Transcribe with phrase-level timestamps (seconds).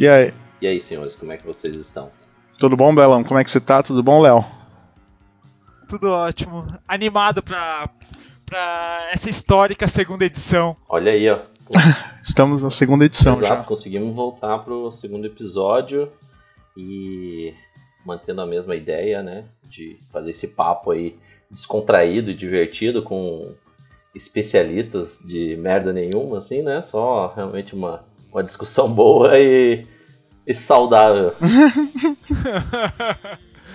[0.00, 0.32] E aí?
[0.62, 2.10] E aí, senhores, como é que vocês estão?
[2.58, 3.22] Tudo bom, Belão?
[3.22, 3.82] Como é que você tá?
[3.82, 4.42] Tudo bom, Léo?
[5.86, 6.66] Tudo ótimo.
[6.88, 7.86] Animado pra,
[8.46, 10.74] pra essa histórica segunda edição.
[10.88, 11.40] Olha aí, ó.
[12.24, 13.62] Estamos na segunda edição Exato, já.
[13.64, 16.10] conseguimos voltar pro segundo episódio
[16.74, 17.52] e
[18.02, 19.44] mantendo a mesma ideia, né?
[19.64, 21.18] De fazer esse papo aí
[21.50, 23.54] descontraído e divertido com
[24.14, 26.80] especialistas de merda nenhuma, assim, né?
[26.80, 29.86] Só realmente uma, uma discussão boa e,
[30.46, 31.34] e saudável.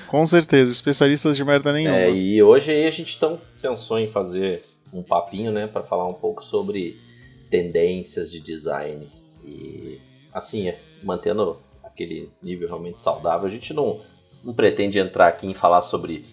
[0.08, 1.98] Com certeza, especialistas de merda nenhuma.
[1.98, 6.08] É, e hoje aí a gente então pensou em fazer um papinho, né, para falar
[6.08, 6.98] um pouco sobre
[7.50, 9.08] tendências de design
[9.44, 10.00] e
[10.34, 14.02] assim, é, mantendo aquele nível realmente saudável, a gente não,
[14.44, 16.26] não pretende entrar aqui em falar sobre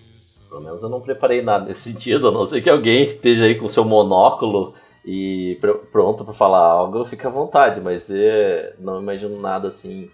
[0.48, 3.54] pelo menos eu não preparei nada nesse sentido, a não ser que alguém esteja aí
[3.54, 9.00] com seu monóculo e pr pronto para falar algo, fica à vontade, mas é, não
[9.00, 10.10] imagino nada assim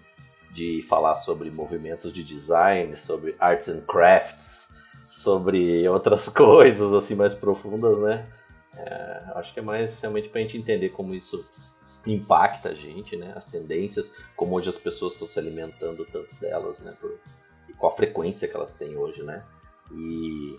[0.51, 4.69] de falar sobre movimentos de design, sobre arts and crafts,
[5.11, 8.25] sobre outras coisas assim mais profundas, né?
[8.75, 11.43] É, acho que é mais realmente para a gente entender como isso
[12.05, 13.33] impacta a gente, né?
[13.35, 16.95] As tendências, como hoje as pessoas estão se alimentando tanto delas, né?
[16.99, 17.19] Por,
[17.67, 19.43] e qual a frequência que elas têm hoje, né?
[19.91, 20.57] E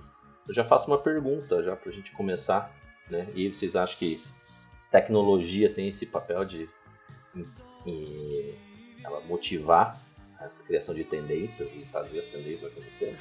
[0.49, 2.75] eu já faço uma pergunta já para a gente começar,
[3.11, 3.27] né?
[3.35, 4.23] E vocês acham que
[4.91, 6.69] tecnologia tem esse papel de
[7.35, 7.45] em,
[7.87, 8.55] em,
[9.05, 10.01] ela motivar
[10.41, 13.17] essa criação de tendências e fazer as tendências acontecerem?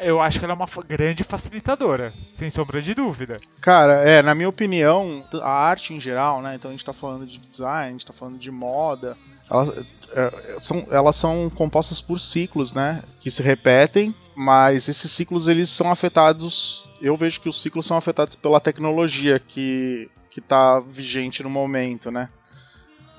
[0.00, 3.40] Eu acho que ela é uma grande facilitadora, sem sombra de dúvida.
[3.60, 6.54] Cara, é, na minha opinião, a arte em geral, né?
[6.54, 9.16] Então a gente tá falando de design, a gente tá falando de moda.
[9.50, 13.02] Elas, é, são, elas são compostas por ciclos, né?
[13.20, 16.85] Que se repetem, mas esses ciclos eles são afetados.
[17.00, 22.10] Eu vejo que os ciclos são afetados pela tecnologia que, que tá vigente no momento,
[22.10, 22.28] né?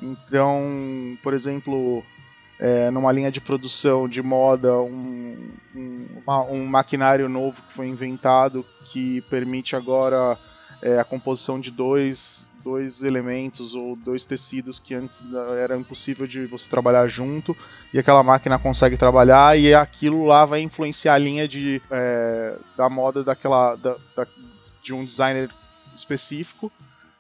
[0.01, 2.03] Então, por exemplo,
[2.59, 6.07] é, numa linha de produção de moda, um, um,
[6.51, 10.37] um, maquinário novo que foi inventado que permite agora
[10.81, 15.21] é, a composição de dois, dois elementos ou dois tecidos que antes
[15.63, 17.55] era impossível de você trabalhar junto
[17.93, 22.89] e aquela máquina consegue trabalhar e aquilo lá vai influenciar a linha de, é, da
[22.89, 24.27] moda daquela da, da,
[24.83, 25.49] de um designer
[25.95, 26.69] específico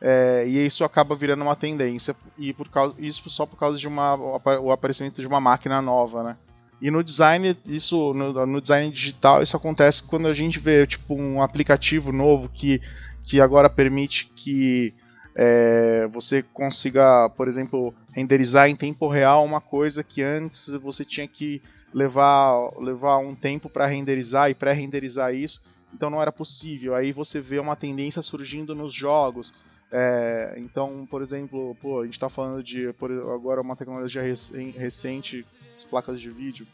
[0.01, 3.87] é, e isso acaba virando uma tendência e por causa isso só por causa de
[3.87, 6.37] uma o aparecimento de uma máquina nova, né?
[6.81, 11.15] E no design isso no, no, design digital isso acontece quando a gente vê tipo
[11.15, 12.81] um aplicativo novo que
[13.25, 14.93] que agora permite que
[15.39, 21.27] é, você consiga, por exemplo, renderizar em tempo real uma coisa que antes você tinha
[21.27, 21.61] que
[21.93, 26.95] levar levar um tempo para renderizar e pré-renderizar isso, então não era possível.
[26.95, 29.53] Aí você vê uma tendência surgindo nos jogos
[29.91, 35.45] é, então, por exemplo, pô, a gente está falando de por, agora uma tecnologia recente,
[35.75, 36.67] as placas de vídeo,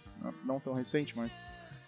[0.44, 1.38] não tão recente, mas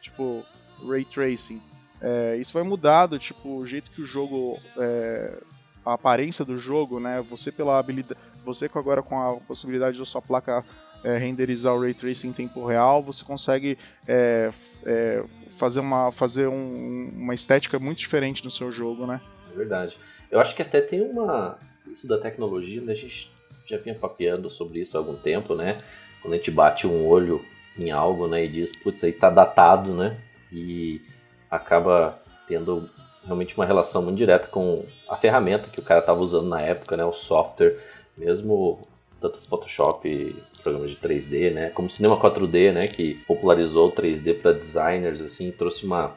[0.01, 0.43] tipo
[0.87, 1.61] ray tracing.
[1.99, 5.41] É, isso vai mudar do tipo o jeito que o jogo, é,
[5.85, 7.23] a aparência do jogo, né?
[7.29, 10.63] Você pela habilidade, você agora com a possibilidade da sua placa
[11.03, 14.51] é, renderizar o ray tracing em tempo real, você consegue é,
[14.85, 15.23] é,
[15.57, 19.21] fazer uma fazer um, uma estética muito diferente no seu jogo, né?
[19.53, 19.97] É verdade.
[20.31, 21.57] Eu acho que até tem uma.
[21.87, 22.93] Isso da tecnologia, né?
[22.93, 23.31] a gente
[23.67, 25.77] já vinha papeando sobre isso há algum tempo, né?
[26.21, 27.45] Quando a gente bate um olho
[27.77, 30.17] em algo, né, e diz, putz, aí tá datado, né?
[30.51, 31.01] E
[31.49, 32.17] acaba
[32.47, 32.89] tendo
[33.25, 36.95] realmente uma relação muito direta com a ferramenta que o cara estava usando na época,
[36.95, 37.03] né?
[37.03, 37.77] O software,
[38.17, 38.79] mesmo
[39.19, 41.69] tanto Photoshop, programas de 3D, né?
[41.71, 42.87] Como Cinema 4D, né?
[42.87, 46.15] Que popularizou o 3D para designers, assim, trouxe uma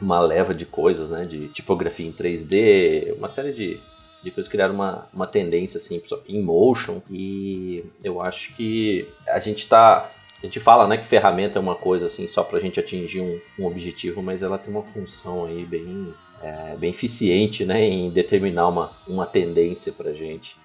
[0.00, 1.24] uma leva de coisas, né?
[1.24, 3.80] De tipografia em 3D, uma série de,
[4.22, 9.68] de coisas criaram uma, uma tendência assim em motion e eu acho que a gente
[9.68, 10.10] tá
[10.42, 13.20] a gente fala né que ferramenta é uma coisa assim só para a gente atingir
[13.20, 16.12] um, um, objetivo mas ela tem uma função aí bem
[16.42, 20.56] é, bem eficiente né em determinar uma, uma tendência para gente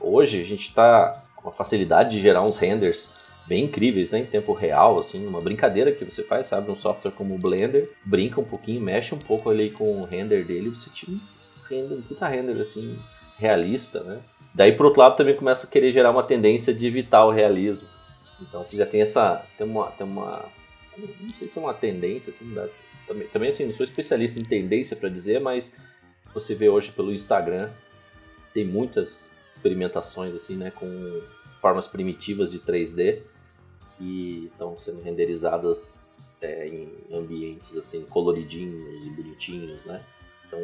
[0.00, 3.12] hoje a gente está com a facilidade de gerar uns renders
[3.46, 7.12] bem incríveis, né, em tempo real, assim, uma brincadeira que você faz, sabe, um software
[7.12, 10.90] como o Blender, brinca um pouquinho, mexe um pouco ali com o render dele, você
[10.90, 11.20] tira um
[11.68, 12.98] render, um puta render, assim,
[13.38, 14.18] realista, né.
[14.54, 17.86] Daí, por outro lado, também começa a querer gerar uma tendência de evitar o realismo.
[18.40, 20.44] Então, você já tem essa, tem uma, tem uma,
[20.98, 22.52] não sei se é uma tendência, assim,
[23.06, 25.76] também, também, assim, não sou especialista em tendência para dizer, mas
[26.34, 27.68] você vê hoje pelo Instagram,
[28.52, 30.86] tem muitas experimentações, assim, né, com
[31.60, 33.22] formas primitivas de 3D,
[33.96, 36.00] que estão sendo renderizadas
[36.40, 40.00] é, em ambientes assim coloridinhos e bonitinhos, né?
[40.46, 40.60] Então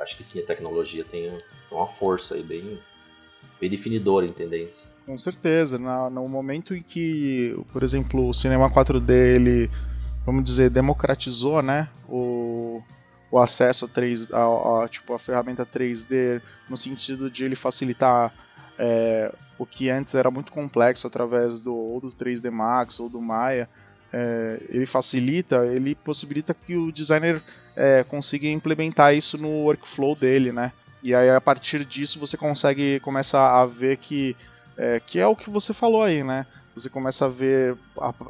[0.00, 1.30] acho que sim, a tecnologia tem
[1.70, 2.78] uma força aí bem,
[3.60, 4.86] bem definidora em tendência.
[5.06, 5.78] Com certeza.
[5.78, 9.70] No momento em que, por exemplo, o cinema 4D, ele,
[10.28, 11.88] vamos dizer, democratizou, né?
[12.06, 12.82] O,
[13.30, 18.30] o acesso a, 3, a, a, tipo, a ferramenta 3D, no sentido de ele facilitar
[18.78, 23.22] é, o que antes era muito complexo através do, ou do 3D Max ou do
[23.22, 23.70] Maya.
[24.12, 27.42] É, ele facilita, ele possibilita que o designer
[27.74, 30.72] é, consiga implementar isso no workflow dele, né?
[31.02, 34.36] E aí a partir disso você consegue começar a ver que
[34.76, 36.44] é, que é o que você falou aí, né?
[36.74, 37.78] Você começa a ver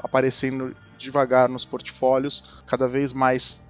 [0.05, 3.63] aparecendo devagar nos portfólios cada vez mais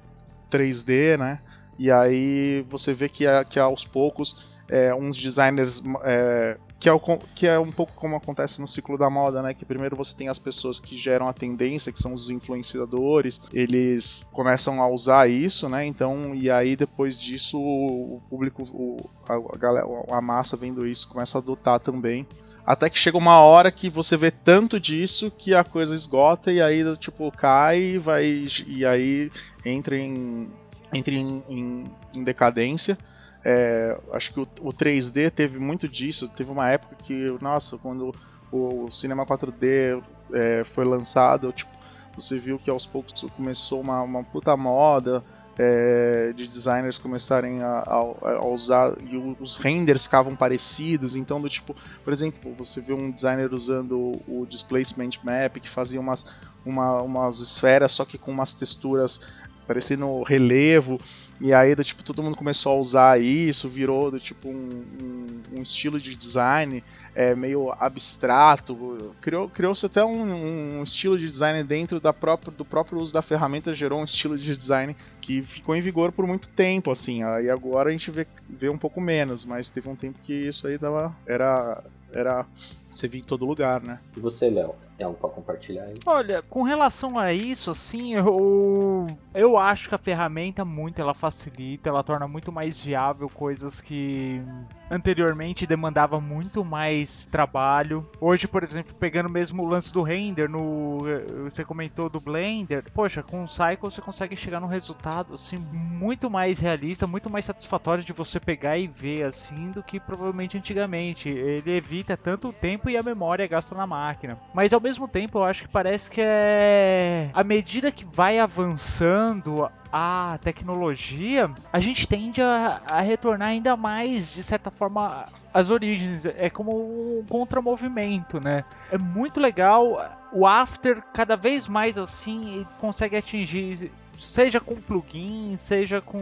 [0.51, 1.41] 3D, né?
[1.79, 7.01] E aí você vê que, que aos poucos é, uns designers é, que é, o,
[7.35, 9.53] que é um pouco como acontece no ciclo da moda, né?
[9.53, 14.29] Que primeiro você tem as pessoas que geram a tendência, que são os influenciadores, eles
[14.33, 15.85] começam a usar isso, né?
[15.85, 18.97] Então, e aí depois disso o público, o,
[19.29, 22.27] a, galera, a massa vendo isso começa a adotar também.
[22.69, 26.61] Até que chega uma hora que você vê tanto disso que a coisa esgota e
[26.61, 29.33] aí tipo cai e vai e aí
[29.65, 30.51] entra em
[30.93, 32.99] entra em, em, em decadência.
[33.43, 36.29] É, acho que o, o, 3D teve muito disso.
[36.29, 38.15] Teve uma época que, nossa, quando
[38.53, 40.03] o, cinema 4D
[40.35, 41.71] é, foi lançado, tipo,
[42.19, 45.25] você viu que aos poucos começou uma, uma puta moda
[45.59, 51.17] é, de designers começarem a, a, a, usar e os renders ficavam parecidos.
[51.17, 51.75] Então, do tipo,
[52.05, 56.25] por exemplo, você vê um designer usando o, displacement map que fazia umas,
[56.65, 59.21] uma, umas esferas só que com umas texturas
[59.67, 60.99] parecendo relevo.
[61.41, 65.59] E aí, do tipo, todo mundo começou a usar isso, virou do tipo um, um,
[65.59, 66.83] um estilo de design
[67.15, 69.13] é, meio abstrato.
[69.21, 73.23] Criou, criou-se até um, um, estilo de design dentro da própria, do próprio uso da
[73.23, 74.97] ferramenta, gerou um estilo de design
[75.29, 77.23] que ficou em vigor por muito tempo, assim.
[77.23, 80.67] Aí agora a gente vê, vê um pouco menos, mas teve um tempo que isso
[80.67, 82.47] aí dava, era, era
[82.95, 84.01] você via em todo lugar, né?
[84.17, 84.75] E você, Léo?
[84.99, 85.95] É algo para compartilhar aí?
[86.05, 91.89] Olha, com relação a isso, assim, eu, eu acho que a ferramenta muito ela facilita,
[91.89, 94.43] ela torna muito mais viável coisas que
[94.91, 98.09] anteriormente demandava muito mais trabalho.
[98.21, 100.99] Hoje, por exemplo, pegando mesmo o lance do render, no
[101.45, 106.29] você comentou do Blender, poxa, com o Cycle você consegue chegar num resultado assim muito
[106.29, 111.29] mais realista, muito mais satisfatório de você pegar e ver assim do que provavelmente antigamente.
[111.29, 114.39] Ele evita tanto o tempo e a memória gasta na máquina.
[114.53, 119.69] Mas ao mesmo tempo, eu acho que parece que é à medida que vai avançando
[119.93, 126.27] a tecnologia, a gente tende a, a, retornar ainda mais, de certa forma, às origens.
[126.27, 128.65] É como um contramovimento, né?
[128.91, 130.17] É muito legal.
[130.33, 136.21] O After, cada vez mais assim, consegue atingir seja com plugin, seja com,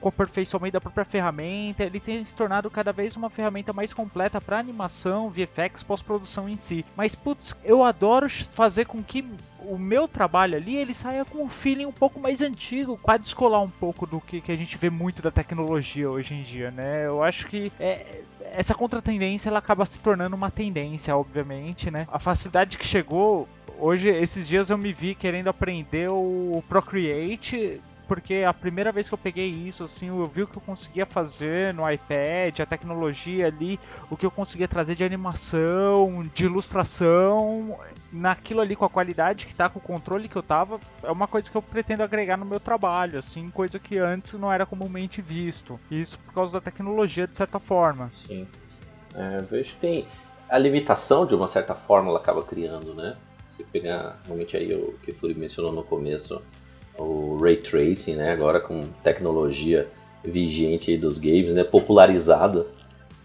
[0.00, 4.40] com aperfeiçoamento da própria ferramenta, ele tem se tornado cada vez uma ferramenta mais completa
[4.40, 6.84] para animação, VFX, pós-produção em si.
[6.96, 9.24] Mas putz, eu adoro fazer com que
[9.68, 13.60] o meu trabalho ali ele saia com um feeling um pouco mais antigo, para descolar
[13.60, 17.06] um pouco do que, que a gente vê muito da tecnologia hoje em dia, né?
[17.06, 22.06] Eu acho que é, essa contratendência ela acaba se tornando uma tendência, obviamente, né?
[22.10, 28.44] A facilidade que chegou hoje, esses dias eu me vi querendo aprender o Procreate porque
[28.46, 31.74] a primeira vez que eu peguei isso, assim, eu vi o que eu conseguia fazer
[31.74, 33.78] no iPad, a tecnologia ali,
[34.10, 37.78] o que eu conseguia trazer de animação, de ilustração,
[38.12, 41.26] naquilo ali com a qualidade que tá, com o controle que eu tava, é uma
[41.26, 45.20] coisa que eu pretendo agregar no meu trabalho, assim, coisa que antes não era comumente
[45.20, 45.78] visto.
[45.90, 48.10] Isso por causa da tecnologia, de certa forma.
[48.12, 48.46] Sim.
[49.14, 50.06] É, vejo que tem
[50.48, 53.16] a limitação, de uma certa forma, ela acaba criando, né?
[53.50, 56.40] Se pegar, realmente aí o que o Furi mencionou no começo,
[56.98, 58.32] o Ray Tracing, né?
[58.32, 59.88] Agora com tecnologia
[60.24, 61.64] vigente dos games, né?
[61.64, 62.66] Popularizada,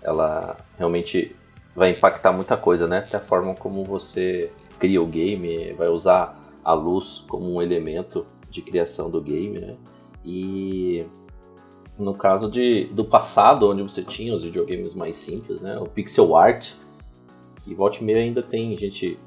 [0.02, 1.36] ela realmente
[1.76, 3.00] vai impactar muita coisa, né?
[3.00, 8.26] Até a forma como você cria o game, vai usar a luz como um elemento
[8.50, 9.76] de criação do game, né?
[10.26, 11.06] E
[11.98, 15.78] no caso de, do passado, onde você tinha os videogames mais simples, né?
[15.78, 16.72] O pixel art,
[17.64, 19.18] que volta e meia ainda tem gente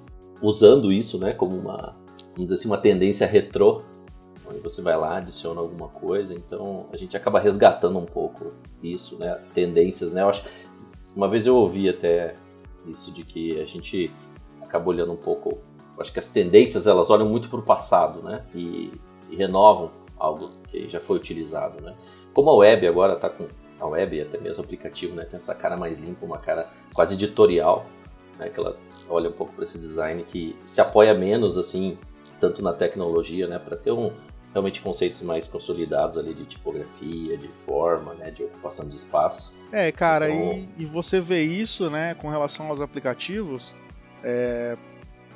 [0.43, 1.95] usando isso, né, como uma,
[2.33, 3.83] vamos dizer assim, uma tendência retrô,
[4.47, 9.17] onde você vai lá, adiciona alguma coisa, então a gente acaba resgatando um pouco isso,
[9.19, 10.45] né, tendências, né, eu acho,
[11.15, 12.35] uma vez eu ouvi até
[12.87, 14.11] isso de que a gente
[14.63, 15.59] acaba olhando um pouco,
[15.99, 18.93] acho que as tendências elas olham muito para o passado, né, e,
[19.31, 21.95] e, renovam algo que já foi utilizado, né,
[22.33, 23.47] como a web agora está com
[23.81, 26.69] a web e até mesmo o aplicativo, né, tem essa cara mais limpa, uma cara
[26.93, 27.87] quase editorial,
[28.39, 28.77] né, que ela
[29.09, 31.99] olha um pouco para esse design que se apoia menos assim
[32.41, 34.13] tanto na tecnologia, né, para ter um
[34.55, 39.53] realmente conceitos mais consolidados ali de tipografia, de forma, né, de ocupação de espaço.
[39.73, 40.69] É, cara, então...
[40.79, 43.75] e, e, você vê isso, né, com relação aos aplicativos,
[44.23, 44.77] é,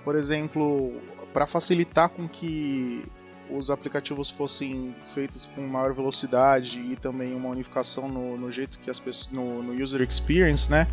[0.04, 0.92] por exemplo,
[1.32, 3.04] para facilitar com que
[3.50, 8.90] os aplicativos fossem feitos com maior velocidade e também uma unificação no, no jeito que
[8.90, 10.86] as pessoas no, no, user experience, né?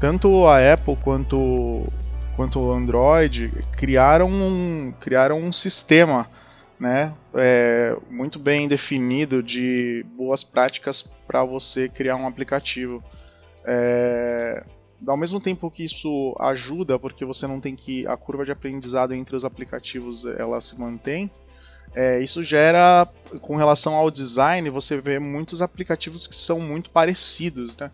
[0.00, 1.86] Tanto a Apple quanto
[2.34, 6.26] quanto o Android criaram um, criaram um sistema,
[6.82, 7.14] né?
[7.32, 13.00] É, muito bem definido de boas práticas para você criar um aplicativo.
[13.64, 14.64] É,
[15.06, 19.14] ao mesmo tempo que isso ajuda, porque você não tem que a curva de aprendizado
[19.14, 21.30] entre os aplicativos ela se mantém,
[21.94, 23.08] é, isso gera,
[23.40, 27.92] com relação ao design, você vê muitos aplicativos que são muito parecidos, né?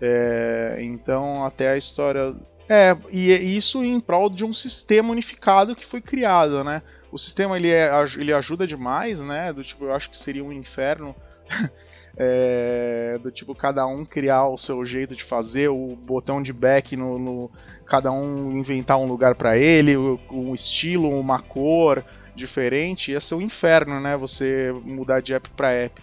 [0.00, 2.34] É, então, até a história.
[2.68, 6.82] É, e isso em prol de um sistema unificado que foi criado, né?
[7.16, 9.50] O sistema ele, é, ele ajuda demais, né?
[9.50, 11.16] Do tipo, eu acho que seria um inferno.
[12.18, 16.96] É, do tipo cada um criar o seu jeito de fazer, o botão de back
[16.96, 17.50] no, no
[17.84, 22.02] cada um inventar um lugar para ele, um estilo, uma cor,
[22.34, 24.16] diferente, ia ser um inferno, né?
[24.16, 26.00] Você mudar de app para app.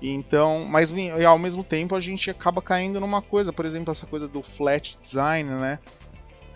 [0.00, 0.94] Então, mas
[1.26, 4.96] ao mesmo tempo a gente acaba caindo numa coisa, por exemplo, essa coisa do flat
[5.02, 5.80] design, né?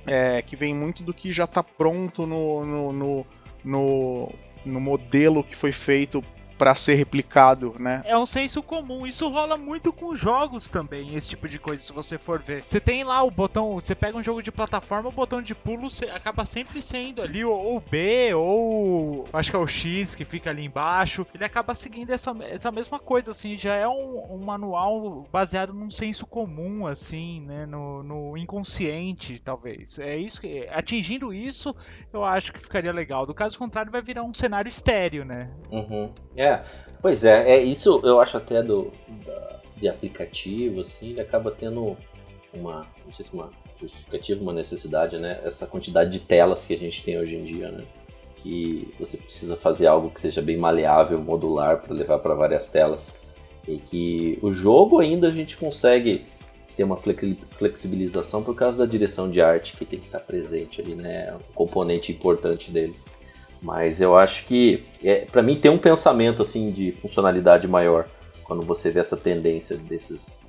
[0.07, 3.26] É, que vem muito do que já está pronto no, no, no,
[3.64, 4.33] no,
[4.64, 6.23] no modelo que foi feito
[6.61, 8.02] para ser replicado, né?
[8.05, 9.07] É um senso comum.
[9.07, 12.62] Isso rola muito com jogos também, esse tipo de coisa, se você for ver.
[12.67, 15.88] Você tem lá o botão, você pega um jogo de plataforma, o botão de pulo
[16.14, 20.62] acaba sempre sendo ali o B ou acho que é o X que fica ali
[20.62, 21.26] embaixo.
[21.35, 25.90] Ele acaba seguindo essa, essa mesma coisa, assim, já é um, um manual baseado num
[25.90, 27.64] senso comum, assim, né?
[27.64, 29.99] No, no inconsciente, talvez.
[29.99, 30.69] É isso que.
[30.71, 31.75] Atingindo isso,
[32.12, 33.25] eu acho que ficaria legal.
[33.25, 35.50] Do caso contrário, vai virar um cenário estéreo, né?
[35.73, 36.12] Uhum.
[36.37, 36.64] É, é,
[37.00, 38.90] pois é, é isso eu acho até do
[39.25, 41.97] da, de aplicativo, assim, ele acaba tendo
[42.52, 45.40] uma, não sei se uma justificativa, uma necessidade, né?
[45.45, 47.85] Essa quantidade de telas que a gente tem hoje em dia, né?
[48.37, 53.12] Que você precisa fazer algo que seja bem maleável, modular, para levar para várias telas.
[53.66, 56.25] E que o jogo ainda a gente consegue
[56.76, 60.95] ter uma flexibilização por causa da direção de arte que tem que estar presente ali,
[60.95, 61.35] né?
[61.35, 62.95] Um componente importante dele.
[63.62, 68.09] Mas eu acho que, é, para mim, tem um pensamento assim de funcionalidade maior
[68.45, 70.40] quando você vê essa tendência desses,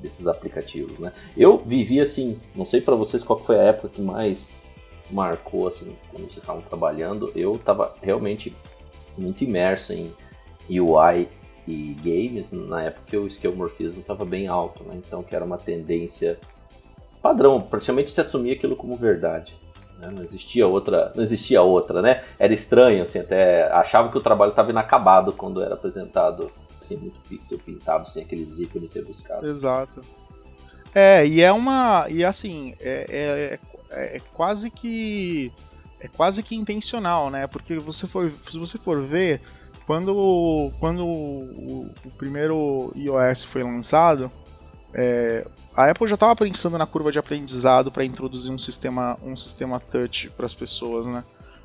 [0.00, 1.12] desses aplicativos, né?
[1.36, 4.54] Eu vivi assim, não sei para vocês qual foi a época que mais
[5.10, 7.30] marcou assim quando vocês estavam trabalhando.
[7.34, 8.54] Eu estava realmente
[9.18, 10.12] muito imerso em
[10.70, 11.28] UI
[11.66, 14.94] e games na época que o esquemorfismo estava bem alto, né?
[14.96, 16.38] Então que era uma tendência
[17.20, 19.54] padrão, praticamente se assumia aquilo como verdade.
[19.98, 20.10] Né?
[20.10, 22.24] Não existia outra, não existia outra, né?
[22.38, 27.20] Era estranho, assim, até achava que o trabalho estava inacabado quando era apresentado, assim, muito
[27.28, 29.48] pixel pintado, sem aqueles ícones ser buscados.
[29.48, 30.00] Exato.
[30.94, 33.58] É, e é uma, e assim, é,
[33.90, 35.52] é, é, é quase que
[36.00, 37.46] é quase que intencional, né?
[37.46, 39.40] Porque você for, se você for ver,
[39.86, 44.30] quando, quando o, o primeiro iOS foi lançado,
[44.94, 45.44] é,
[45.76, 49.80] a Apple já estava pensando na curva de aprendizado para introduzir um sistema, um sistema
[49.80, 51.24] touch para as pessoas, né?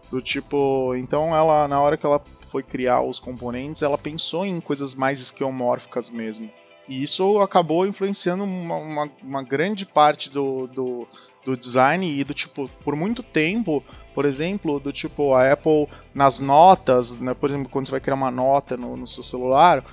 [0.09, 2.19] Do tipo, então ela na hora que ela
[2.50, 6.50] foi criar os componentes, ela pensou em coisas mais esquemórficas mesmo.
[6.88, 11.07] E isso acabou influenciando uma, uma, uma grande parte do, do,
[11.45, 13.83] do, design e do tipo, por muito tempo,
[14.15, 18.15] por exemplo, do tipo, a Apple nas notas, né, por exemplo, quando você vai criar
[18.15, 19.86] uma nota no, no seu celular,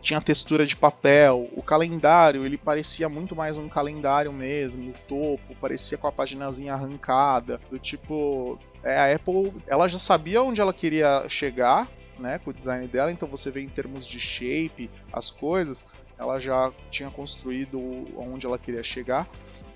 [0.00, 5.54] tinha textura de papel, o calendário ele parecia muito mais um calendário mesmo, o topo
[5.60, 10.72] parecia com a paginazinha arrancada, do tipo, é, a Apple ela já sabia onde ela
[10.72, 11.88] queria chegar,
[12.18, 15.84] né, com o design dela, então você vê em termos de shape, as coisas,
[16.16, 17.80] ela já tinha construído
[18.16, 19.28] onde ela queria chegar.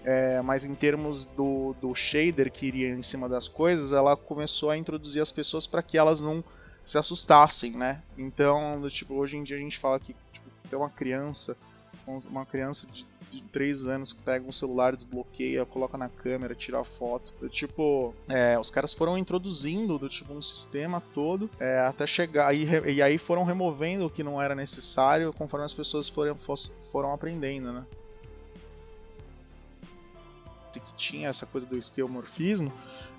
[0.04, 4.70] É, mas em termos do, do shader que iria em cima das coisas, ela começou
[4.70, 6.42] a introduzir as pessoas para que elas não
[6.88, 8.02] se assustassem, né?
[8.16, 11.54] Então, tipo, hoje em dia a gente fala que tipo, tem uma criança,
[12.06, 16.80] uma criança de, de 3 anos que pega um celular, desbloqueia, coloca na câmera, tira
[16.80, 17.46] a foto.
[17.50, 22.66] Tipo, é, os caras foram introduzindo do tipo um sistema todo é, até chegar e,
[22.94, 26.38] e aí foram removendo o que não era necessário conforme as pessoas foram,
[26.90, 27.84] foram aprendendo, né?
[30.72, 32.72] Que tinha essa coisa do esquemorfismo,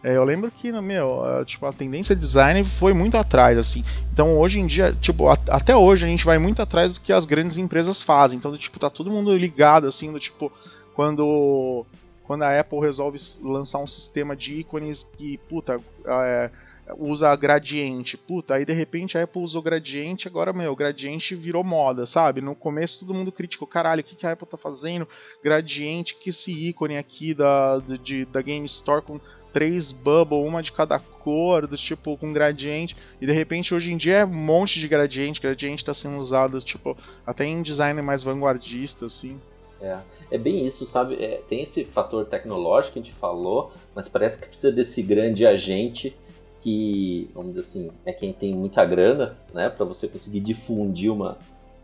[0.03, 3.83] é, eu lembro que, meu, a, tipo, a tendência de design foi muito atrás, assim.
[4.13, 7.11] Então hoje em dia, tipo, a, até hoje a gente vai muito atrás do que
[7.11, 8.37] as grandes empresas fazem.
[8.37, 10.51] Então, tipo, tá todo mundo ligado, assim, do tipo,
[10.93, 11.85] quando,
[12.23, 16.49] quando a Apple resolve lançar um sistema de ícones que, puta, é,
[16.97, 18.17] usa gradiente.
[18.17, 22.41] Puta, aí de repente a Apple usou gradiente, agora, meu, gradiente virou moda, sabe?
[22.41, 25.07] No começo todo mundo criticou, caralho, o que, que a Apple tá fazendo?
[25.43, 29.19] Gradiente, que esse ícone aqui da, de, da Game Store com
[29.53, 32.95] três bubble, uma de cada cor, do tipo com gradiente.
[33.19, 36.59] E de repente hoje em dia é um monte de gradiente, gradiente está sendo usado
[36.61, 39.39] tipo até em design mais vanguardista assim.
[39.81, 39.97] É,
[40.31, 41.15] é bem isso, sabe?
[41.15, 45.45] É, tem esse fator tecnológico que a gente falou, mas parece que precisa desse grande
[45.45, 46.15] agente
[46.59, 51.37] que, vamos dizer assim, é quem tem muita grana, né, para você conseguir difundir uma,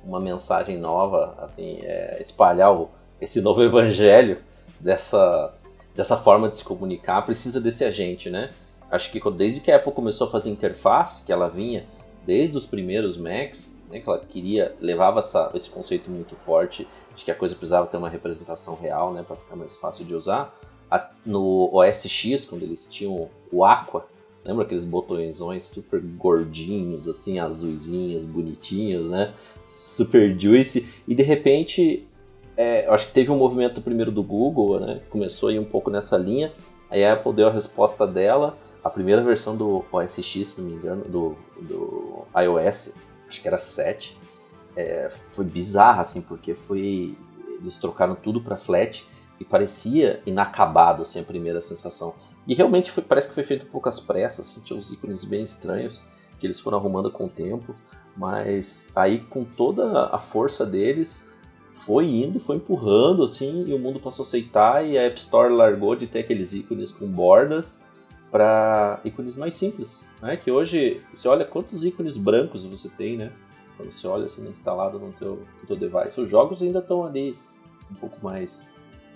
[0.03, 2.89] uma mensagem nova, assim, é, espalhar o,
[3.20, 4.39] esse novo evangelho
[4.79, 5.53] dessa,
[5.96, 8.51] dessa forma de se comunicar, precisa desse agente, né?
[8.91, 11.86] Acho que desde que a Apple começou a fazer interface, que ela vinha
[12.25, 17.24] desde os primeiros Macs, né, que ela queria, levava essa, esse conceito muito forte de
[17.24, 20.53] que a coisa precisava ter uma representação real, né, para ficar mais fácil de usar.
[20.91, 24.05] A, no OS X, quando eles tinham o Aqua,
[24.46, 29.34] lembra aqueles botõezões super gordinhos, assim, azuisinhos, bonitinhos, né,
[29.68, 32.08] super juicy, e de repente,
[32.56, 35.90] é, acho que teve um movimento primeiro do Google, né, começou a ir um pouco
[35.90, 36.54] nessa linha,
[36.90, 40.70] aí a Apple deu a resposta dela, a primeira versão do OS X, se não
[40.70, 42.94] me engano, do, do iOS,
[43.28, 44.16] acho que era 7,
[44.75, 47.18] é, foi bizarra, assim, porque foi.
[47.60, 49.06] Eles trocaram tudo para flat
[49.40, 52.14] e parecia inacabado, assim, a primeira sensação.
[52.48, 56.04] E realmente foi, parece que foi feito poucas pressas, assim, tinha uns ícones bem estranhos
[56.40, 57.75] que eles foram arrumando com o tempo,
[58.16, 61.30] mas aí com toda a força deles
[61.72, 65.54] foi indo, foi empurrando, assim, e o mundo passou a aceitar e a App Store
[65.54, 67.84] largou de ter aqueles ícones com bordas
[68.32, 70.36] para ícones mais simples, né?
[70.36, 73.31] Que hoje, você olha quantos ícones brancos você tem, né?
[73.77, 76.20] Quando você olha assim instalado no teu, no teu device.
[76.20, 77.36] Os jogos ainda estão ali
[77.92, 78.68] um pouco mais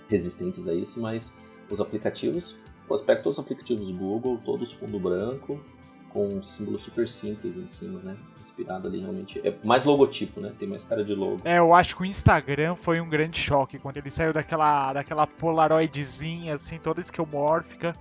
[0.08, 1.34] resistentes a isso, mas
[1.70, 2.56] os aplicativos,
[2.90, 5.60] o aspecto dos aplicativos Google, todos fundo branco,
[6.08, 8.16] com um símbolo super simples em cima, né?
[8.42, 9.40] Inspirado ali realmente.
[9.44, 10.52] É mais logotipo, né?
[10.58, 11.40] Tem mais cara de logo.
[11.44, 15.26] É, eu acho que o Instagram foi um grande choque quando ele saiu daquela, daquela
[15.26, 17.94] polaroidzinha, assim, toda esquemórfica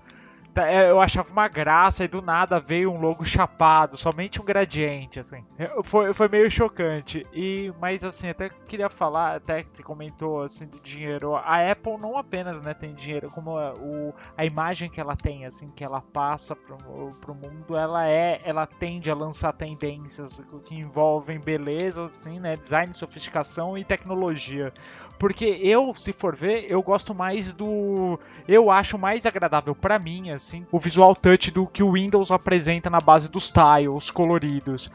[0.88, 5.44] eu achava uma graça e do nada veio um logo chapado, somente um gradiente, assim.
[5.84, 7.26] Foi, foi meio chocante.
[7.34, 11.36] E, mas assim, até queria falar, até que comentou assim do dinheiro.
[11.36, 15.46] A Apple não apenas né, tem dinheiro, como a, o, a imagem que ela tem,
[15.46, 16.78] assim, que ela passa pro,
[17.22, 22.56] pro mundo, ela é, ela tende a lançar tendências que envolvem beleza, assim, né?
[22.56, 24.74] Design, sofisticação e tecnologia.
[25.18, 28.18] Porque eu, se for ver, eu gosto mais do.
[28.48, 32.90] Eu acho mais agradável para mim, assim, o visual touch do que o Windows apresenta
[32.90, 34.90] na base dos tiles coloridos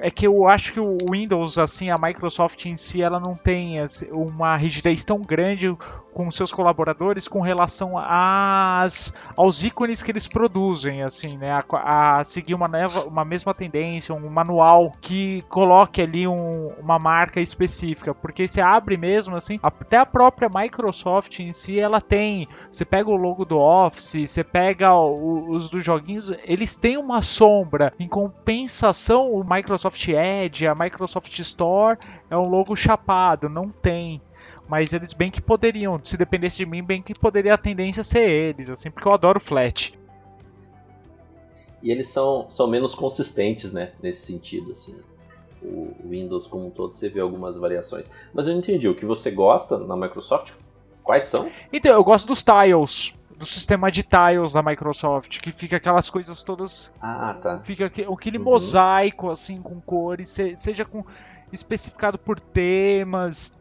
[0.00, 3.78] é que eu acho que o Windows, assim, a Microsoft em si, ela não tem
[3.80, 5.76] assim, uma rigidez tão grande
[6.12, 11.52] com seus colaboradores com relação às, aos ícones que eles produzem, assim, né?
[11.52, 16.98] A, a seguir uma, nova, uma mesma tendência, um manual que coloque ali um, uma
[16.98, 22.48] marca específica, porque você abre mesmo, assim, até a própria Microsoft em si, ela tem,
[22.70, 27.22] você pega o logo do Office, você pega o, os dos joguinhos, eles têm uma
[27.22, 31.98] sombra, em compensação o Microsoft Microsoft Edge, a Microsoft Store
[32.30, 34.20] é um logo chapado, não tem.
[34.68, 38.28] Mas eles bem que poderiam, se dependesse de mim, bem que poderia a tendência ser
[38.28, 39.92] eles, assim, porque eu adoro Flat.
[41.82, 44.96] E eles são, são menos consistentes, né, nesse sentido, assim.
[45.62, 48.08] O Windows como um todo, você vê algumas variações.
[48.32, 50.52] Mas eu entendi, o que você gosta na Microsoft,
[51.10, 51.48] quais são?
[51.72, 56.42] Então, eu gosto dos tiles do sistema de tiles da Microsoft, que fica aquelas coisas
[56.42, 56.92] todas.
[57.00, 57.58] Ah, tá.
[57.60, 58.44] Fica aquele uhum.
[58.44, 61.04] mosaico assim com cores, seja com
[61.52, 63.56] especificado por temas,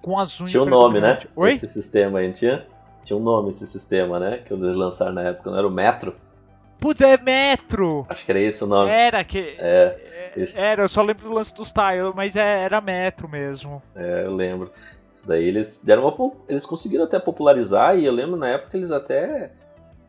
[0.00, 0.46] com azul.
[0.46, 1.18] Tinha um nome, né?
[1.34, 1.52] Oi?
[1.52, 2.64] Esse sistema aí, tinha?
[3.04, 4.38] Tinha um nome esse sistema, né?
[4.38, 6.14] Que eles lançaram na época, não era o Metro?
[6.78, 8.06] Putz, é Metro!
[8.08, 8.90] Acho que era esse o nome.
[8.90, 9.56] Era, que.
[9.58, 13.82] É, é era, eu só lembro do lance dos tiles, mas é, era Metro mesmo.
[13.94, 14.70] É, eu lembro.
[15.26, 19.50] Daí eles deram uma, eles conseguiram até popularizar e eu lembro na época eles até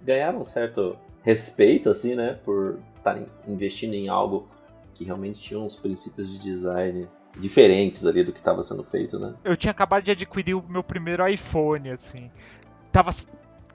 [0.02, 4.48] ganharam um certo respeito assim, né, por estarem investindo em algo
[4.94, 9.34] que realmente tinha uns princípios de design diferentes ali do que estava sendo feito, né?
[9.44, 12.32] Eu tinha acabado de adquirir o meu primeiro iPhone, assim.
[12.92, 13.12] Tava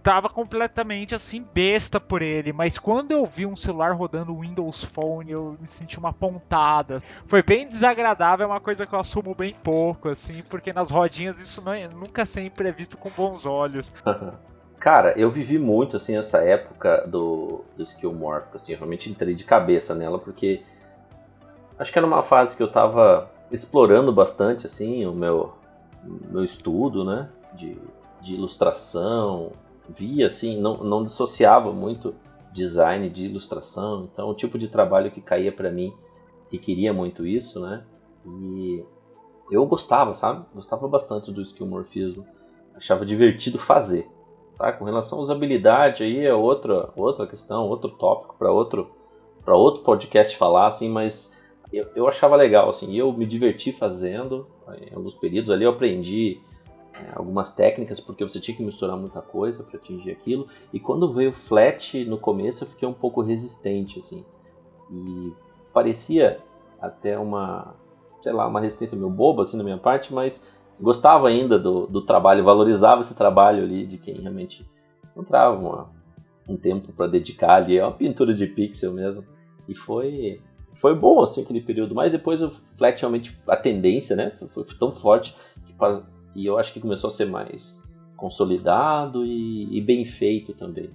[0.02, 5.30] tava completamente assim besta por ele, mas quando eu vi um celular rodando Windows Phone,
[5.30, 6.98] eu me senti uma pontada.
[7.26, 11.40] Foi bem desagradável, é uma coisa que eu assumo bem pouco, assim, porque nas rodinhas
[11.40, 13.92] isso não é, nunca sempre é visto com bons olhos.
[14.80, 19.44] Cara, eu vivi muito assim essa época do, do Skillmorph, assim, eu realmente entrei de
[19.44, 20.62] cabeça nela porque
[21.78, 25.54] acho que era uma fase que eu tava explorando bastante assim o meu
[26.02, 27.78] meu estudo, né, de,
[28.20, 29.52] de ilustração,
[29.96, 32.14] via assim, não, não dissociava muito
[32.52, 34.08] design, de ilustração.
[34.12, 35.92] Então, o tipo de trabalho que caía para mim
[36.50, 37.84] requeria muito isso, né?
[38.26, 38.84] E
[39.50, 40.44] eu gostava, sabe?
[40.54, 42.26] Gostava bastante do esquimorfismo.
[42.74, 44.08] Achava divertido fazer.
[44.58, 44.72] Tá?
[44.72, 48.90] Com relação à usabilidade, aí é outra, outra questão, outro tópico para outro,
[49.44, 51.36] para outro podcast falar, assim, mas
[51.72, 54.46] eu, eu achava legal, assim, eu me diverti fazendo.
[54.90, 56.40] Em alguns períodos ali eu aprendi
[57.14, 60.46] algumas técnicas, porque você tinha que misturar muita coisa para atingir aquilo.
[60.72, 64.24] E quando veio flat no começo, eu fiquei um pouco resistente, assim.
[64.90, 65.32] E
[65.72, 66.40] parecia
[66.80, 67.74] até uma,
[68.22, 70.46] sei lá, uma resistência meio boba, assim, na minha parte, mas
[70.80, 74.66] gostava ainda do, do trabalho, valorizava esse trabalho ali de quem realmente
[75.04, 75.90] encontrava uma,
[76.48, 79.24] um tempo para dedicar ali, é uma pintura de pixel mesmo.
[79.68, 80.40] E foi
[80.80, 84.90] foi bom assim aquele período, mas depois o Flat realmente a tendência, né, foi, tão
[84.90, 85.72] forte que
[86.34, 87.82] e eu acho que começou a ser mais
[88.16, 90.90] consolidado e, e, bem feito também.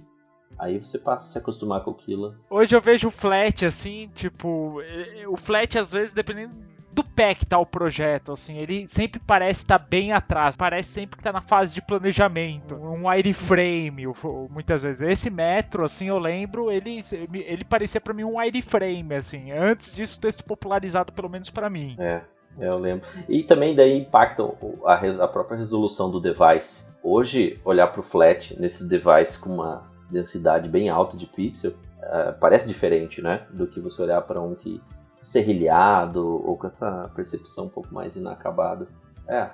[0.58, 2.34] Aí você passa a se acostumar com aquilo.
[2.48, 4.80] Hoje eu vejo o flat assim, tipo,
[5.28, 6.54] o flat às vezes dependendo
[6.98, 10.90] do pé que tá o projeto, assim, ele sempre parece estar tá bem atrás, parece
[10.90, 14.04] sempre que tá na fase de planejamento, um wireframe,
[14.50, 15.02] muitas vezes.
[15.02, 17.00] Esse metro, assim, eu lembro, ele,
[17.46, 21.70] ele parecia para mim um wireframe, assim, antes disso ter se popularizado pelo menos para
[21.70, 21.94] mim.
[22.00, 22.22] É,
[22.58, 23.06] eu lembro.
[23.28, 24.42] E também daí impacta
[24.84, 26.86] a, a própria resolução do device.
[27.02, 32.38] Hoje, olhar para o flat nesses devices com uma densidade bem alta de pixel uh,
[32.40, 33.46] parece diferente, né?
[33.50, 34.80] Do que você olhar para um que
[35.20, 38.88] serrilhado ou com essa percepção um pouco mais inacabada.
[39.26, 39.50] É,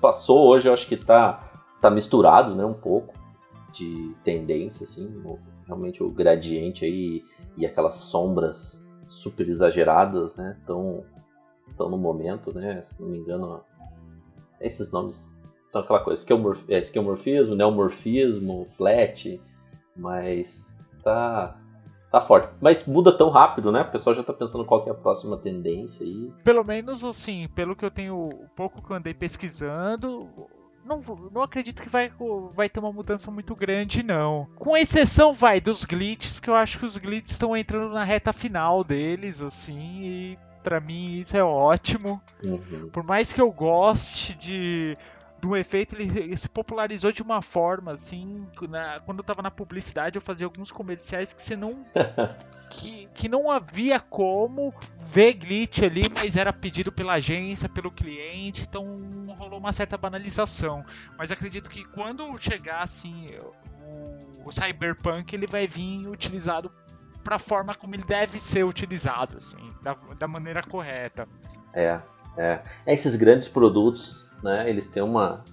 [0.00, 3.14] passou hoje, eu acho que tá, tá misturado, né, um pouco
[3.72, 5.22] de tendência, assim,
[5.66, 7.22] realmente o gradiente aí
[7.56, 11.04] e aquelas sombras super exageradas, né, tão,
[11.80, 13.62] tão no momento, né, se não me engano,
[14.60, 15.40] esses nomes
[15.70, 19.40] são aquela coisa, esquemorf, é, esquemorfismo, neomorfismo, flat,
[19.96, 21.56] mas tá
[22.10, 22.52] tá forte.
[22.60, 23.82] Mas muda tão rápido, né?
[23.82, 26.32] O pessoal já tá pensando qual é a próxima tendência aí.
[26.44, 30.18] Pelo menos assim, pelo que eu tenho, pouco que eu andei pesquisando,
[30.84, 32.12] não, não acredito que vai,
[32.52, 34.48] vai ter uma mudança muito grande, não.
[34.56, 38.32] Com exceção, vai, dos glitches, que eu acho que os glitches estão entrando na reta
[38.32, 42.20] final deles, assim, e pra mim isso é ótimo.
[42.44, 42.88] Uhum.
[42.90, 44.94] Por mais que eu goste de
[45.40, 50.16] do efeito ele, se popularizou de uma forma assim na, quando eu tava na publicidade
[50.16, 51.82] eu fazia alguns comerciais que você não
[52.68, 58.66] que, que não havia como ver glitch ali mas era pedido pela agência pelo cliente
[58.68, 58.86] então
[59.34, 60.84] rolou uma certa banalização
[61.16, 63.30] mas acredito que quando chegar assim
[63.82, 66.70] o, o cyberpunk ele vai vir utilizado
[67.22, 71.28] para a forma como ele deve ser utilizado assim da, da maneira correta
[71.72, 72.00] é
[72.36, 74.68] é esses grandes produtos né?
[74.68, 75.44] Eles têm uma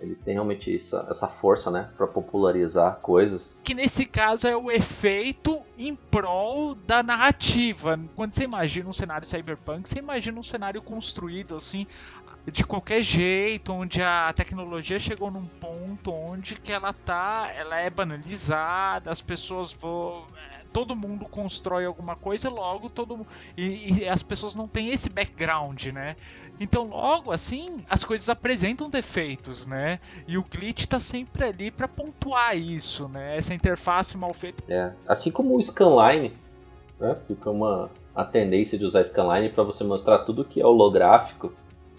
[0.00, 3.58] eles têm realmente essa, essa força, né, para popularizar coisas.
[3.64, 7.98] Que nesse caso é o efeito em prol da narrativa.
[8.14, 11.84] Quando você imagina um cenário cyberpunk, você imagina um cenário construído assim
[12.46, 17.90] de qualquer jeito, onde a tecnologia chegou num ponto onde que ela tá, ela é
[17.90, 20.26] banalizada, as pessoas vão
[20.68, 23.26] todo mundo constrói alguma coisa, logo todo
[23.56, 26.16] e, e, as pessoas não têm esse background, né?
[26.60, 29.98] Então, logo assim, as coisas apresentam defeitos, né?
[30.26, 33.36] E o glitch está sempre ali para pontuar isso, né?
[33.36, 34.62] Essa interface mal feita.
[34.68, 36.32] É, assim como o scanline,
[36.98, 37.16] né?
[37.26, 41.52] Fica uma a tendência de usar scanline para você mostrar tudo que é holográfico.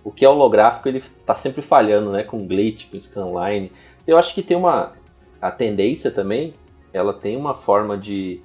[0.03, 2.23] O que é holográfico ele tá sempre falhando, né?
[2.23, 3.71] Com glitch, com scanline.
[4.05, 4.93] Eu acho que tem uma
[5.41, 6.53] a tendência também,
[6.91, 8.41] ela tem uma forma de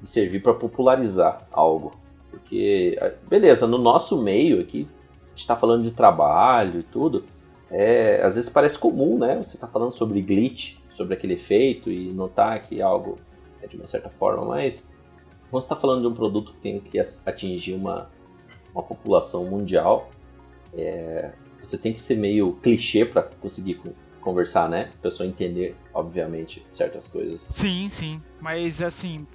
[0.00, 1.98] de servir para popularizar algo.
[2.30, 7.24] Porque, beleza, no nosso meio aqui, a gente está falando de trabalho e tudo,
[7.70, 9.36] é, às vezes parece comum, né?
[9.36, 13.16] Você está falando sobre glitch, sobre aquele efeito e notar que algo
[13.62, 14.92] é de uma certa forma, mas
[15.50, 18.10] quando você está falando de um produto que tem que atingir uma,
[18.72, 20.10] uma população mundial,
[20.74, 23.80] é, você tem que ser meio clichê para conseguir
[24.20, 24.90] conversar, né?
[24.98, 27.46] A pessoa entender, obviamente, certas coisas.
[27.48, 28.22] Sim, sim.
[28.40, 29.26] Mas assim,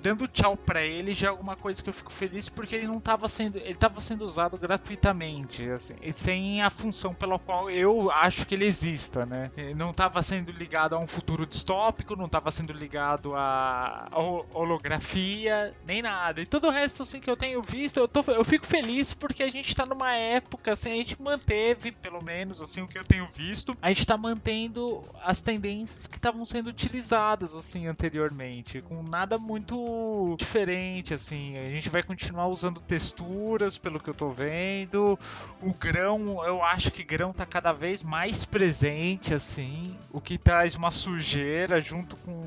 [0.00, 2.98] dando tchau para ele já é alguma coisa que eu fico feliz porque ele não
[2.98, 8.46] estava sendo ele estava sendo usado gratuitamente assim, sem a função pela qual eu acho
[8.46, 9.50] que ele exista né?
[9.56, 14.08] Ele não estava sendo ligado a um futuro distópico não estava sendo ligado a,
[14.52, 16.40] holografia nem nada.
[16.40, 19.42] E todo o resto assim que eu tenho visto eu, tô, eu fico feliz porque
[19.42, 23.04] a gente está numa época assim a gente manteve pelo menos assim o que eu
[23.04, 29.02] tenho visto a gente está mantendo as tendências que estavam sendo utilizadas assim anteriormente com
[29.02, 31.56] nada muito muito diferente, assim.
[31.58, 35.18] A gente vai continuar usando texturas, pelo que eu tô vendo.
[35.62, 39.96] O grão, eu acho que grão tá cada vez mais presente, assim.
[40.12, 42.44] O que traz uma sujeira junto com,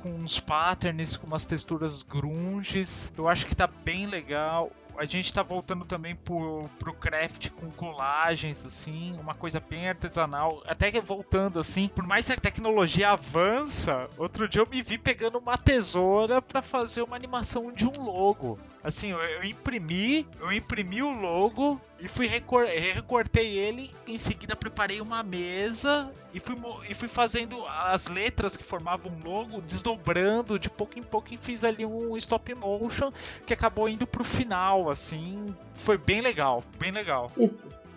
[0.00, 3.12] com uns patterns com umas texturas grunges.
[3.16, 7.70] Eu acho que tá bem legal a gente tá voltando também pro, pro craft com
[7.70, 10.62] colagens, assim, uma coisa bem artesanal.
[10.66, 14.98] Até que voltando, assim, por mais que a tecnologia avança, outro dia eu me vi
[14.98, 18.58] pegando uma tesoura para fazer uma animação de um logo.
[18.82, 24.56] Assim, eu, eu, imprimi, eu imprimi o logo e fui recor recortei ele, em seguida
[24.56, 26.56] preparei uma mesa e fui,
[26.88, 31.36] e fui fazendo as letras que formavam o logo, desdobrando de pouco em pouco e
[31.36, 33.12] fiz ali um stop motion
[33.46, 37.30] que acabou indo pro final, assim, foi bem legal, bem legal.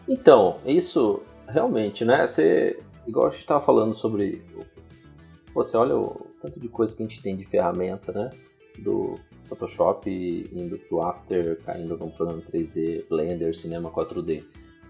[0.07, 2.25] Então, isso realmente, né?
[2.25, 4.43] Você, igual a gente tava falando sobre.
[5.53, 8.29] Você olha o tanto de coisa que a gente tem de ferramenta, né?
[8.79, 10.09] Do Photoshop
[10.51, 14.43] indo pro After, caindo num programa 3D, Blender, Cinema 4D,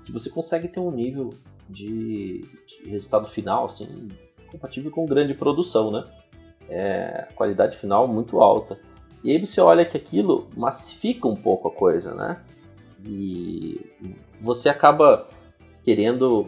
[0.03, 1.29] que você consegue ter um nível
[1.69, 4.07] de, de resultado final assim
[4.47, 6.03] compatível com grande produção, né?
[6.67, 8.79] É, qualidade final muito alta.
[9.25, 12.39] E aí você olha que aquilo massifica um pouco a coisa, né?
[13.03, 13.81] E
[14.39, 15.27] você acaba
[15.81, 16.45] querendo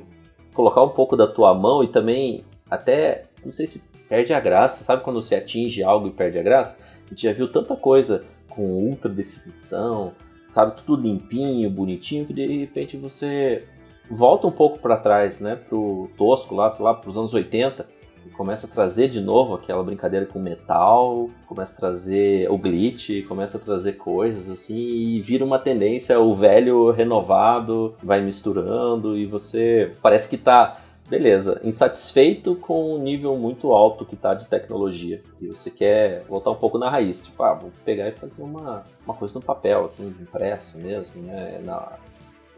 [0.54, 4.84] colocar um pouco da tua mão e também até, não sei se perde a graça,
[4.84, 6.78] sabe quando você atinge algo e perde a graça?
[7.08, 10.14] A gente já viu tanta coisa com ultra definição,
[10.54, 13.66] sabe, tudo limpinho, bonitinho, que de repente você
[14.08, 17.88] volta um pouco para trás, né, pro tosco lá, sei lá, pros anos 80,
[18.34, 23.58] começa a trazer de novo aquela brincadeira com metal, começa a trazer o glitch, começa
[23.58, 29.92] a trazer coisas assim, e vira uma tendência, o velho renovado vai misturando e você
[30.02, 35.24] parece que tá beleza, insatisfeito com o nível muito alto que está de tecnologia.
[35.40, 38.84] E você quer voltar um pouco na raiz, tipo, ah, vou pegar e fazer uma,
[39.06, 41.62] uma coisa no papel, aqui, impresso mesmo, né?
[41.64, 41.94] Na,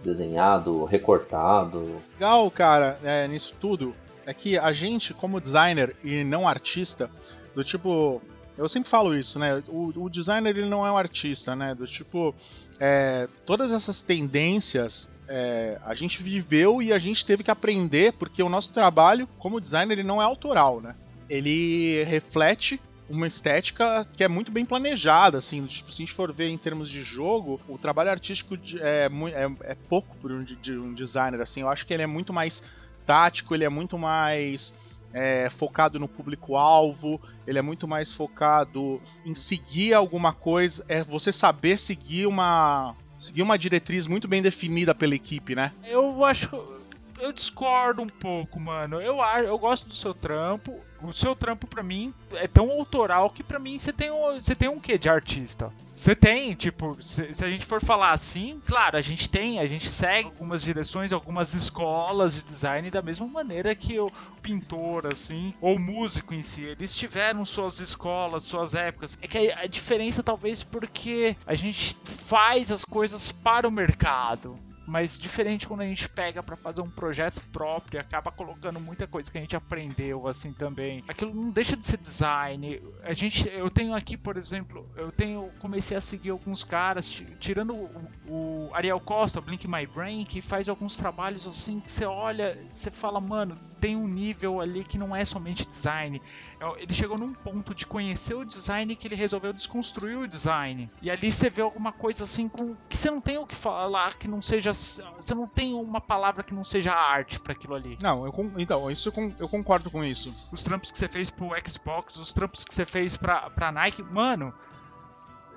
[0.03, 2.01] desenhado, recortado.
[2.13, 3.93] Legal, cara, é, nisso tudo,
[4.29, 7.09] é que a gente, como designer e não artista,
[7.55, 8.21] do tipo.
[8.55, 9.63] Eu sempre falo isso, né?
[9.67, 11.73] O, o designer ele não é um artista, né?
[11.73, 12.35] Do tipo,
[12.79, 18.43] é, todas essas tendências é, a gente viveu e a gente teve que aprender, porque
[18.43, 20.95] o nosso trabalho como designer ele não é autoral, né?
[21.27, 26.31] Ele reflete uma estética que é muito bem planejada, assim, tipo, se a gente for
[26.31, 30.77] ver em termos de jogo, o trabalho artístico é, é, é pouco para um, de
[30.77, 32.61] um designer, assim, eu acho que ele é muito mais
[33.09, 34.71] tático, ele é muito mais
[35.11, 41.31] é, focado no público-alvo, ele é muito mais focado em seguir alguma coisa, é você
[41.31, 45.71] saber seguir uma seguir uma diretriz muito bem definida pela equipe, né?
[45.83, 46.78] Eu acho
[47.19, 49.01] eu discordo um pouco, mano.
[49.01, 50.79] Eu, eu gosto do seu trampo.
[51.01, 54.53] O seu trampo, para mim, é tão autoral que para mim você tem, um, você
[54.53, 55.71] tem um quê de artista?
[55.93, 59.65] Você tem, tipo, se, se, a gente for falar assim, claro, a gente tem, a
[59.65, 65.53] gente segue algumas direções, algumas escolas de design da mesma maneira que o pintor, assim,
[65.61, 66.63] ou o músico em si.
[66.63, 69.17] Eles tiveram suas escolas, suas épocas.
[69.21, 74.59] É que a, a diferença talvez porque a gente faz as coisas para o mercado
[74.89, 79.31] mas diferente quando a gente pega para fazer um projeto próprio acaba colocando muita coisa
[79.31, 81.03] que a gente aprendeu assim também.
[81.07, 82.81] Aquilo não deixa de ser design.
[83.03, 87.75] A gente, eu tenho aqui, por exemplo, eu tenho comecei a seguir alguns caras, tirando
[87.75, 92.57] o, o Ariel Costa, Blink My Brain, que faz alguns trabalhos assim que você olha,
[92.67, 96.21] você fala, mano, tem um nível ali que não é somente design.
[96.59, 100.89] É, ele chegou num ponto de conhecer o design que ele resolveu desconstruir o design.
[101.01, 104.17] E ali você vê alguma coisa assim com que você não tem o que falar
[104.17, 104.73] que não seja
[105.15, 107.97] você não tem uma palavra que não seja arte para aquilo ali.
[108.01, 110.33] Não, eu, então, isso eu concordo com isso.
[110.51, 114.03] Os trampos que você fez pro Xbox, os trampos que você fez pra, pra Nike,
[114.03, 114.53] mano,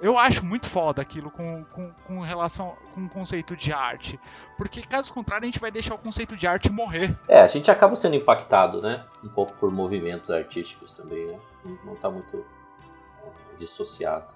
[0.02, 4.18] eu acho muito foda aquilo com, com, com relação com o conceito de arte.
[4.58, 7.16] Porque caso contrário, a gente vai deixar o conceito de arte morrer.
[7.28, 9.04] É, a gente acaba sendo impactado, né?
[9.22, 11.38] Um pouco por movimentos artísticos também, né?
[11.84, 12.44] Não tá muito
[13.24, 14.34] é, dissociado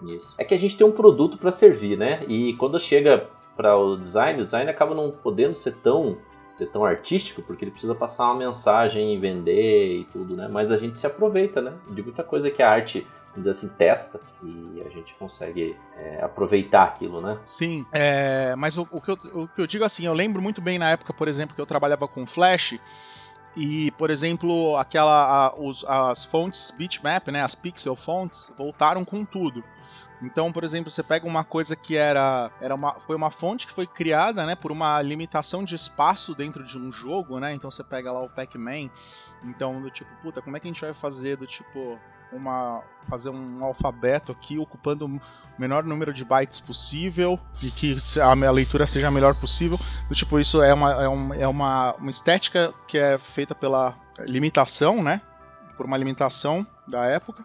[0.00, 0.36] nisso.
[0.38, 2.24] É que a gente tem um produto para servir, né?
[2.28, 6.16] E quando chega para o design, o design acaba não podendo ser tão
[6.48, 10.48] ser tão artístico, porque ele precisa passar uma mensagem e vender e tudo, né?
[10.48, 11.74] Mas a gente se aproveita, né?
[11.90, 16.84] De muita coisa que a arte, dizer assim, testa e a gente consegue é, aproveitar
[16.84, 17.36] aquilo, né?
[17.44, 20.62] Sim, é, mas o, o, que eu, o que eu digo assim, eu lembro muito
[20.62, 22.80] bem na época, por exemplo, que eu trabalhava com Flash
[23.54, 29.22] e, por exemplo, aquela a, os, as fontes bitmap, né, as pixel fonts, voltaram com
[29.22, 29.62] tudo.
[30.20, 33.72] Então, por exemplo, você pega uma coisa que era, era uma, foi uma fonte que
[33.72, 37.54] foi criada, né, por uma limitação de espaço dentro de um jogo, né?
[37.54, 38.90] Então você pega lá o Pac-Man,
[39.44, 41.98] então do tipo, puta, como é que a gente vai fazer do tipo
[42.32, 45.20] uma fazer um alfabeto aqui ocupando o
[45.58, 49.78] menor número de bytes possível e que a leitura seja a melhor possível.
[50.08, 53.96] Do tipo, isso é uma, é, um, é uma, uma estética que é feita pela
[54.20, 55.22] limitação, né?
[55.76, 57.44] Por uma limitação da época.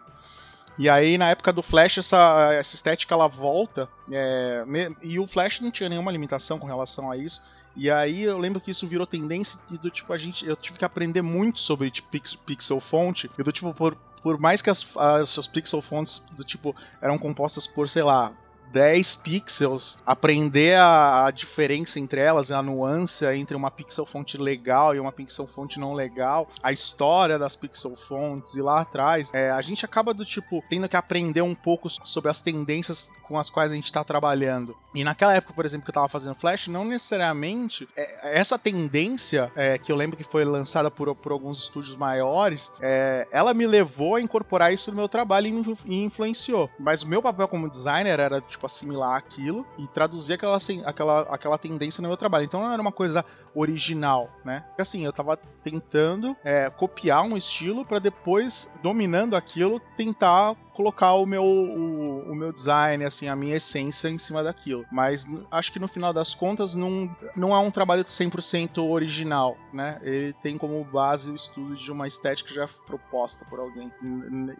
[0.76, 3.88] E aí, na época do Flash, essa, essa estética ela volta.
[4.10, 4.64] É,
[5.02, 7.42] e o Flash não tinha nenhuma limitação com relação a isso.
[7.76, 10.46] E aí eu lembro que isso virou tendência e do tipo, a gente.
[10.46, 12.08] Eu tive que aprender muito sobre tipo,
[12.46, 13.30] pixel font.
[13.36, 17.18] E do tipo, por, por mais que as, as, as pixel fonts do tipo eram
[17.18, 18.32] compostas por, sei lá,
[18.72, 24.94] 10 pixels, aprender a, a, diferença entre elas, a nuance entre uma pixel font legal
[24.94, 29.50] e uma pixel font não legal, a história das pixel fonts e lá atrás, é,
[29.50, 33.48] a gente acaba do tipo tendo que aprender um pouco sobre as tendências com as
[33.48, 34.76] quais a gente está trabalhando.
[34.94, 39.50] E naquela época, por exemplo, que eu estava fazendo Flash, não necessariamente é, essa tendência
[39.56, 43.66] é, que eu lembro que foi lançada por, por alguns estúdios maiores, é, ela me
[43.66, 45.46] levou a incorporar isso no meu trabalho
[45.86, 46.70] e, e influenciou.
[46.78, 51.20] Mas o meu papel como designer era tipo tipo, assimilar aquilo e traduzir aquela, aquela,
[51.22, 52.44] aquela tendência no meu trabalho.
[52.44, 53.24] Então não era uma coisa
[53.54, 54.64] original, né?
[54.78, 61.24] Assim, eu tava tentando é, copiar um estilo para depois, dominando aquilo, tentar colocar o
[61.24, 64.84] meu, o, o, meu design, assim, a minha essência em cima daquilo.
[64.90, 70.00] Mas acho que no final das contas não, não é um trabalho 100% original, né?
[70.02, 73.92] Ele tem como base o estudo de uma estética já proposta por alguém.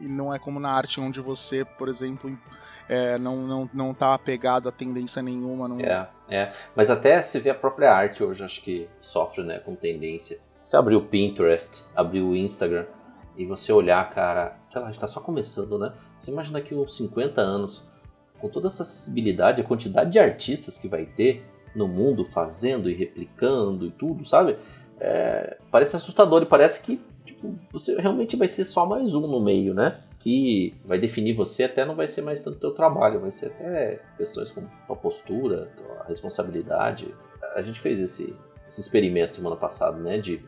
[0.00, 2.30] E não é como na arte onde você, por exemplo,
[2.88, 5.68] é, não, não, não tá apegado a tendência nenhuma.
[5.68, 5.80] Não...
[5.80, 6.52] É, é.
[6.74, 10.38] Mas até se vê a própria arte hoje, acho que sofre né, com tendência.
[10.62, 12.86] Você abrir o Pinterest, abrir o Instagram
[13.36, 15.92] e você olhar, cara, sei lá, a gente tá só começando, né?
[16.18, 17.84] Você imagina daqui uns 50 anos,
[18.38, 21.44] com toda essa acessibilidade, a quantidade de artistas que vai ter
[21.74, 24.56] no mundo fazendo e replicando e tudo, sabe?
[25.00, 29.40] É, parece assustador e parece que tipo, você realmente vai ser só mais um no
[29.40, 30.00] meio, né?
[30.24, 34.00] Que vai definir você até não vai ser mais tanto teu trabalho, vai ser até
[34.16, 37.14] questões como tua postura, tua responsabilidade.
[37.54, 38.34] A gente fez esse,
[38.66, 40.42] esse experimento semana passada, né, de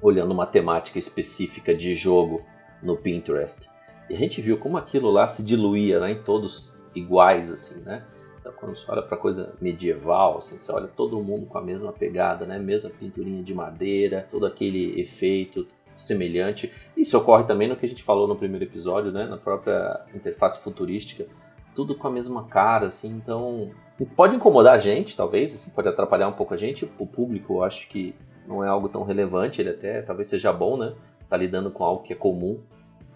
[0.00, 2.44] olhando uma temática específica de jogo
[2.80, 3.68] no Pinterest.
[4.08, 8.04] E a gente viu como aquilo lá se diluía né, em todos iguais, assim, né?
[8.38, 11.92] Então, quando você olha para coisa medieval, assim, você olha todo mundo com a mesma
[11.92, 12.60] pegada, né?
[12.60, 16.72] Mesma pinturinha de madeira, todo aquele efeito, semelhante.
[16.96, 19.26] Isso ocorre também no que a gente falou no primeiro episódio, né?
[19.26, 21.26] Na própria interface futurística.
[21.74, 23.70] Tudo com a mesma cara, assim, então.
[24.14, 26.90] Pode incomodar a gente, talvez, assim, pode atrapalhar um pouco a gente.
[26.98, 28.14] O público, eu acho que
[28.46, 30.94] não é algo tão relevante, ele até talvez seja bom, né?
[31.28, 32.60] Tá lidando com algo que é comum,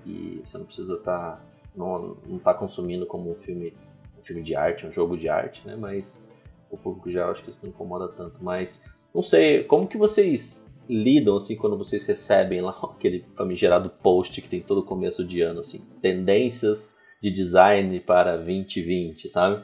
[0.02, 1.36] que você não precisa estar.
[1.36, 1.40] Tá,
[1.76, 3.74] não, não tá consumindo como um filme,
[4.18, 5.76] um filme de arte, um jogo de arte, né?
[5.76, 6.26] Mas
[6.70, 8.36] o público já acho que isso não incomoda tanto.
[8.40, 10.59] Mas não sei, como que vocês
[10.90, 15.60] lidam assim quando vocês recebem lá aquele famigerado post que tem todo começo de ano
[15.60, 19.62] assim, tendências de design para 2020, sabe?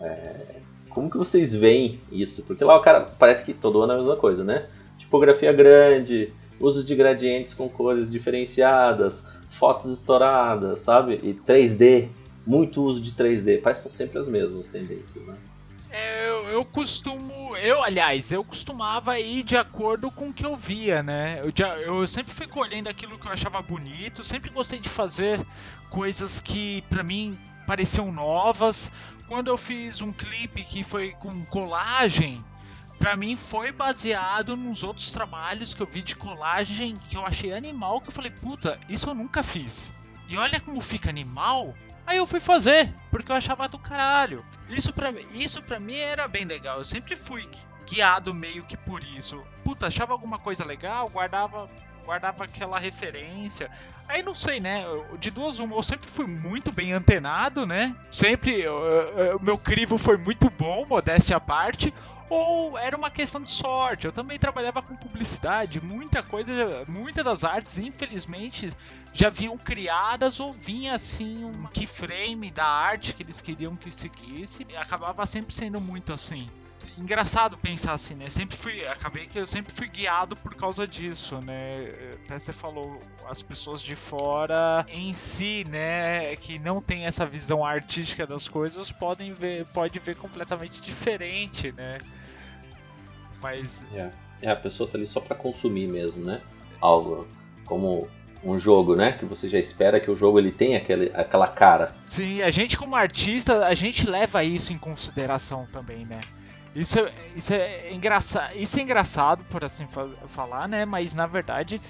[0.00, 2.46] É, como que vocês veem isso?
[2.46, 4.68] Porque lá o cara parece que todo ano é a mesma coisa, né?
[4.96, 11.20] Tipografia grande, uso de gradientes com cores diferenciadas, fotos estouradas, sabe?
[11.22, 12.08] E 3D,
[12.46, 13.60] muito uso de 3D.
[13.60, 15.36] Parece que são sempre as mesmas tendências, né?
[15.94, 17.56] Eu, eu costumo.
[17.56, 21.40] Eu, aliás, eu costumava ir de acordo com o que eu via, né?
[21.40, 21.52] Eu,
[21.82, 25.40] eu sempre fui colhendo aquilo que eu achava bonito, sempre gostei de fazer
[25.88, 28.90] coisas que para mim pareciam novas.
[29.28, 32.44] Quando eu fiz um clipe que foi com colagem,
[32.98, 37.52] para mim foi baseado nos outros trabalhos que eu vi de colagem que eu achei
[37.52, 39.94] animal, que eu falei, puta, isso eu nunca fiz.
[40.28, 41.72] E olha como fica animal,
[42.06, 44.44] Aí eu fui fazer, porque eu achava do caralho.
[44.68, 46.78] Isso pra, isso pra mim era bem legal.
[46.78, 47.48] Eu sempre fui
[47.88, 49.42] guiado meio que por isso.
[49.62, 51.70] Puta, achava alguma coisa legal, guardava
[52.04, 53.70] guardava aquela referência.
[54.06, 54.84] Aí não sei, né?
[55.18, 57.96] De duas uma, eu sempre fui muito bem antenado, né?
[58.10, 61.92] Sempre o meu crivo foi muito bom, modéstia à parte.
[62.28, 64.06] Ou era uma questão de sorte.
[64.06, 68.72] Eu também trabalhava com publicidade, muita coisa, muitas das artes, infelizmente,
[69.12, 74.66] já vinham criadas ou vinha assim um keyframe da arte que eles queriam que seguisse.
[74.68, 76.48] E acabava sempre sendo muito assim
[76.98, 78.28] engraçado pensar assim, né?
[78.28, 81.92] Sempre fui, acabei que eu sempre fui guiado por causa disso, né?
[82.24, 87.64] Até você falou as pessoas de fora em si, né, que não tem essa visão
[87.64, 91.98] artística das coisas, podem ver, pode ver completamente diferente, né?
[93.40, 94.10] Mas é,
[94.42, 96.40] é a pessoa tá ali só para consumir mesmo, né?
[96.80, 97.26] Algo
[97.64, 98.08] como
[98.42, 99.12] um jogo, né?
[99.12, 101.94] Que você já espera que o jogo ele tenha aquele, aquela cara.
[102.02, 106.20] Sim, a gente como artista, a gente leva isso em consideração também, né?
[106.74, 109.86] Isso é, isso é engraçado, isso é engraçado por assim
[110.26, 110.84] falar, né?
[110.84, 111.80] Mas na verdade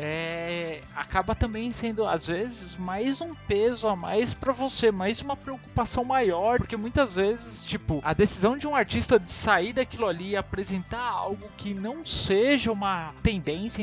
[0.00, 5.36] é, acaba também sendo às vezes mais um peso a mais para você, mais uma
[5.36, 10.30] preocupação maior, porque muitas vezes, tipo, a decisão de um artista de sair daquilo ali
[10.30, 13.82] e apresentar algo que não seja uma tendência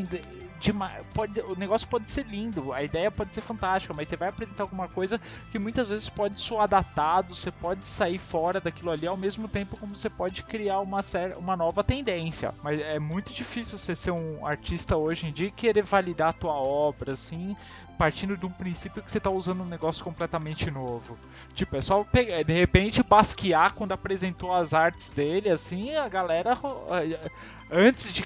[1.13, 4.63] pode, o negócio pode ser lindo, a ideia pode ser fantástica, mas você vai apresentar
[4.63, 5.19] alguma coisa
[5.51, 9.77] que muitas vezes pode soar datado, você pode sair fora daquilo ali ao mesmo tempo
[9.77, 10.99] como você pode criar uma,
[11.37, 12.53] uma nova tendência.
[12.63, 16.33] Mas é muito difícil você ser um artista hoje em dia e querer validar a
[16.33, 17.55] tua obra, assim,
[17.97, 21.17] partindo de um princípio que você está usando um negócio completamente novo.
[21.53, 26.57] Tipo, é só pegar, de repente Basquiat quando apresentou as artes dele, assim, a galera
[27.71, 28.25] antes de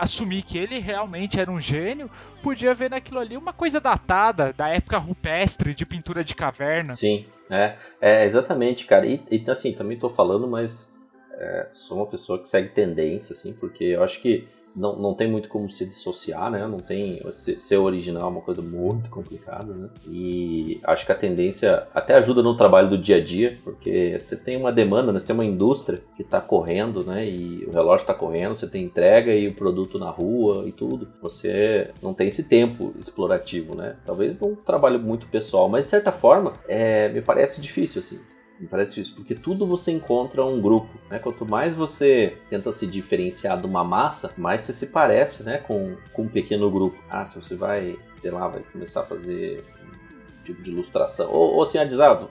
[0.00, 2.08] assumir que ele realmente era um gênio,
[2.42, 6.94] podia ver naquilo ali uma coisa datada, da época rupestre, de pintura de caverna.
[6.94, 9.06] Sim, é, é exatamente, cara.
[9.06, 10.90] E, e assim, também estou falando, mas
[11.34, 15.30] é, sou uma pessoa que segue tendência, assim, porque eu acho que não, não tem
[15.30, 16.66] muito como se dissociar, né?
[16.66, 17.20] Não tem
[17.58, 19.88] ser original é uma coisa muito complicada, né?
[20.08, 24.36] E acho que a tendência até ajuda no trabalho do dia a dia, porque você
[24.36, 25.18] tem uma demanda, né?
[25.18, 27.28] você tem uma indústria que está correndo, né?
[27.28, 31.08] E o relógio está correndo, você tem entrega e o produto na rua e tudo.
[31.20, 33.96] Você não tem esse tempo explorativo, né?
[34.04, 38.20] Talvez não trabalho muito pessoal, mas de certa forma é, me parece difícil assim.
[38.60, 41.18] Me parece difícil, porque tudo você encontra um grupo, né?
[41.18, 45.96] Quanto mais você tenta se diferenciar de uma massa, mais você se parece, né, com,
[46.12, 47.02] com um pequeno grupo.
[47.08, 51.54] Ah, se você vai, sei lá, vai começar a fazer um tipo de ilustração, ou,
[51.54, 52.28] ou assim, a dizer, ah,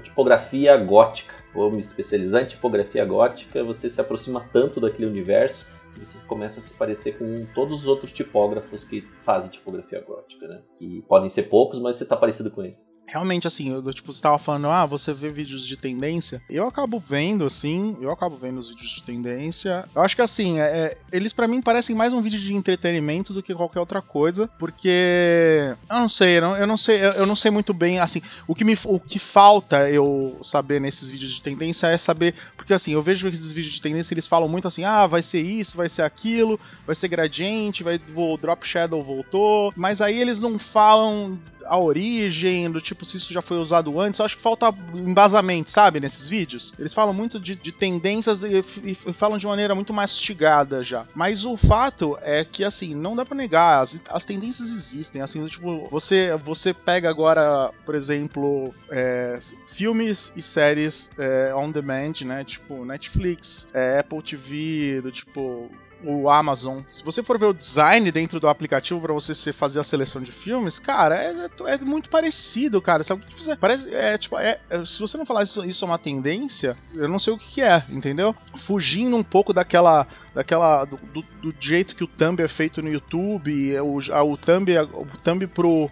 [0.00, 6.06] tipografia gótica, vou me especializar em tipografia gótica, você se aproxima tanto daquele universo que
[6.06, 10.62] você começa a se parecer com todos os outros tipógrafos que fazem tipografia gótica, né?
[10.78, 14.22] Que podem ser poucos, mas você está parecido com eles realmente, assim, eu, tipo, você
[14.22, 16.42] tava falando, ah, você vê vídeos de tendência.
[16.48, 19.84] Eu acabo vendo, assim, eu acabo vendo os vídeos de tendência.
[19.94, 23.34] Eu acho que, assim, é, é eles para mim parecem mais um vídeo de entretenimento
[23.34, 27.26] do que qualquer outra coisa, porque eu não sei, eu não, eu não sei, eu
[27.26, 31.32] não sei muito bem, assim, o que me, o que falta eu saber nesses vídeos
[31.32, 34.66] de tendência é saber, porque assim, eu vejo esses vídeos de tendência, eles falam muito
[34.66, 39.02] assim, ah, vai ser isso, vai ser aquilo, vai ser gradiente, vai, o drop shadow
[39.02, 43.98] voltou, mas aí eles não falam a origem, do tipo se isso já foi usado
[44.00, 44.18] antes.
[44.18, 46.72] Eu acho que falta embasamento, sabe, nesses vídeos.
[46.78, 51.06] Eles falam muito de, de tendências e, e, falam de maneira muito mastigada já.
[51.14, 55.22] Mas o fato é que, assim, não dá pra negar, as, as tendências existem.
[55.22, 59.38] Assim, tipo, você, você pega agora, por exemplo, é,
[59.68, 62.44] filmes e séries é, on demand, né?
[62.44, 65.70] Tipo, Netflix, é, Apple TV, do tipo
[66.04, 69.84] o Amazon, se você for ver o design dentro do aplicativo para você fazer a
[69.84, 73.02] seleção de filmes, cara, é, é, é muito parecido, cara.
[73.02, 73.56] Se fizer.
[73.56, 73.94] Parece.
[73.94, 77.18] É, tipo, é, é, se você não falar isso, isso é uma tendência, eu não
[77.18, 78.34] sei o que, que é, entendeu?
[78.56, 80.06] Fugindo um pouco daquela.
[80.34, 84.36] daquela do, do, do, jeito que o thumb é feito no YouTube, o, a, o
[84.36, 85.90] thumb, o thumb pro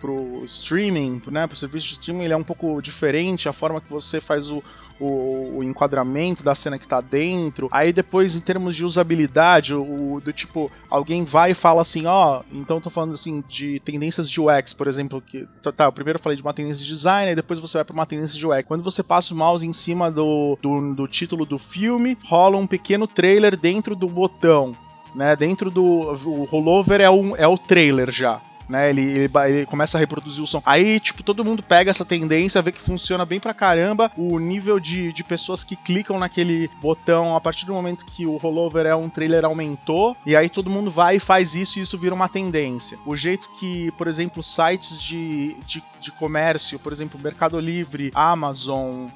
[0.00, 3.88] pro streaming, né, pro serviço de streaming, ele é um pouco diferente, a forma que
[3.88, 4.60] você faz o,
[5.02, 7.68] o, o enquadramento da cena que tá dentro.
[7.70, 12.40] Aí depois, em termos de usabilidade, o, do tipo, alguém vai e fala assim, ó,
[12.40, 16.18] oh, então tô falando assim de tendências de UX, por exemplo, que tá, tá, primeiro
[16.18, 18.46] eu falei de uma tendência de design, aí depois você vai para uma tendência de
[18.46, 18.64] UX.
[18.66, 22.66] Quando você passa o mouse em cima do, do, do título do filme, rola um
[22.66, 24.72] pequeno trailer dentro do botão.
[25.14, 28.90] Né, dentro do o rollover é, um, é o trailer já né?
[28.90, 30.62] Ele, ele, ele, começa a reproduzir o som.
[30.64, 34.10] Aí, tipo, todo mundo pega essa tendência, vê que funciona bem pra caramba.
[34.16, 38.36] O nível de, de pessoas que clicam naquele botão a partir do momento que o
[38.36, 40.16] rollover é um trailer aumentou.
[40.24, 42.98] E aí todo mundo vai e faz isso e isso vira uma tendência.
[43.06, 49.06] O jeito que, por exemplo, sites de, de, de comércio, por exemplo, Mercado Livre, Amazon,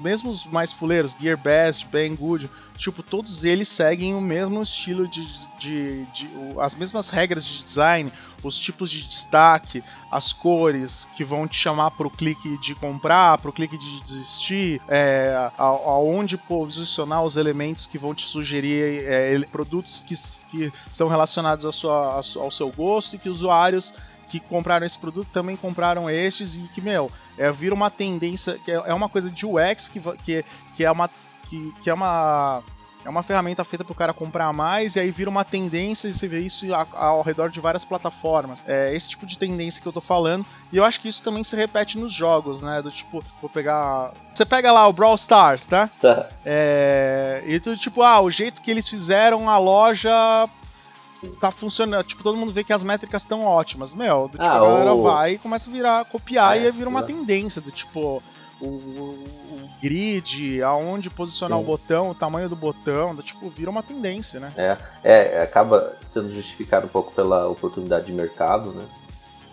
[0.00, 5.24] mesmo os mais fuleiros, Gearbest, Banggood tipo, todos eles seguem o mesmo estilo de,
[5.58, 8.12] de, de, de, as mesmas regras de design,
[8.42, 13.38] os tipos de destaque, as cores que vão te chamar para o clique de comprar,
[13.38, 19.38] para o clique de desistir, é, aonde posicionar os elementos que vão te sugerir é,
[19.50, 20.14] produtos que,
[20.50, 23.92] que são relacionados a sua, ao seu gosto e que usuários
[24.28, 28.70] que compraram esse produto também compraram estes e que, meu, é, vira uma tendência, que
[28.70, 30.44] é, é uma coisa de UX que, que,
[30.76, 31.08] que é uma
[31.48, 32.62] que, que é uma
[33.06, 36.12] é uma ferramenta feita para o cara comprar mais e aí vira uma tendência e
[36.12, 38.64] você vê isso ao redor de várias plataformas.
[38.66, 40.44] É esse tipo de tendência que eu tô falando.
[40.72, 42.82] E eu acho que isso também se repete nos jogos, né?
[42.82, 44.12] Do tipo, vou pegar.
[44.34, 45.88] Você pega lá o Brawl Stars, tá?
[46.00, 46.28] Tá.
[46.44, 47.44] É...
[47.46, 50.10] E tu, tipo, ah, o jeito que eles fizeram a loja
[51.40, 52.04] tá funcionando.
[52.04, 53.94] Tipo, todo mundo vê que as métricas estão ótimas.
[53.94, 55.02] Meu, do, tipo, ah, a galera o...
[55.02, 58.20] vai e começa a virar, copiar é, e vira uma tendência do tipo
[58.60, 59.18] o, o,
[59.82, 61.64] grid, aonde posicionar Sim.
[61.64, 64.52] o botão, o tamanho do botão, tipo, vira uma tendência, né?
[64.56, 68.84] É, é, acaba sendo justificado um pouco pela oportunidade de mercado, né?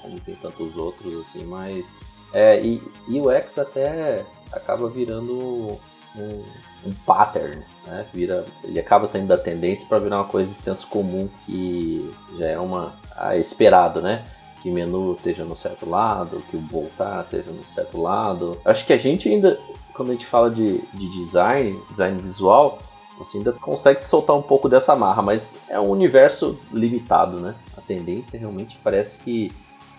[0.01, 2.11] Como tem tantos outros, assim, mas.
[2.33, 5.79] É, e, e o X até acaba virando
[6.15, 6.43] um,
[6.85, 8.05] um pattern, né?
[8.13, 12.47] Vira, ele acaba saindo da tendência para virar uma coisa de senso comum que já
[12.47, 14.23] é uma ah, esperado, né?
[14.63, 18.57] Que menu esteja no certo lado, que o voltar esteja no certo lado.
[18.63, 19.59] Acho que a gente ainda,
[19.93, 22.79] quando a gente fala de, de design, design visual,
[23.17, 27.53] você ainda consegue soltar um pouco dessa marra, mas é um universo limitado, né?
[27.77, 29.51] A tendência realmente parece que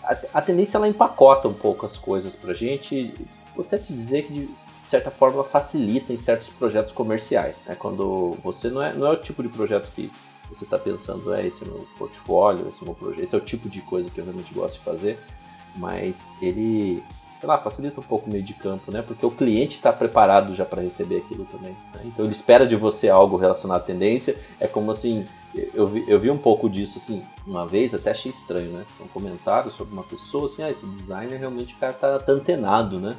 [0.02, 3.14] a, a tendência ela empacota um pouco as coisas pra gente.
[3.54, 7.58] Vou até te dizer que de certa forma facilita em certos projetos comerciais.
[7.66, 7.76] Né?
[7.78, 10.10] Quando você não é, não é o tipo de projeto que
[10.48, 13.40] você está pensando, é esse é meu portfólio, esse é meu projeto, esse é o
[13.40, 15.18] tipo de coisa que eu realmente gosto de fazer,
[15.76, 17.02] mas ele,
[17.40, 19.02] sei lá, facilita um pouco o meio de campo, né?
[19.02, 21.72] Porque o cliente está preparado já para receber aquilo também.
[21.94, 22.02] Né?
[22.04, 25.26] Então ele espera de você algo relacionado à tendência, é como assim,
[25.72, 28.84] eu vi, eu vi um pouco disso assim, uma vez, até achei estranho, né?
[29.00, 32.98] Um comentário sobre uma pessoa assim, ah, esse designer realmente o cara tá, tá antenado,
[32.98, 33.16] né?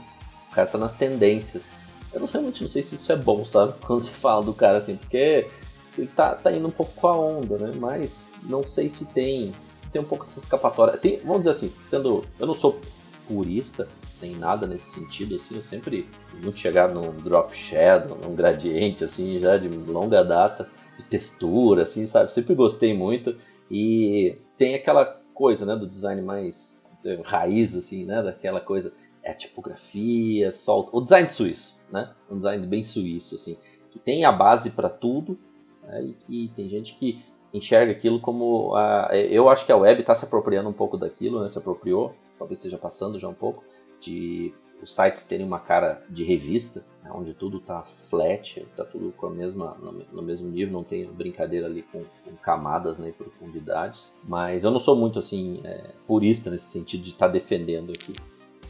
[0.52, 1.74] O cara tá nas tendências.
[2.14, 3.74] Eu realmente não sei se isso é bom, sabe?
[3.86, 5.50] Quando se fala do cara assim, porque
[5.98, 7.72] ele tá, tá indo um pouco com a onda, né?
[7.80, 10.98] Mas não sei se tem, se tem um pouco dessa escapatória.
[10.98, 12.24] Tem, vamos dizer assim, sendo.
[12.40, 12.80] Eu não sou
[13.28, 13.88] purista,
[14.22, 16.08] nem nada nesse sentido, assim, eu sempre
[16.44, 22.06] muito chegar num drop shadow, num gradiente, assim, já de longa data, de textura, assim,
[22.06, 22.34] sabe?
[22.34, 23.36] Sempre gostei muito.
[23.70, 28.22] E tem aquela coisa, né, do design mais dizer, raiz, assim, né?
[28.22, 28.94] Daquela coisa
[29.24, 30.96] é a tipografia, solta.
[30.96, 32.14] O design suíço, né?
[32.30, 33.58] Um design bem suíço, assim,
[33.92, 35.38] que tem a base para tudo
[35.86, 36.02] né?
[36.02, 37.24] e que tem gente que
[37.54, 38.76] enxerga aquilo como.
[38.76, 39.10] A...
[39.14, 41.48] Eu acho que a web está se apropriando um pouco daquilo, né?
[41.48, 43.64] Se apropriou, talvez esteja passando já um pouco,
[44.00, 47.10] de os sites terem uma cara de revista, né?
[47.14, 49.76] onde tudo está flat, está tudo com a mesma,
[50.12, 54.12] no, mesmo nível, não tem brincadeira ali com, com camadas né, e profundidades.
[54.24, 58.14] Mas eu não sou muito assim é, purista nesse sentido de estar tá defendendo aqui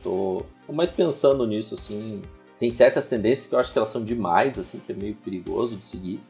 [0.05, 2.21] tô mais pensando nisso, assim.
[2.59, 5.75] Tem certas tendências que eu acho que elas são demais, assim, que é meio perigoso
[5.75, 6.21] de seguir.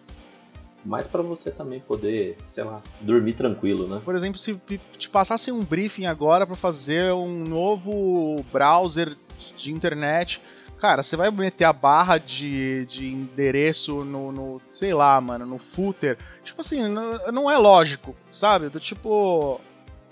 [0.86, 4.01] Mas para você também poder, sei lá, dormir tranquilo, né?
[4.05, 4.55] Por exemplo, se
[4.97, 9.17] te passassem um briefing agora para fazer um novo browser
[9.57, 10.39] de internet,
[10.79, 15.57] cara, você vai meter a barra de, de endereço no, no, sei lá, mano, no
[15.57, 16.17] footer.
[16.43, 18.69] Tipo assim, não, não é lógico, sabe?
[18.69, 19.59] Do tipo,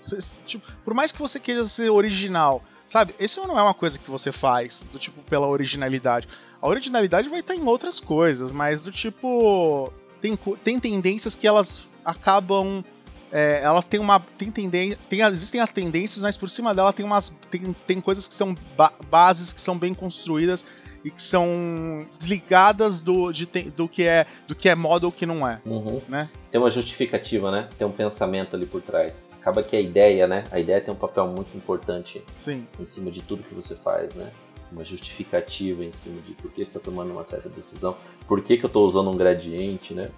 [0.00, 3.14] cê, tipo, por mais que você queira ser original, Sabe?
[3.18, 6.28] Isso não é uma coisa que você faz, do tipo, pela originalidade.
[6.60, 9.92] A originalidade vai estar em outras coisas, mas do tipo.
[10.24, 12.82] Tem, tem tendências que elas acabam.
[13.30, 14.18] É, elas têm uma.
[14.38, 17.28] Tem tendência, tem, existem as tendências, mas por cima dela tem umas.
[17.50, 20.64] Tem, tem coisas que são ba bases que são bem construídas
[21.04, 25.26] e que são desligadas do, de, do, que é, do que é moda ou que
[25.26, 25.60] não é.
[25.66, 26.00] Uhum.
[26.08, 26.30] Né?
[26.50, 27.68] Tem uma justificativa, né?
[27.76, 30.44] Tem um pensamento ali por trás acaba que a ideia, né?
[30.50, 32.66] A ideia tem um papel muito importante Sim.
[32.80, 34.30] em cima de tudo que você faz, né?
[34.74, 37.96] Uma justificativa em cima de por que está tomando uma certa decisão,
[38.26, 40.10] por que, que eu estou usando um gradiente, né?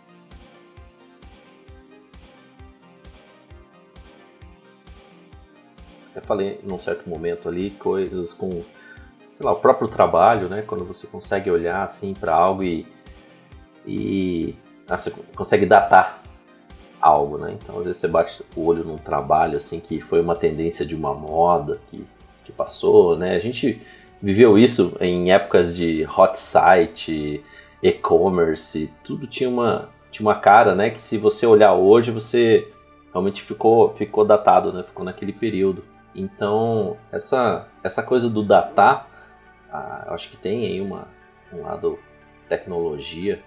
[6.10, 8.64] Até falei num certo momento ali coisas com,
[9.28, 10.62] sei lá, o próprio trabalho, né?
[10.66, 12.86] Quando você consegue olhar assim para algo e,
[13.86, 14.54] e
[14.88, 16.22] ah, você consegue datar
[16.98, 17.58] algo, né?
[17.62, 20.94] Então, às vezes você bate o olho num trabalho assim que foi uma tendência de
[20.94, 22.06] uma moda que,
[22.42, 23.36] que passou, né?
[23.36, 23.82] A gente
[24.22, 27.44] viveu isso em épocas de hot site,
[27.82, 32.72] e-commerce, tudo tinha uma tinha uma cara, né, que se você olhar hoje, você
[33.12, 34.82] realmente ficou ficou datado, né?
[34.82, 35.84] Ficou naquele período.
[36.14, 39.08] Então, essa essa coisa do datar,
[39.70, 41.08] ah, acho que tem aí uma
[41.52, 41.98] um lado
[42.48, 43.42] tecnologia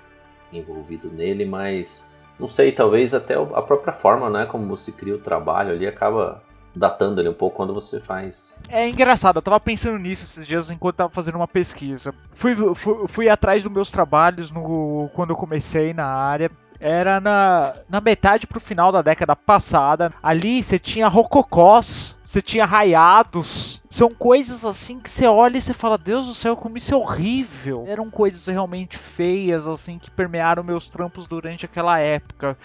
[0.52, 5.20] envolvido nele, mas não sei, talvez até a própria forma, né, como você cria o
[5.20, 6.42] trabalho ali acaba
[6.76, 8.56] datando ele um pouco quando você faz.
[8.68, 12.14] É engraçado, eu tava pensando nisso esses dias enquanto tava fazendo uma pesquisa.
[12.32, 17.74] Fui, fui, fui atrás dos meus trabalhos no, quando eu comecei na área era na,
[17.90, 20.14] na metade pro final da década passada.
[20.24, 23.82] Ali você tinha rococós, você tinha raiados.
[23.90, 26.98] São coisas assim que você olha e você fala, Deus do céu, como isso é
[26.98, 27.84] horrível.
[27.88, 32.58] Eram coisas realmente feias, assim, que permearam meus trampos durante aquela época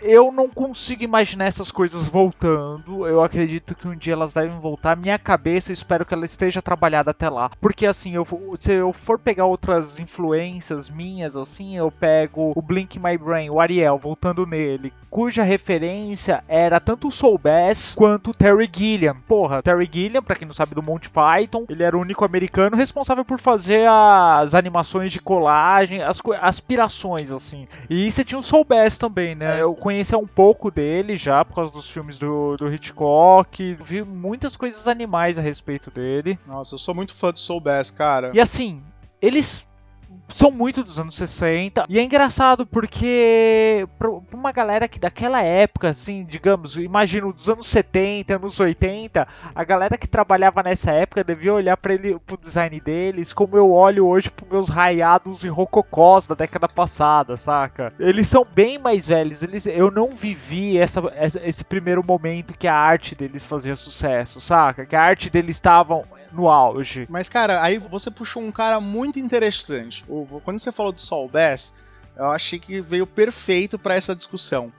[0.00, 3.06] eu não consigo imaginar essas coisas voltando.
[3.06, 4.96] Eu acredito que um dia elas devem voltar.
[4.96, 7.50] Minha cabeça, eu espero que ela esteja trabalhada até lá.
[7.60, 8.26] Porque assim, eu,
[8.56, 13.60] se eu for pegar outras influências minhas, assim, eu pego o Blink My Brain, o
[13.60, 19.16] Ariel, voltando nele, cuja referência era tanto o Soul Bass quanto o Terry Gilliam.
[19.26, 22.76] Porra, Terry Gilliam, pra quem não sabe do Monty Python, ele era o único americano
[22.76, 27.66] responsável por fazer as animações de colagem, as aspirações, assim.
[27.88, 29.60] E você tinha o Soul Bass também, né?
[29.60, 33.78] Eu conhecia um pouco dele já por causa dos filmes do, do Hitchcock.
[33.80, 36.36] Vi muitas coisas animais a respeito dele.
[36.44, 38.32] Nossa, eu sou muito fã do Soul Bass, cara.
[38.34, 38.82] E assim,
[39.22, 39.72] eles
[40.28, 41.84] são muito dos anos 60.
[41.88, 47.66] E é engraçado porque pra uma galera que daquela época, assim, digamos, imagino dos anos
[47.68, 52.78] 70, anos 80, a galera que trabalhava nessa época devia olhar para ele pro design
[52.80, 57.92] deles como eu olho hoje pros meus raiados e rococós da década passada, saca?
[57.98, 61.02] Eles são bem mais velhos, eles eu não vivi essa,
[61.44, 64.86] esse primeiro momento que a arte deles fazia sucesso, saca?
[64.86, 67.06] Que a arte deles estavam no auge.
[67.08, 70.04] Mas, cara, aí você puxou um cara muito interessante.
[70.44, 71.72] Quando você falou do Saul Bass,
[72.16, 74.72] eu achei que veio perfeito para essa discussão.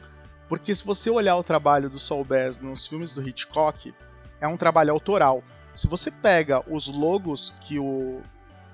[0.47, 3.93] Porque se você olhar o trabalho do Saul Bass nos filmes do Hitchcock,
[4.39, 5.43] é um trabalho autoral.
[5.73, 8.21] Se você pega os logos que o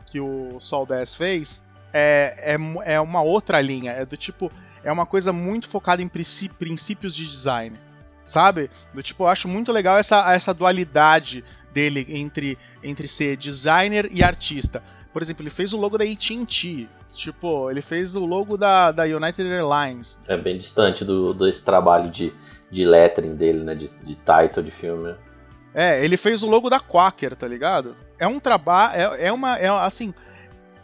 [0.06, 3.92] que o Saul Bass fez, é, é, é uma outra linha.
[3.94, 4.52] É do tipo,
[4.84, 7.78] é uma coisa muito focada em princípios de design.
[8.24, 8.70] Sabe?
[8.94, 11.44] Do tipo, eu acho muito legal essa, essa dualidade
[11.74, 14.84] dele entre, entre ser designer e artista.
[15.12, 16.88] Por exemplo, ele fez o logo da AT&T.
[17.14, 20.20] Tipo, ele fez o logo da, da United Airlines.
[20.28, 22.34] É bem distante do, desse trabalho de,
[22.72, 23.76] de lettering dele, né?
[23.76, 25.16] De, de title de filme.
[25.76, 27.96] É, ele fez o logo da Quaker, tá ligado?
[28.18, 28.96] É um trabalho.
[28.96, 29.58] É, é uma.
[29.58, 30.14] É, assim.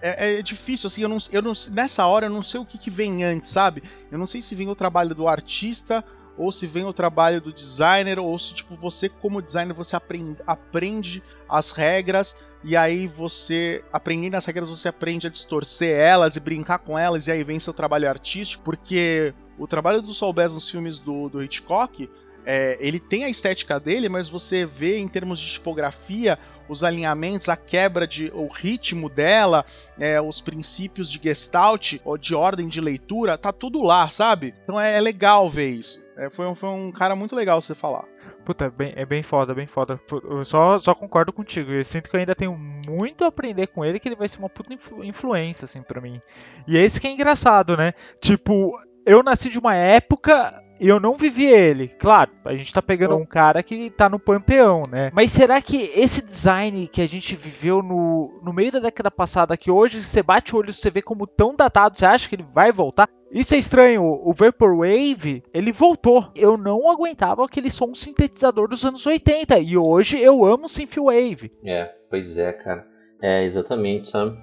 [0.01, 2.77] É, é, difícil, assim, eu não, eu não, nessa hora eu não sei o que,
[2.77, 3.83] que vem antes, sabe?
[4.09, 6.05] Eu não sei se vem o trabalho do artista
[6.39, 10.37] ou se vem o trabalho do designer, ou se tipo você como designer você aprende,
[10.47, 12.33] aprende as regras
[12.63, 17.27] e aí você aprendendo as regras você aprende a distorcer elas e brincar com elas
[17.27, 21.27] e aí vem seu trabalho artístico, porque o trabalho do Saul Bass nos filmes do,
[21.27, 22.09] do Hitchcock
[22.45, 26.37] é, ele tem a estética dele, mas você vê em termos de tipografia
[26.69, 29.65] os alinhamentos, a quebra de o ritmo dela,
[29.99, 34.53] é, os princípios de Gestalt ou de ordem de leitura, tá tudo lá, sabe?
[34.63, 35.99] Então é, é legal ver isso.
[36.15, 38.05] É, foi, um, foi um cara muito legal você falar.
[38.45, 39.99] Puta, é bem, é bem foda, bem foda.
[40.23, 41.71] Eu só, só concordo contigo.
[41.71, 44.39] Eu sinto que eu ainda tenho muito a aprender com ele, que ele vai ser
[44.39, 46.19] uma puta influ influência, assim, pra mim.
[46.67, 47.93] E é isso que é engraçado, né?
[48.19, 51.88] Tipo, eu nasci de uma época eu não vivi ele.
[51.88, 55.11] Claro, a gente tá pegando um cara que tá no panteão, né?
[55.13, 59.57] Mas será que esse design que a gente viveu no, no meio da década passada,
[59.57, 62.36] que hoje você bate o olho e você vê como tão datado, você acha que
[62.36, 63.09] ele vai voltar?
[63.32, 66.32] Isso é estranho, o Vaporwave, ele voltou.
[66.36, 71.51] Eu não aguentava aquele som sintetizador dos anos 80 e hoje eu amo Synthwave.
[71.63, 72.88] É, pois é, cara.
[73.21, 74.38] É, exatamente, sabe?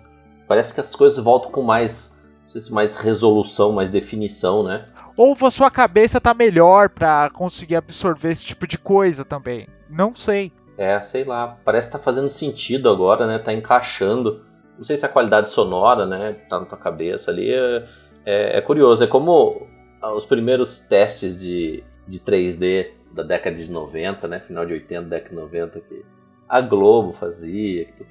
[0.47, 2.16] Parece que as coisas voltam com mais
[2.47, 4.86] não sei se mais resolução, mais definição, né?
[5.16, 9.66] Ou a sua cabeça tá melhor para conseguir absorver esse tipo de coisa também.
[9.90, 10.53] Não sei.
[10.78, 11.59] É, sei lá.
[11.64, 13.40] Parece que tá fazendo sentido agora, né?
[13.40, 14.44] Tá encaixando.
[14.76, 16.34] Não sei se a qualidade sonora, né?
[16.49, 17.51] Tá na tua cabeça ali.
[17.53, 17.84] É,
[18.24, 19.03] é, é curioso.
[19.03, 19.66] É como
[20.14, 24.38] os primeiros testes de, de 3D da década de 90, né?
[24.38, 26.05] Final de 80, década de 90, que
[26.49, 28.07] a Globo fazia, que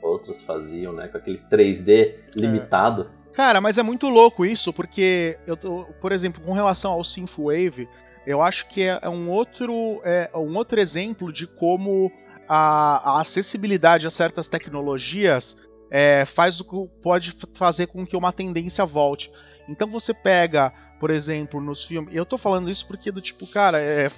[0.00, 1.08] outros faziam, né?
[1.08, 3.10] Com aquele 3D limitado.
[3.12, 3.15] É.
[3.36, 7.86] Cara, mas é muito louco isso, porque eu tô, por exemplo, com relação ao Synthwave,
[8.26, 12.10] eu acho que é, é um outro, é um outro exemplo de como
[12.48, 15.54] a, a acessibilidade a certas tecnologias
[15.90, 19.30] é, faz o que pode fazer com que uma tendência volte.
[19.68, 22.14] Então você pega, por exemplo, nos filmes.
[22.14, 24.10] Eu tô falando isso porque do tipo, cara, é,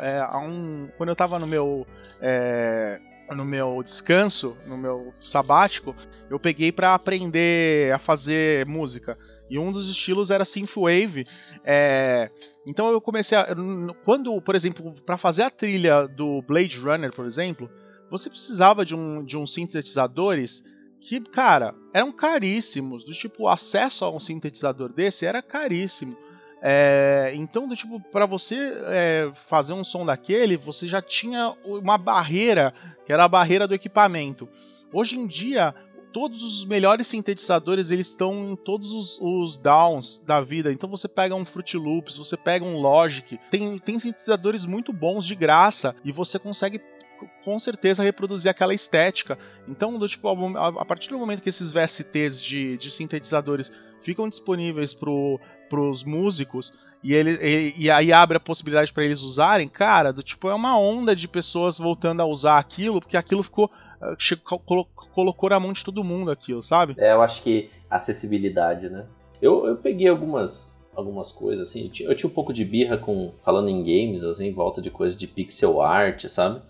[0.00, 1.86] é, um, quando eu tava no meu.
[2.22, 2.98] É,
[3.30, 5.94] no meu descanso, no meu sabático,
[6.28, 9.16] eu peguei para aprender a fazer música.
[9.50, 11.26] E um dos estilos era synthwave.
[11.64, 12.30] É...
[12.66, 13.46] Então eu comecei a
[14.04, 17.68] quando, por exemplo, para fazer a trilha do Blade Runner, por exemplo,
[18.10, 20.62] você precisava de um de uns sintetizadores
[21.00, 26.16] que, cara, eram caríssimos, do tipo, acesso a um sintetizador desse era caríssimo.
[26.64, 28.56] É, então, tipo, para você
[28.86, 32.72] é, fazer um som daquele, você já tinha uma barreira,
[33.04, 34.48] que era a barreira do equipamento.
[34.92, 35.74] Hoje em dia,
[36.12, 40.70] todos os melhores sintetizadores eles estão em todos os, os, downs da vida.
[40.72, 45.26] Então você pega um Fruit Loops, você pega um Logic, tem, tem sintetizadores muito bons
[45.26, 46.80] de graça e você consegue
[47.44, 49.38] com certeza reproduzir aquela estética.
[49.66, 53.70] Então, do, tipo, a, a, partir do momento que esses VSTs de, de sintetizadores
[54.02, 55.40] ficam disponíveis pro
[55.72, 60.12] para os músicos e, ele, e, e, aí abre a possibilidade para eles usarem, cara,
[60.12, 63.70] do tipo é uma onda de pessoas voltando a usar aquilo, porque aquilo ficou
[64.00, 64.14] ah,
[65.12, 66.94] colocou na mão de todo mundo aquilo, sabe?
[66.98, 69.06] É, eu acho que acessibilidade, né?
[69.40, 73.70] Eu, eu peguei algumas algumas coisas assim, eu tinha, um pouco de birra com falando
[73.70, 76.60] em games, assim, em volta de coisas de pixel art, sabe?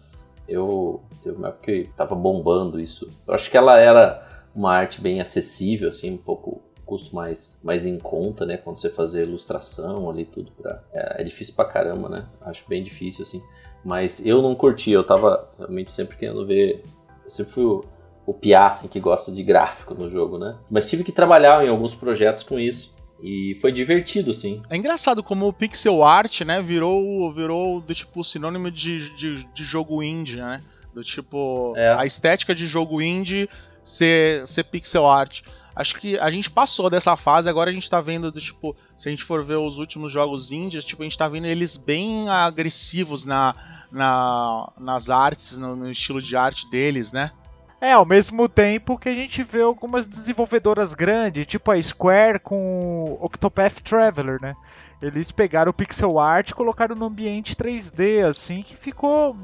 [0.48, 3.10] Eu teve uma época que tava bombando isso.
[3.26, 4.24] Eu acho que ela era
[4.54, 6.62] uma arte bem acessível, assim, um pouco
[6.92, 8.58] custo mais, mais em conta, né?
[8.58, 10.82] Quando você fazer ilustração ali, tudo pra.
[10.92, 12.26] É, é, difícil pra caramba, né?
[12.42, 13.42] Acho bem difícil, assim.
[13.82, 16.84] Mas eu não curti, eu tava realmente sempre querendo ver.
[17.24, 17.82] Eu sempre fui o,
[18.26, 20.58] o piá assim, que gosta de gráfico no jogo, né?
[20.70, 22.94] Mas tive que trabalhar em alguns projetos com isso.
[23.22, 24.60] E foi divertido, sim.
[24.68, 29.64] É engraçado como o pixel art, né, virou, virou do tipo sinônimo de, de, de
[29.64, 30.60] jogo indie, né?
[30.92, 31.90] Do tipo, é.
[31.92, 33.48] a estética de jogo indie
[33.82, 35.42] ser, ser pixel art.
[35.74, 39.08] Acho que a gente passou dessa fase, agora a gente tá vendo do tipo, se
[39.08, 42.28] a gente for ver os últimos jogos indies, tipo, a gente tá vendo eles bem
[42.28, 43.54] agressivos na,
[43.90, 47.32] na nas artes, no, no estilo de arte deles, né?
[47.80, 53.18] É, ao mesmo tempo que a gente vê algumas desenvolvedoras grandes, tipo a Square com
[53.20, 54.54] Octopath Traveler, né?
[55.00, 59.36] Eles pegaram o pixel art e colocaram no ambiente 3D, assim, que ficou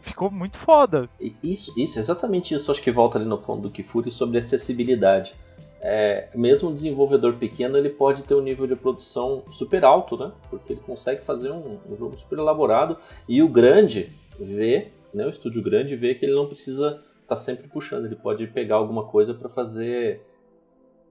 [0.00, 1.10] ficou muito foda.
[1.42, 2.72] Isso, isso, exatamente isso.
[2.72, 5.34] Acho que volta ali no ponto do Kifuri sobre acessibilidade.
[5.80, 10.32] É, mesmo um desenvolvedor pequeno ele pode ter um nível de produção super alto, né?
[10.50, 12.96] Porque ele consegue fazer um, um jogo super elaborado
[13.28, 15.26] e o grande vê, né?
[15.26, 18.06] O estúdio grande vê que ele não precisa tá sempre puxando.
[18.06, 20.24] Ele pode pegar alguma coisa para fazer.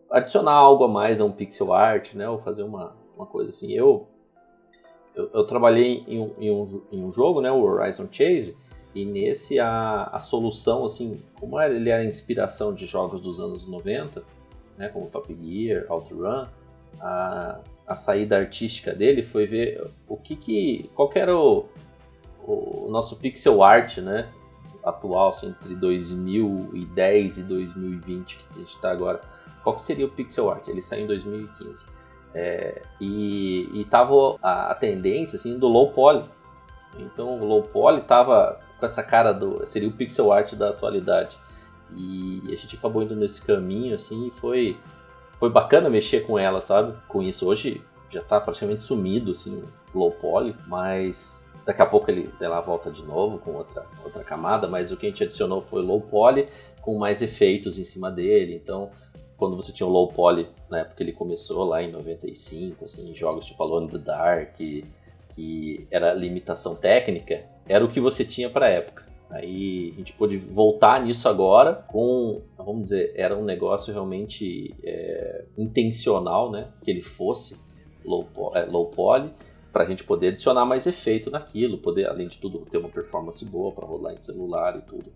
[0.09, 2.27] adicionar algo a mais a um pixel art, né?
[2.27, 3.71] Ou fazer uma, uma coisa assim.
[3.71, 4.07] Eu,
[5.15, 7.51] eu, eu trabalhei em um, em, um, em um jogo, né?
[7.51, 8.57] O Horizon Chase.
[8.95, 13.67] E nesse a, a solução, assim, como ele é a inspiração de jogos dos anos
[13.67, 14.23] 90,
[14.77, 16.47] né, como Top Gear, OutRun,
[16.99, 21.65] a, a saída artística dele foi ver o que que, qual que era o,
[22.45, 24.29] o nosso pixel art, né,
[24.83, 29.21] atual, assim, entre 2010 e 2020, que a gente está agora,
[29.63, 30.67] qual que seria o pixel art?
[30.67, 31.85] Ele saiu em 2015.
[32.33, 36.23] É, e, e tava a, a, tendência assim do low poly.
[36.97, 41.37] Então o low poly tava com essa cara do seria o pixel art da atualidade.
[41.95, 44.77] E a gente acabou indo nesse caminho assim, e foi
[45.37, 46.97] foi bacana mexer com ela, sabe?
[47.07, 49.63] Com isso hoje já tá praticamente sumido assim,
[49.93, 54.69] low poly, mas Daqui a pouco ele, lá, volta de novo com outra, outra camada,
[54.69, 56.47] mas o que a gente adicionou foi low poly
[56.79, 58.55] com mais efeitos em cima dele.
[58.55, 58.89] Então,
[59.35, 63.45] quando você tinha o low poly, na época ele começou lá em 95, assim, jogos
[63.45, 64.85] tipo Alone in the Dark, que,
[65.35, 69.05] que era limitação técnica, era o que você tinha para época.
[69.29, 75.45] Aí a gente pôde voltar nisso agora com, vamos dizer, era um negócio realmente é,
[75.57, 76.69] intencional, né?
[76.81, 77.59] Que ele fosse
[78.05, 79.29] low, é, low poly
[79.71, 83.43] para a gente poder adicionar mais efeito naquilo, poder, além de tudo, ter uma performance
[83.45, 85.11] boa para rodar em celular e tudo.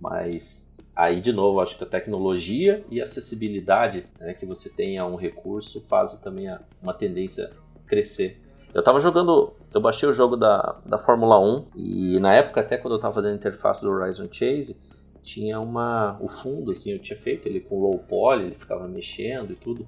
[0.00, 4.96] Mas aí, de novo, acho que a tecnologia e a acessibilidade né, que você tem
[4.96, 7.50] a um recurso fazem também a, uma tendência
[7.86, 8.40] crescer.
[8.72, 12.78] Eu estava jogando, eu baixei o jogo da, da Fórmula 1 e na época, até
[12.78, 14.76] quando eu estava fazendo a interface do Horizon Chase,
[15.22, 19.52] tinha uma o fundo assim, eu tinha feito ele com low poly, ele ficava mexendo
[19.52, 19.86] e tudo.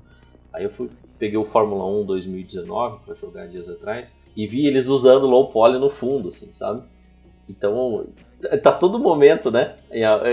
[0.53, 4.89] Aí eu fui peguei o Fórmula 1 2019 para jogar dias atrás e vi eles
[4.89, 6.83] usando low poly no fundo, assim, sabe?
[7.49, 8.07] Então,
[8.63, 9.77] tá todo momento, né?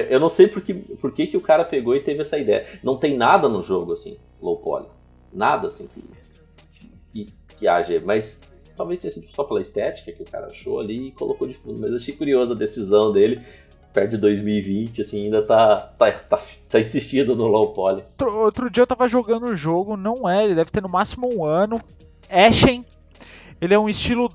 [0.09, 2.67] Eu não sei por que, por que, que o cara pegou e teve essa ideia.
[2.83, 4.87] Não tem nada no jogo, assim, low poly.
[5.31, 6.03] Nada, assim, que,
[7.13, 8.01] que, que age.
[8.05, 8.41] Mas
[8.75, 11.79] talvez tenha sido só pela estética que o cara achou ali e colocou de fundo.
[11.79, 13.41] Mas achei curiosa a decisão dele
[13.93, 18.03] perto de 2020, assim, ainda tá, tá, tá, tá insistindo no low poly.
[18.19, 21.33] Outro, outro dia eu tava jogando o jogo, não é, ele deve ter no máximo
[21.33, 21.81] um ano.
[22.29, 22.83] Ashen.
[23.61, 24.29] Ele é um estilo,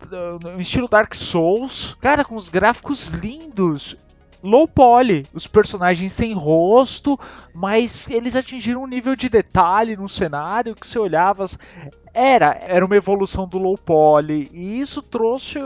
[0.56, 1.94] um estilo Dark Souls.
[2.00, 3.94] Cara, com os gráficos lindos
[4.42, 7.18] low poly, os personagens sem rosto,
[7.54, 11.44] mas eles atingiram um nível de detalhe no cenário que você olhava,
[12.12, 15.58] era, era uma evolução do low poly, e isso trouxe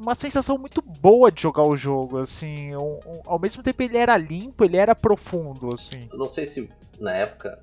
[0.00, 2.74] uma sensação muito boa de jogar o jogo, assim.
[2.74, 6.08] Um, um, ao mesmo tempo ele era limpo, ele era profundo, assim.
[6.10, 7.60] Eu não sei se na época,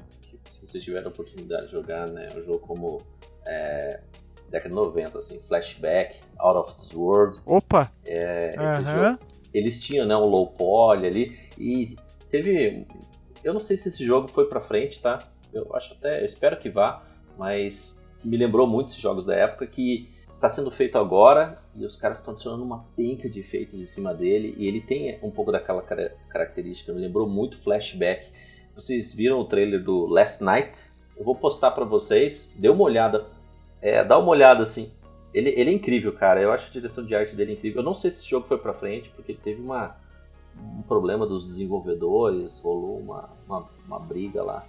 [0.47, 3.01] se vocês tiveram a oportunidade de jogar, né, um jogo como
[3.45, 4.01] é,
[4.49, 7.39] década de 90, assim, Flashback, Out of This World.
[7.45, 7.91] Opa!
[8.05, 8.95] É, esse uhum.
[8.95, 9.19] jogo,
[9.58, 11.95] eles tinham, né, um low poly ali e
[12.30, 12.86] teve...
[13.43, 15.20] Eu não sei se esse jogo foi pra frente, tá?
[15.53, 17.03] Eu acho até, eu espero que vá,
[17.38, 21.95] mas me lembrou muito esses jogos da época que está sendo feito agora e os
[21.95, 25.51] caras estão adicionando uma penca de efeitos em cima dele e ele tem um pouco
[25.51, 28.32] daquela característica, me lembrou muito flashback.
[28.76, 30.80] Vocês viram o trailer do Last Night?
[31.16, 33.26] Eu vou postar para vocês, dê uma olhada,
[33.82, 34.91] é, dá uma olhada assim.
[35.38, 36.41] Ele, ele é incrível, cara.
[36.41, 37.81] Eu acho a direção de arte dele incrível.
[37.81, 39.95] Eu não sei se esse jogo foi para frente porque teve uma,
[40.57, 44.65] um problema dos desenvolvedores, rolou uma, uma, uma briga lá.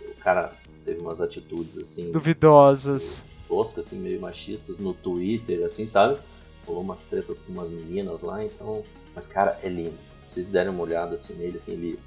[0.00, 0.52] O cara
[0.84, 6.18] teve umas atitudes assim duvidosas toscas, assim, meio machistas no Twitter, assim, sabe?
[6.66, 8.82] Rolou umas tretas com umas meninas lá, então.
[9.14, 9.98] Mas, cara, é lindo.
[10.28, 11.98] Se vocês derem uma olhada assim nele, assim, ele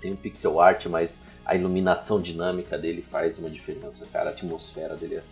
[0.00, 4.30] tem um pixel art, mas a iluminação dinâmica dele faz uma diferença, cara.
[4.30, 5.22] A atmosfera dele é.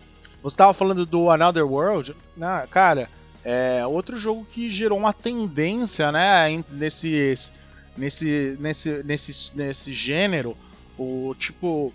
[0.41, 2.15] Você estava falando do Another World?
[2.41, 3.09] Ah, cara,
[3.43, 7.51] é outro jogo que gerou uma tendência, né, nesses
[7.97, 10.55] nesse, nesse, nesse, nesse gênero,
[10.97, 11.91] o tipo.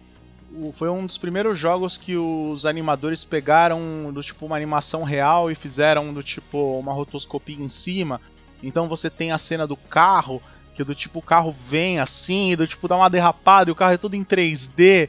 [0.54, 5.50] O, foi um dos primeiros jogos que os animadores pegaram do tipo uma animação real
[5.50, 8.20] e fizeram do tipo uma rotoscopia em cima.
[8.62, 10.42] Então você tem a cena do carro,
[10.74, 13.94] que do tipo o carro vem assim, do tipo dá uma derrapada e o carro
[13.94, 15.08] é todo em 3D.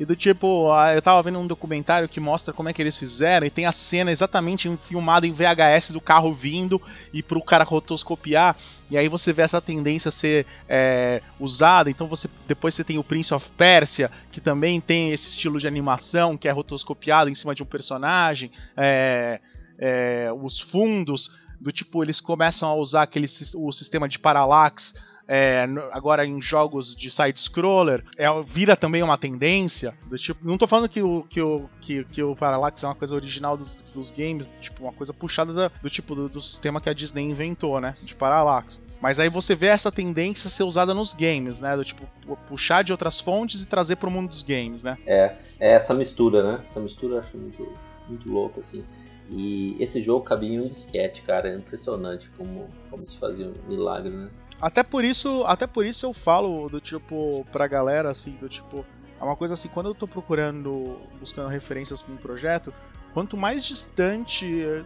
[0.00, 3.46] E do tipo, eu tava vendo um documentário que mostra como é que eles fizeram,
[3.46, 6.80] e tem a cena exatamente filmada em VHS do carro vindo
[7.12, 8.56] e pro cara rotoscopiar.
[8.90, 11.90] E aí você vê essa tendência ser é, usada.
[11.90, 15.68] Então você depois você tem o Prince of Persia, que também tem esse estilo de
[15.68, 18.50] animação que é rotoscopiado em cima de um personagem.
[18.74, 19.38] É,
[19.78, 24.94] é, os fundos do tipo eles começam a usar aquele o sistema de parallax
[25.32, 29.94] é, agora em jogos de side-scroller, é, vira também uma tendência.
[30.06, 32.96] Do tipo, não tô falando que o, que o, que, que o Parallax é uma
[32.96, 36.80] coisa original dos, dos games, tipo, uma coisa puxada da, do tipo do, do, sistema
[36.80, 37.94] que a Disney inventou, né?
[38.02, 38.82] De Parallax.
[39.00, 41.76] Mas aí você vê essa tendência ser usada nos games, né?
[41.76, 42.04] Do tipo,
[42.48, 44.98] puxar de outras fontes e trazer para o mundo dos games, né?
[45.06, 46.64] É, é essa mistura, né?
[46.66, 47.72] Essa mistura eu acho muito,
[48.08, 48.84] muito louca, assim.
[49.30, 51.48] E esse jogo cabia em um disquete, cara.
[51.48, 54.28] É impressionante como, como se fazia um milagre, né?
[54.60, 58.84] Até por isso, até por isso eu falo do tipo pra galera assim, do tipo,
[59.18, 62.72] é uma coisa assim, quando eu tô procurando, buscando referências para um projeto,
[63.14, 64.84] quanto mais distante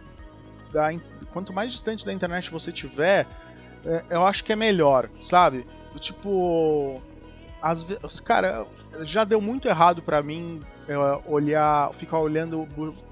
[0.71, 0.89] da
[1.31, 3.27] quanto mais distante da internet você tiver,
[3.85, 5.67] é, eu acho que é melhor, sabe?
[5.91, 7.01] Do tipo,
[7.61, 8.65] às vezes, cara,
[9.01, 10.61] já deu muito errado para mim
[11.25, 12.67] olhar, ficar olhando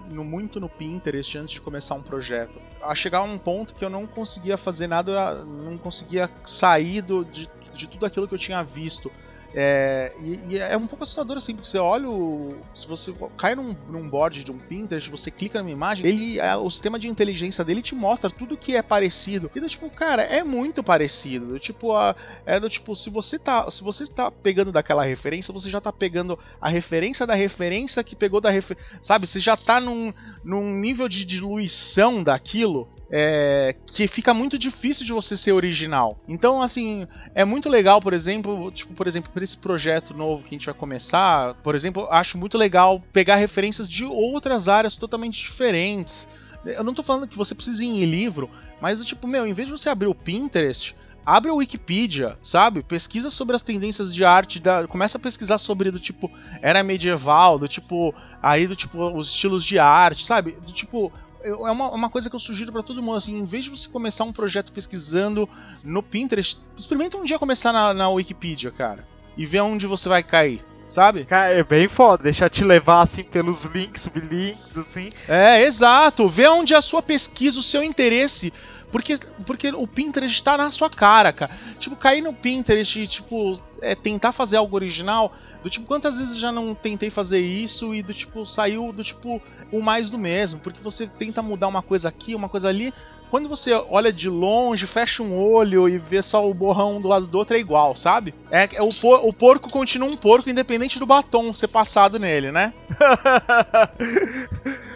[0.09, 2.53] no, muito no Pinterest antes de começar um projeto.
[2.81, 7.25] A chegar a um ponto que eu não conseguia fazer nada, não conseguia sair do,
[7.25, 9.11] de, de tudo aquilo que eu tinha visto.
[9.55, 12.55] É, e, e, é um pouco assustador assim, porque você olha o.
[12.73, 16.69] Se você cai num, num board de um Pinterest, você clica numa imagem, ele, o
[16.69, 19.51] sistema de inteligência dele te mostra tudo que é parecido.
[19.53, 21.45] E do tipo, cara, é muito parecido.
[21.47, 23.69] Do tipo, a, é do tipo, se você tá.
[23.69, 28.15] Se você tá pegando daquela referência, você já tá pegando a referência da referência que
[28.15, 28.99] pegou da referência.
[29.01, 29.27] Sabe?
[29.27, 35.13] Você já tá num, num nível de diluição daquilo é, que fica muito difícil de
[35.13, 36.17] você ser original.
[36.27, 40.55] Então, assim, é muito legal, por exemplo, tipo, por exemplo, para esse projeto novo que
[40.55, 45.43] a gente vai começar, por exemplo, acho muito legal pegar referências de outras áreas totalmente
[45.43, 46.27] diferentes.
[46.65, 48.49] Eu não tô falando que você precisa ir em livro,
[48.81, 52.81] mas tipo, meu, em vez de você abrir o Pinterest, abre a Wikipedia, sabe?
[52.81, 54.87] Pesquisa sobre as tendências de arte, da...
[54.87, 56.31] começa a pesquisar sobre do tipo
[56.63, 60.53] era medieval, do tipo aí do tipo os estilos de arte, sabe?
[60.53, 63.65] Do tipo é uma, uma coisa que eu sugiro para todo mundo, assim, em vez
[63.65, 65.47] de você começar um projeto pesquisando
[65.83, 69.05] no Pinterest, experimenta um dia começar na, na Wikipedia, cara,
[69.37, 70.63] e ver onde você vai cair.
[70.89, 71.25] Sabe?
[71.25, 75.09] Cara, é bem foda, deixar te levar assim pelos links, sublinks, assim.
[75.27, 76.29] É, exato.
[76.29, 78.53] Vê onde é a sua pesquisa, o seu interesse.
[78.91, 81.51] Porque, porque o Pinterest tá na sua cara, cara.
[81.79, 85.33] Tipo, cair no Pinterest e, tipo, é, tentar fazer algo original
[85.63, 89.41] do tipo, quantas vezes já não tentei fazer isso e do tipo, saiu do tipo
[89.73, 92.93] o mais do mesmo, porque você tenta mudar uma coisa aqui, uma coisa ali,
[93.33, 97.25] quando você olha de longe, fecha um olho e vê só o borrão do lado
[97.25, 98.31] do outro é igual, sabe?
[98.51, 102.51] É, é o, por, o porco continua um porco independente do batom ser passado nele,
[102.51, 102.75] né?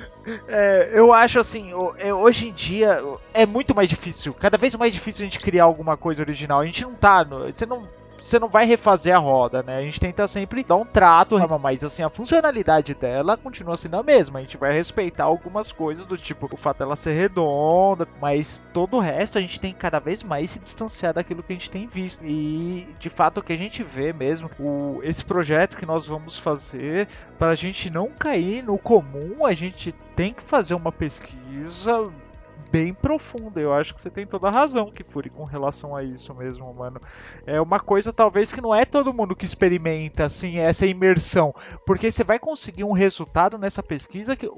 [0.49, 3.01] É, eu acho assim, é, hoje em dia
[3.34, 6.59] é muito mais difícil, cada vez mais difícil a gente criar alguma coisa original.
[6.59, 7.88] A gente não tá, você não
[8.18, 9.78] você não vai refazer a roda, né?
[9.78, 14.03] A gente tenta sempre dar um trato, mas assim, a funcionalidade dela continua sendo a
[14.03, 14.39] mesma.
[14.39, 18.97] A gente vai respeitar algumas coisas do tipo o fato dela ser redonda, mas todo
[18.97, 21.88] o resto a gente tem cada vez mais se distanciar daquilo que a gente tem
[21.88, 22.26] visto.
[22.26, 26.38] E de fato o que a gente vê mesmo, o, esse projeto que nós vamos
[26.38, 27.07] fazer,
[27.38, 32.03] para a gente não cair no comum, a gente tem que fazer uma pesquisa
[32.72, 33.60] bem profunda.
[33.60, 36.99] Eu acho que você tem toda a razão, Kifuri, com relação a isso mesmo, mano.
[37.45, 41.53] É uma coisa talvez que não é todo mundo que experimenta assim essa imersão,
[41.86, 44.49] porque você vai conseguir um resultado nessa pesquisa que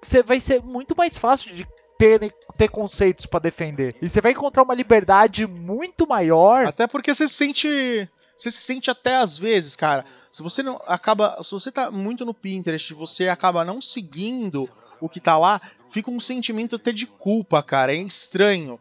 [0.00, 1.66] você vai ser muito mais fácil de
[1.98, 3.94] ter, ter conceitos para defender.
[4.00, 6.66] E você vai encontrar uma liberdade muito maior.
[6.66, 10.04] Até porque você se sente, você se sente até às vezes, cara.
[10.32, 14.70] Se você não acaba, se você tá muito no Pinterest, você acaba não seguindo
[15.00, 17.92] o que tá lá, fica um sentimento até de culpa, cara.
[17.92, 18.78] É estranho.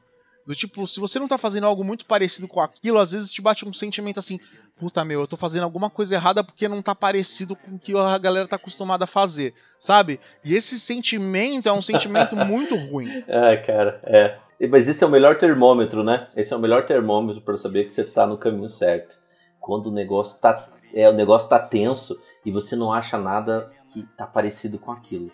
[0.49, 3.39] Do tipo, se você não tá fazendo algo muito parecido com aquilo, às vezes te
[3.39, 4.39] bate um sentimento assim,
[4.79, 7.95] puta meu, eu tô fazendo alguma coisa errada porque não tá parecido com o que
[7.95, 10.19] a galera tá acostumada a fazer, sabe?
[10.43, 13.23] E esse sentimento é um sentimento muito ruim.
[13.27, 14.39] É, cara, é.
[14.67, 16.29] Mas esse é o melhor termômetro, né?
[16.35, 19.17] Esse é o melhor termômetro para saber que você tá no caminho certo.
[19.59, 24.01] Quando o negócio tá, é, o negócio tá tenso e você não acha nada que
[24.17, 25.31] tá parecido com aquilo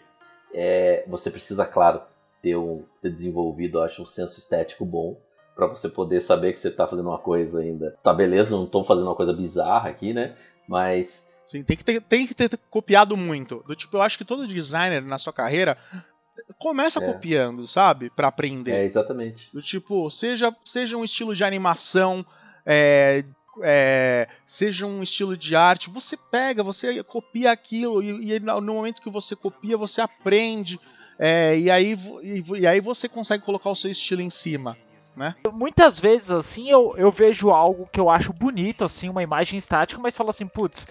[0.55, 2.01] é, você precisa, claro,
[2.41, 5.17] ter, um, ter desenvolvido, acho, um senso estético bom
[5.55, 7.95] para você poder saber que você tá fazendo uma coisa ainda.
[8.03, 10.35] Tá beleza, não tô fazendo uma coisa bizarra aqui, né?
[10.67, 13.63] Mas Sim, tem que ter, tem que ter copiado muito.
[13.67, 15.77] Do tipo, eu acho que todo designer na sua carreira
[16.59, 17.05] começa é.
[17.05, 18.09] copiando, sabe?
[18.09, 18.71] para aprender.
[18.71, 19.51] É, exatamente.
[19.53, 22.25] Do tipo, seja, seja um estilo de animação,
[22.65, 23.23] é,
[23.61, 29.01] é, seja um estilo de arte, você pega, você copia aquilo, e, e no momento
[29.01, 30.79] que você copia, você aprende,
[31.17, 34.77] é, e, aí, e, e, aí você consegue colocar o seu estilo em cima.
[35.15, 35.33] Né?
[35.53, 40.01] Muitas vezes, assim, eu, eu vejo algo que eu acho bonito, assim, uma imagem estática,
[40.01, 40.87] mas falo assim, putz,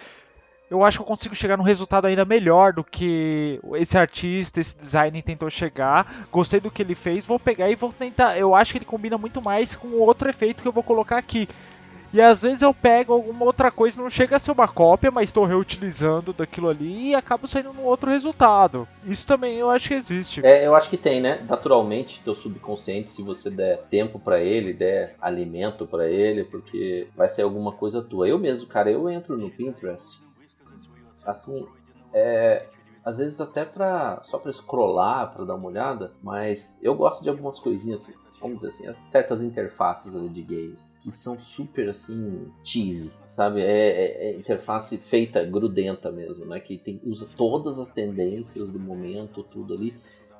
[0.70, 4.78] eu acho que eu consigo chegar num resultado ainda melhor do que esse artista, esse
[4.78, 6.26] designer tentou chegar.
[6.32, 8.38] Gostei do que ele fez, vou pegar e vou tentar.
[8.38, 11.48] Eu acho que ele combina muito mais com outro efeito que eu vou colocar aqui.
[12.14, 15.30] E às vezes eu pego alguma outra coisa, não chega a ser uma cópia, mas
[15.30, 18.86] estou reutilizando daquilo ali e acabo saindo num outro resultado.
[19.04, 20.40] Isso também eu acho que existe.
[20.46, 21.44] É, eu acho que tem, né?
[21.48, 27.28] Naturalmente, teu subconsciente, se você der tempo para ele, der alimento para ele, porque vai
[27.28, 28.28] ser alguma coisa tua.
[28.28, 30.22] Eu mesmo, cara, eu entro no Pinterest
[31.26, 31.66] assim,
[32.12, 32.64] é,
[33.04, 37.28] às vezes até pra, só para scrollar, para dar uma olhada, mas eu gosto de
[37.28, 38.14] algumas coisinhas assim,
[38.44, 43.62] vamos dizer assim, certas interfaces de games que são super assim cheesy, sabe?
[43.62, 46.60] É, é, é, interface feita grudenta mesmo, né?
[46.60, 49.96] Que tem, usa todas as tendências do momento, tudo ali.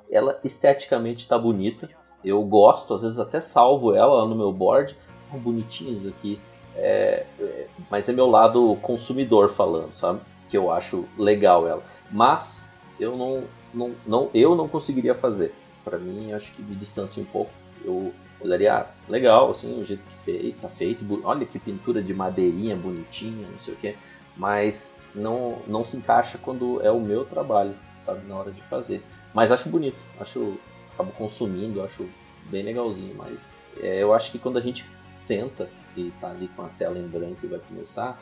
[0.09, 1.89] Ela esteticamente está bonita.
[2.23, 4.95] Eu gosto, às vezes até salvo ela no meu board.
[5.33, 6.39] Oh, bonitinhos aqui.
[6.75, 10.21] É, é, mas é meu lado consumidor falando, sabe?
[10.49, 11.83] que eu acho legal ela.
[12.11, 12.65] Mas
[12.99, 13.43] eu não,
[13.73, 15.53] não, não eu não conseguiria fazer.
[15.83, 17.51] Para mim, acho que me distancia um pouco.
[17.85, 21.21] Eu olharia, ah, legal, assim, o jeito que feito, tá feito.
[21.23, 23.95] Olha que pintura de madeirinha bonitinha, não sei o que.
[24.35, 29.01] Mas não, não se encaixa quando é o meu trabalho, sabe, na hora de fazer.
[29.33, 30.57] Mas acho bonito, acho,
[30.93, 32.07] acabo consumindo, acho
[32.49, 33.15] bem legalzinho.
[33.15, 36.99] Mas é, eu acho que quando a gente senta e tá ali com a tela
[36.99, 38.21] em branco e vai começar,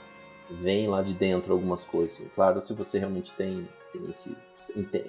[0.49, 2.21] vem lá de dentro algumas coisas.
[2.35, 4.35] Claro, se você realmente tem, tem esse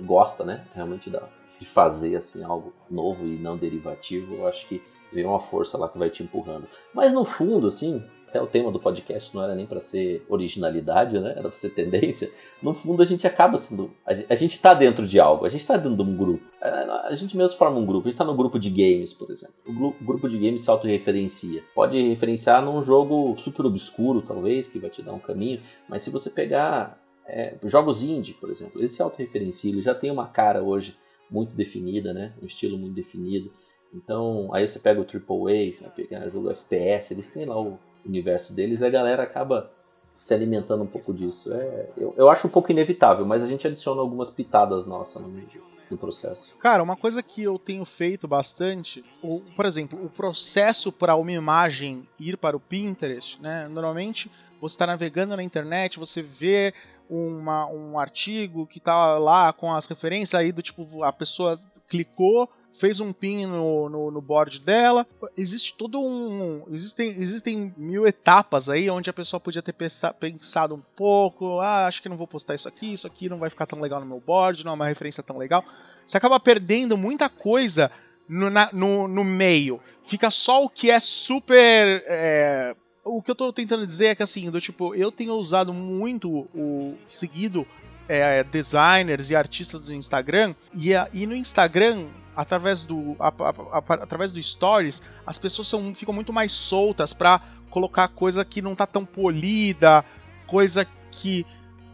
[0.00, 1.28] gosta, né, realmente da,
[1.58, 4.82] de fazer assim algo novo e não derivativo, eu acho que
[5.12, 6.66] vem uma força lá que vai te empurrando.
[6.92, 8.02] Mas no fundo, assim,
[8.34, 11.34] até o tema do podcast não era nem para ser originalidade, né?
[11.36, 12.32] Era para ser tendência.
[12.60, 13.92] No fundo, a gente acaba sendo.
[14.04, 16.44] A gente está dentro de algo, a gente está dentro de um grupo.
[16.60, 18.08] A gente mesmo forma um grupo.
[18.08, 19.54] A gente está no grupo de games, por exemplo.
[19.64, 21.62] O grupo de games se autorreferencia.
[21.74, 25.60] Pode referenciar num jogo super obscuro, talvez, que vai te dar um caminho.
[25.88, 26.98] Mas se você pegar
[27.28, 29.70] é, jogos indie, por exemplo, ele se autorreferencia.
[29.70, 30.96] Ele já tem uma cara hoje
[31.30, 32.32] muito definida, né?
[32.42, 33.50] Um estilo muito definido.
[33.92, 38.54] Então, aí você pega o AAA, vai pegar jogo FPS, eles têm lá o universo
[38.54, 39.70] deles, a galera acaba
[40.18, 41.52] se alimentando um pouco disso.
[41.52, 45.28] É, eu, eu acho um pouco inevitável, mas a gente adiciona algumas pitadas nossas no
[45.28, 45.46] meio
[45.90, 46.54] do processo.
[46.58, 51.32] Cara, uma coisa que eu tenho feito bastante, o, por exemplo, o processo para uma
[51.32, 53.68] imagem ir para o Pinterest, né?
[53.68, 56.72] Normalmente você está navegando na internet, você vê
[57.08, 62.48] uma, um artigo que está lá com as referências aí do tipo a pessoa clicou
[62.74, 65.06] fez um pin no, no, no, board dela.
[65.36, 66.64] Existe todo um.
[66.70, 71.60] Existem, existem mil etapas aí onde a pessoa podia ter pensado um pouco.
[71.60, 74.00] Ah, acho que não vou postar isso aqui, isso aqui não vai ficar tão legal
[74.00, 75.64] no meu board, não é uma referência tão legal.
[76.06, 77.90] Você acaba perdendo muita coisa
[78.28, 79.80] no, na, no, no meio.
[80.06, 82.04] Fica só o que é super.
[82.06, 82.74] É,
[83.04, 86.48] o que eu tô tentando dizer é que assim, do tipo, eu tenho usado muito
[86.54, 87.66] o seguido
[88.08, 93.94] é, designers e artistas do Instagram, e, e no Instagram através do, a, a, a,
[94.02, 97.40] através do Stories, as pessoas são, ficam muito mais soltas para
[97.70, 100.04] colocar coisa que não tá tão polida,
[100.46, 101.46] coisa que,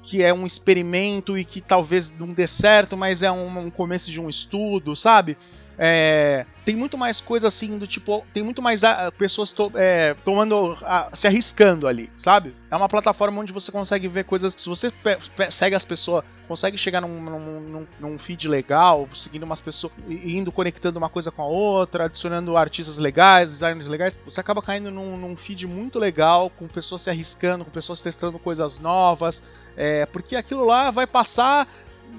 [0.03, 4.11] que é um experimento e que talvez não dê certo, mas é um, um começo
[4.11, 5.37] de um estudo, sabe?
[5.83, 8.22] É, tem muito mais coisa assim do tipo.
[8.35, 10.76] Tem muito mais a, ah, pessoas to, é, tomando.
[10.83, 12.55] A, se arriscando ali, sabe?
[12.70, 14.55] É uma plataforma onde você consegue ver coisas.
[14.59, 19.45] Se você pe, pe, segue as pessoas, consegue chegar num, num, num, feed legal, seguindo
[19.45, 24.39] umas pessoas, indo conectando uma coisa com a outra, adicionando artistas legais, designers legais, você
[24.39, 28.78] acaba caindo num, num feed muito legal, com pessoas se arriscando, com pessoas testando coisas
[28.78, 29.43] novas.
[29.78, 31.66] É, porque aquilo lá vai passar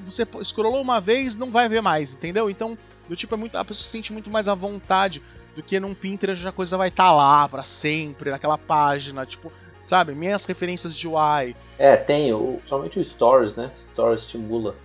[0.05, 2.49] você scrollou uma vez, não vai ver mais, entendeu?
[2.49, 2.77] Então,
[3.11, 5.21] do tipo, é muito, a pessoa se sente muito mais à vontade
[5.53, 9.51] do que num Pinterest a coisa vai estar tá lá para sempre, naquela página, tipo,
[9.81, 10.15] sabe?
[10.15, 11.53] Minhas referências de UI.
[11.77, 13.69] É, tem, o, somente o Stories, né?
[13.77, 14.77] Stories estimula,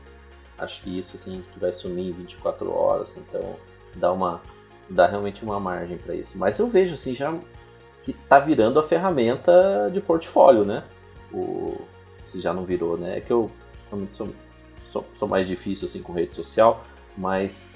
[0.59, 3.55] acho que isso, assim, que vai sumir em 24 horas, então
[3.95, 4.43] dá uma,
[4.91, 6.37] dá realmente uma margem para isso.
[6.37, 7.33] Mas eu vejo, assim, já
[8.03, 10.83] que tá virando a ferramenta de portfólio, né?
[11.33, 11.81] O,
[12.27, 13.18] se já não virou, né?
[13.18, 13.53] É que eu
[13.89, 14.35] realmente sou
[14.91, 16.83] sou, sou mais difícil assim com rede social,
[17.16, 17.76] mas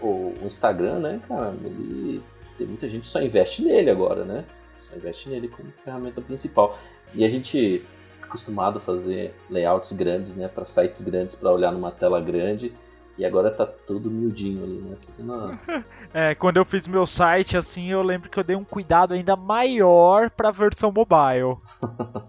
[0.00, 2.22] o, o, Instagram, né, cara, ele,
[2.58, 4.44] tem muita gente que só investe nele agora, né?
[4.88, 6.78] Só investe nele como ferramenta principal.
[7.14, 7.84] E a gente
[8.20, 12.72] é acostumado a fazer layouts grandes, né, para sites grandes para olhar numa tela grande.
[13.18, 14.96] E agora tá tudo miudinho ali, né?
[15.18, 15.50] Uma...
[16.14, 19.36] É, quando eu fiz meu site, assim, eu lembro que eu dei um cuidado ainda
[19.36, 21.56] maior pra versão mobile.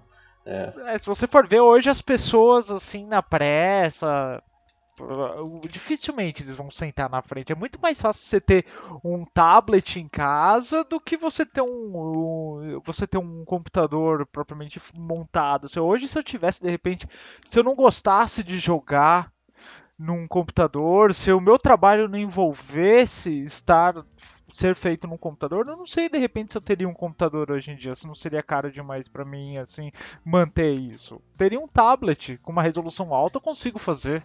[0.46, 0.74] é.
[0.88, 4.44] É, se você for ver hoje as pessoas, assim, na pressa,
[5.70, 7.52] dificilmente eles vão sentar na frente.
[7.52, 8.66] É muito mais fácil você ter
[9.04, 14.80] um tablet em casa do que você ter um, um você ter um computador propriamente
[14.96, 15.68] montado.
[15.68, 17.08] Se hoje se eu tivesse de repente,
[17.46, 19.32] se eu não gostasse de jogar
[19.98, 23.96] num computador, se o meu trabalho não envolvesse estar
[24.54, 27.72] ser feito num computador, eu não sei de repente se eu teria um computador hoje
[27.72, 29.92] em dia, se não seria caro demais para mim assim
[30.24, 31.20] manter isso.
[31.36, 34.24] Teria um tablet com uma resolução alta, eu consigo fazer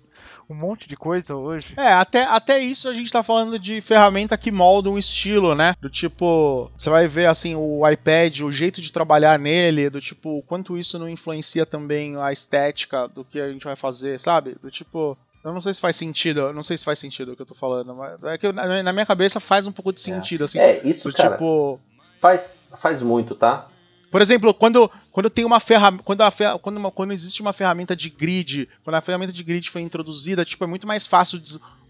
[0.48, 1.74] um monte de coisa hoje.
[1.78, 5.74] É, até, até isso a gente tá falando de ferramenta que molda um estilo, né?
[5.80, 10.42] Do tipo, você vai ver assim o iPad, o jeito de trabalhar nele, do tipo,
[10.46, 14.56] quanto isso não influencia também a estética do que a gente vai fazer, sabe?
[14.60, 17.36] Do tipo, eu não sei se faz sentido, eu não sei se faz sentido o
[17.36, 20.42] que eu tô falando, mas é que na minha cabeça faz um pouco de sentido,
[20.42, 20.44] é.
[20.44, 20.58] assim.
[20.58, 21.80] É, isso, cara, tipo...
[22.20, 23.68] faz, faz muito, tá?
[24.10, 26.02] Por exemplo, quando, quando tem uma ferramenta.
[26.02, 29.70] Quando, a, quando, uma, quando existe uma ferramenta de grid, quando a ferramenta de grid
[29.70, 31.40] foi introduzida, tipo, é muito mais fácil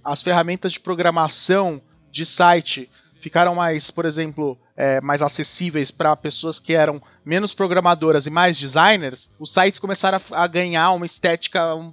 [0.04, 1.80] as ferramentas de programação
[2.10, 2.90] de site
[3.20, 8.56] ficaram mais, por exemplo, é, mais acessíveis para pessoas que eram menos programadoras e mais
[8.56, 11.92] designers, os sites começaram a, a ganhar uma estética, um,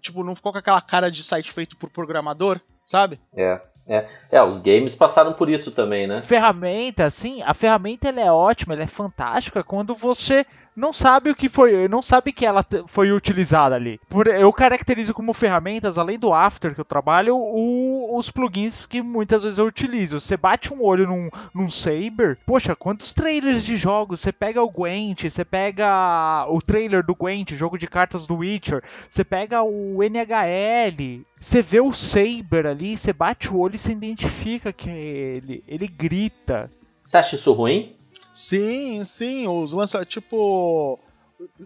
[0.00, 3.18] tipo, não ficou com aquela cara de site feito por programador, sabe?
[3.34, 3.60] É.
[3.88, 6.22] É, é, os games passaram por isso também, né?
[6.22, 10.44] Ferramenta, sim, a ferramenta ela é ótima, ela é fantástica quando você
[10.78, 14.00] não sabe o que foi, não sabe que ela foi utilizada ali.
[14.08, 19.02] Por, eu caracterizo como ferramentas, além do After que eu trabalho, o, os plugins que
[19.02, 20.20] muitas vezes eu utilizo.
[20.20, 24.20] Você bate um olho num, num Saber, poxa, quantos trailers de jogos?
[24.20, 28.82] Você pega o Gwent, você pega o trailer do Gwent, jogo de cartas do Witcher,
[29.08, 33.90] você pega o NHL, você vê o Saber ali, você bate o olho e você
[33.90, 35.64] identifica que é ele.
[35.66, 36.70] Ele grita.
[37.04, 37.97] Você acha isso ruim?
[38.38, 40.96] Sim, sim, os lança tipo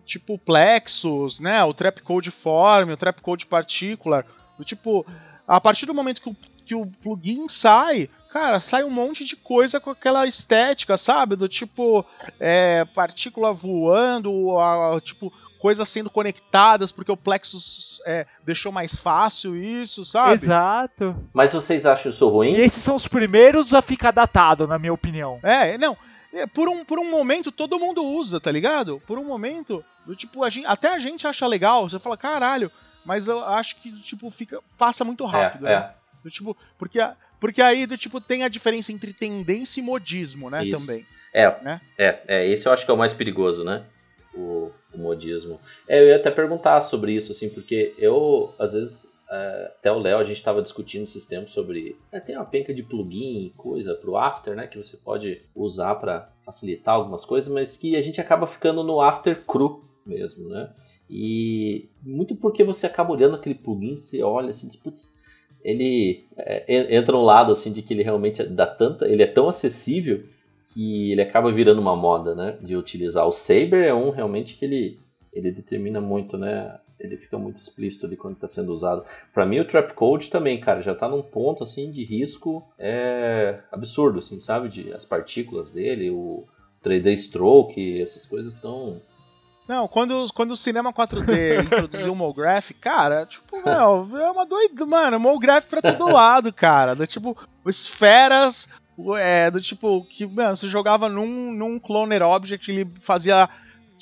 [0.07, 4.25] tipo Plexus, né, o Trapcode Form, o Trapcode Particular,
[4.57, 5.05] do tipo,
[5.47, 9.37] a partir do momento que o, que o plugin sai, cara, sai um monte de
[9.37, 11.37] coisa com aquela estética, sabe?
[11.37, 12.07] Do tipo,
[12.41, 18.95] é, partícula voando, a, a, tipo, coisas sendo conectadas, porque o Plexus é, deixou mais
[18.95, 20.33] fácil isso, sabe?
[20.33, 21.15] Exato.
[21.35, 22.55] Mas vocês acham isso ruim?
[22.55, 25.39] E esses são os primeiros a ficar datado, na minha opinião.
[25.43, 25.97] É, não.
[26.33, 28.99] É, por um, por um momento todo mundo usa, tá ligado?
[29.07, 32.71] Por um momento, do tipo, a gente, até a gente acha legal, você fala, caralho,
[33.05, 35.77] mas eu acho que, tipo, fica, passa muito rápido, é, né?
[35.77, 35.95] É.
[36.23, 36.99] Do, tipo, porque,
[37.39, 40.81] porque aí, do tipo, tem a diferença entre tendência e modismo, né, Isso.
[40.81, 41.05] também.
[41.35, 41.81] É, né?
[41.99, 43.85] é, é, esse eu acho que é o mais perigoso, né?
[44.35, 45.61] O, o modismo.
[45.89, 49.99] É, eu ia até perguntar sobre isso, assim, porque eu, às vezes, é, até o
[49.99, 51.97] Léo, a gente estava discutindo esses tempos sobre.
[52.11, 54.67] É, tem uma penca de plugin e coisa para o After, né?
[54.67, 59.01] Que você pode usar para facilitar algumas coisas, mas que a gente acaba ficando no
[59.01, 60.71] After cru mesmo, né?
[61.09, 65.13] E muito porque você acaba olhando aquele plugin, você olha assim, diz, putz,
[65.65, 69.49] ele é, entra um lado assim de que ele realmente dá tanta, ele é tão
[69.49, 70.25] acessível
[70.73, 72.59] que ele acaba virando uma moda, né?
[72.61, 74.99] De utilizar o Saber é um realmente que ele
[75.33, 76.79] ele determina muito, né?
[77.03, 79.05] Ele fica muito explícito ali quando está sendo usado.
[79.35, 83.61] Para mim, o Trap Code também, cara, já está num ponto assim de risco é,
[83.73, 84.69] absurdo, assim, sabe?
[84.69, 86.47] De, as partículas dele, o
[86.83, 89.01] 3D Stroke, essas coisas estão.
[89.69, 94.87] Não, quando, quando o cinema 4D introduziu o MoGraph, cara, tipo, meu, é uma doida,
[94.87, 96.95] mano, MoGraph pra todo lado, cara.
[96.95, 98.69] Do, tipo, esferas,
[99.17, 103.49] é, do tipo, que, mano, você jogava num, num Cloner Object, ele fazia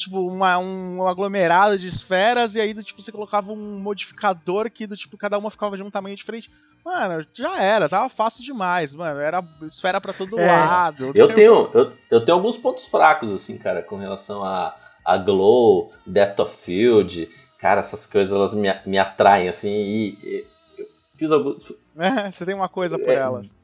[0.00, 4.86] tipo, uma, um aglomerado de esferas, e aí, do, tipo, você colocava um modificador que,
[4.86, 6.50] do tipo, cada uma ficava de um tamanho diferente.
[6.84, 9.20] Mano, já era, tava fácil demais, mano.
[9.20, 10.46] Era esfera para todo é.
[10.46, 11.12] lado.
[11.14, 14.74] Eu tenho, eu, eu tenho alguns pontos fracos, assim, cara, com relação a,
[15.04, 17.28] a Glow, Depth of Field.
[17.58, 20.46] Cara, essas coisas, elas me, me atraem, assim, e, e
[20.78, 21.70] eu fiz alguns...
[21.98, 23.54] É, você tem uma coisa por é, elas.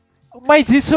[0.46, 0.96] Mas isso,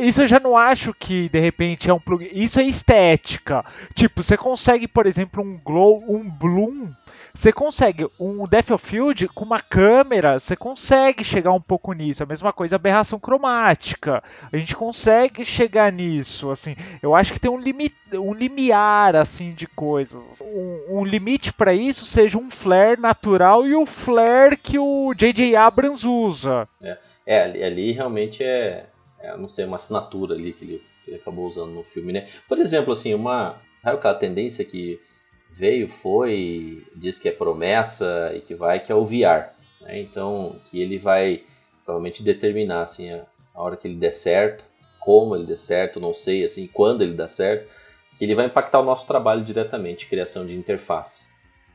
[0.00, 2.28] isso eu já não acho que de repente é um plugin.
[2.32, 3.64] Isso é estética.
[3.94, 6.90] Tipo, você consegue, por exemplo, um glow, um bloom.
[7.32, 12.22] Você consegue um depth of field com uma câmera, você consegue chegar um pouco nisso.
[12.22, 14.22] A mesma coisa aberração cromática.
[14.52, 16.74] A gente consegue chegar nisso, assim.
[17.00, 20.42] Eu acho que tem um limite, um limiar assim de coisas.
[20.42, 25.54] Um, um limite para isso seja um flare natural e o flare que o JJ
[25.54, 26.68] Abrams usa.
[26.82, 26.98] É.
[27.30, 28.86] É, ali, ali realmente é,
[29.20, 32.28] é, não sei, uma assinatura ali que ele que ele acabou usando no filme, né?
[32.48, 33.54] Por exemplo, assim, uma
[33.84, 35.00] aquela tendência que
[35.48, 39.52] veio, foi, diz que é promessa e que vai, que é o VR.
[39.80, 40.00] Né?
[40.00, 41.44] Então, que ele vai
[41.84, 43.24] provavelmente determinar assim, a,
[43.54, 44.64] a hora que ele der certo,
[44.98, 47.70] como ele der certo, não sei assim, quando ele dá certo,
[48.18, 51.26] que ele vai impactar o nosso trabalho diretamente, criação de interface.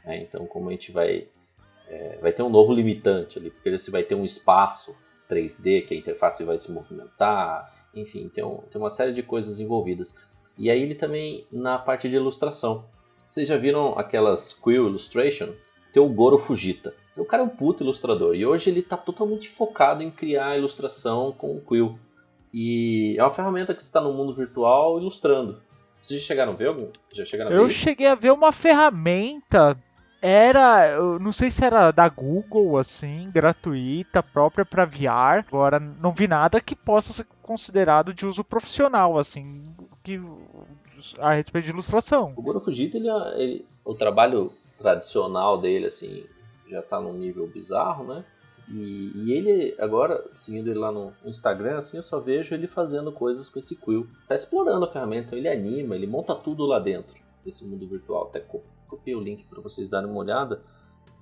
[0.04, 0.18] Né?
[0.22, 1.30] Então, como a gente vai,
[1.88, 4.94] é, vai ter um novo limitante ali, porque você vai ter um espaço
[5.30, 9.60] 3D que a interface vai se movimentar, enfim, tem, um, tem uma série de coisas
[9.60, 10.16] envolvidas.
[10.58, 12.86] E aí ele também na parte de ilustração.
[13.28, 15.50] Vocês já viram aquelas Quill Illustration?
[15.92, 16.94] Tem o Goro Fujita.
[17.18, 21.32] O cara é um puto ilustrador e hoje ele está totalmente focado em criar ilustração
[21.32, 21.98] com o Quill.
[22.54, 25.62] E é uma ferramenta que está no mundo virtual ilustrando.
[26.02, 26.90] Vocês já chegaram a ver algum?
[27.14, 27.60] Já chegaram a ver?
[27.60, 29.78] Eu cheguei a ver uma ferramenta
[30.28, 35.46] era, eu não sei se era da Google, assim, gratuita, própria para VR.
[35.48, 39.72] Agora, não vi nada que possa ser considerado de uso profissional, assim,
[40.04, 40.20] que,
[41.20, 42.34] a respeito de ilustração.
[42.36, 46.26] O Goro Fujita, ele, ele, o trabalho tradicional dele, assim,
[46.72, 48.26] já tá num nível bizarro, né?
[48.68, 53.12] E, e, ele, agora, seguindo ele lá no Instagram, assim, eu só vejo ele fazendo
[53.12, 54.08] coisas com esse Quill.
[54.28, 57.14] Tá explorando a ferramenta, ele anima, ele monta tudo lá dentro
[57.46, 58.24] desse mundo virtual.
[58.24, 58.40] Até
[58.88, 60.62] copiei o link para vocês darem uma olhada.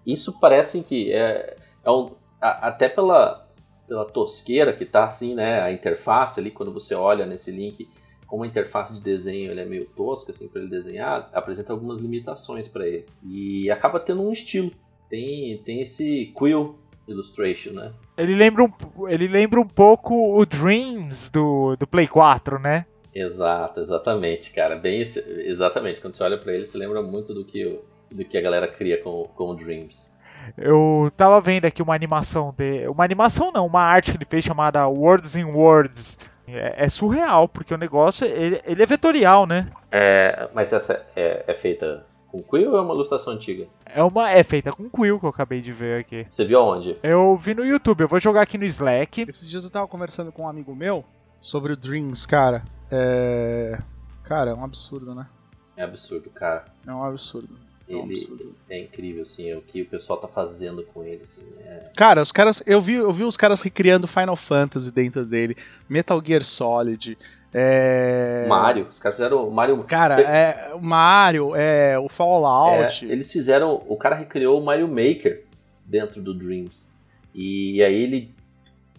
[0.06, 2.12] Isso parece que é, é um,
[2.42, 3.48] a, até pela,
[3.88, 7.90] pela tosqueira que tá assim, né, a interface ali quando você olha nesse link,
[8.28, 12.00] como a interface de desenho ele é meio tosca assim para ele desenhar, apresenta algumas
[12.00, 14.72] limitações para ele e acaba tendo um estilo.
[15.10, 17.94] Tem tem esse quill illustration, né?
[18.18, 22.86] Ele lembra um, ele lembra um pouco o Dreams do, do Play 4, né?
[23.14, 24.76] Exato, exatamente, cara.
[24.76, 26.02] Bem, exatamente.
[26.02, 27.80] Quando você olha para ele, você lembra muito do que,
[28.12, 30.12] do que a galera cria com, com o Dreams.
[30.58, 32.88] Eu tava vendo aqui uma animação de.
[32.88, 36.20] Uma animação não, uma arte que ele fez chamada Words in Words.
[36.46, 39.66] É, é surreal, porque o negócio ele, ele, é vetorial, né?
[39.90, 43.68] É, mas essa é, é feita com Quill ou é uma ilustração antiga?
[43.86, 46.26] É uma é feita com Quill que eu acabei de ver aqui.
[46.30, 46.98] Você viu aonde?
[47.02, 49.22] Eu vi no YouTube, eu vou jogar aqui no Slack.
[49.22, 51.06] Esses dias eu tava conversando com um amigo meu
[51.44, 52.64] sobre o Dreams, cara.
[52.90, 53.78] É.
[54.24, 55.28] Cara, é um absurdo, né?
[55.76, 56.66] É absurdo, cara.
[56.88, 57.50] É um absurdo.
[57.88, 58.56] É um ele absurdo.
[58.70, 61.44] é incrível, assim, é o que o pessoal tá fazendo com ele, assim.
[61.60, 61.92] É...
[61.96, 62.64] Cara, os caras.
[62.66, 65.58] Eu vi, eu vi os caras recriando Final Fantasy dentro dele,
[65.90, 67.18] Metal Gear Solid.
[67.54, 68.48] É...
[68.48, 69.84] Mario, os caras fizeram o Mario.
[69.84, 73.06] Cara, é, o Mario, é, o Fallout.
[73.06, 73.84] É, eles fizeram.
[73.88, 75.44] O cara recriou o Mario Maker
[75.86, 76.88] dentro do Dreams.
[77.36, 78.34] E aí ele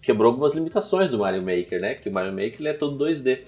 [0.05, 1.95] quebrou algumas limitações do Mario Maker, né?
[1.95, 3.43] Que o Mario Maker é todo 2D.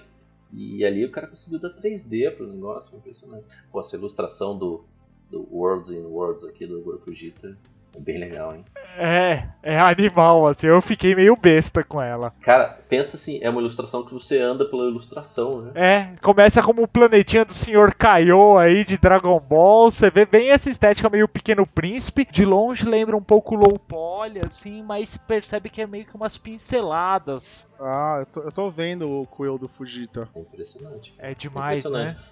[0.52, 3.46] E ali o cara conseguiu dar 3D pro negócio, foi impressionante.
[3.70, 4.84] Pô, essa ilustração do,
[5.30, 7.56] do Worlds in Worlds aqui do Goro Fujita
[7.94, 8.64] é bem legal, hein?
[8.96, 12.32] É, é animal, assim, eu fiquei meio besta com ela.
[12.40, 15.70] Cara, pensa assim, é uma ilustração que você anda pela ilustração, né?
[15.74, 17.94] É, começa como o planetinha do Sr.
[17.96, 22.84] Kaiô aí de Dragon Ball, você vê bem essa estética meio Pequeno Príncipe, de longe
[22.84, 27.70] lembra um pouco low poly, assim, mas percebe que é meio que umas pinceladas.
[27.80, 30.28] Ah, eu tô, eu tô vendo o Quill do Fujita.
[30.34, 31.14] É impressionante.
[31.18, 32.16] É demais, é impressionante.
[32.16, 32.24] né?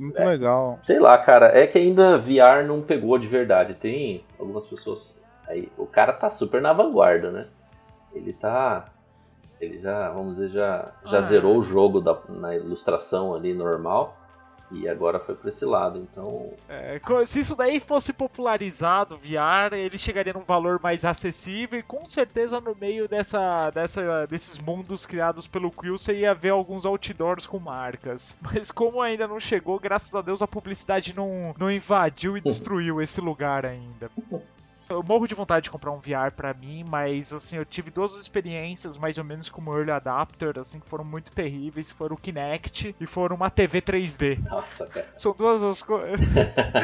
[0.00, 0.80] Muito é, legal.
[0.82, 3.74] Sei lá, cara, é que ainda VR não pegou de verdade.
[3.74, 5.14] Tem algumas pessoas.
[5.46, 7.46] Aí, o cara tá super na vanguarda, né?
[8.14, 8.86] Ele tá.
[9.60, 11.58] Ele já, vamos dizer, já, já ah, zerou é.
[11.58, 14.16] o jogo da, na ilustração ali normal.
[14.70, 16.52] E agora foi para esse lado, então.
[16.68, 22.04] É, se isso daí fosse popularizado, VR, ele chegaria num valor mais acessível e com
[22.04, 27.46] certeza no meio dessa, dessa, desses mundos criados pelo Quill você ia ver alguns outdoors
[27.46, 28.38] com marcas.
[28.42, 33.00] Mas como ainda não chegou, graças a Deus a publicidade não, não invadiu e destruiu
[33.00, 34.10] esse lugar ainda.
[34.90, 38.16] Eu morro de vontade de comprar um VR para mim, mas assim, eu tive duas
[38.16, 42.96] experiências mais ou menos como early adapter, assim, que foram muito terríveis, foram o Kinect
[43.00, 44.42] e foram uma TV 3D.
[44.42, 45.06] Nossa, cara.
[45.16, 46.18] São duas as coisas.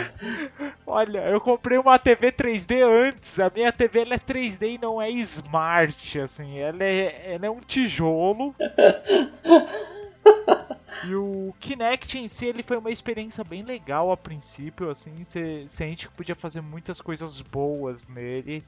[0.86, 3.40] Olha, eu comprei uma TV 3D antes.
[3.40, 7.50] A minha TV ela é 3D e não é smart, assim, ela é, ela é
[7.50, 8.54] um tijolo.
[11.04, 15.64] E o Kinect em si ele foi uma experiência bem legal a princípio, assim, você
[15.68, 18.64] sente que podia fazer muitas coisas boas nele,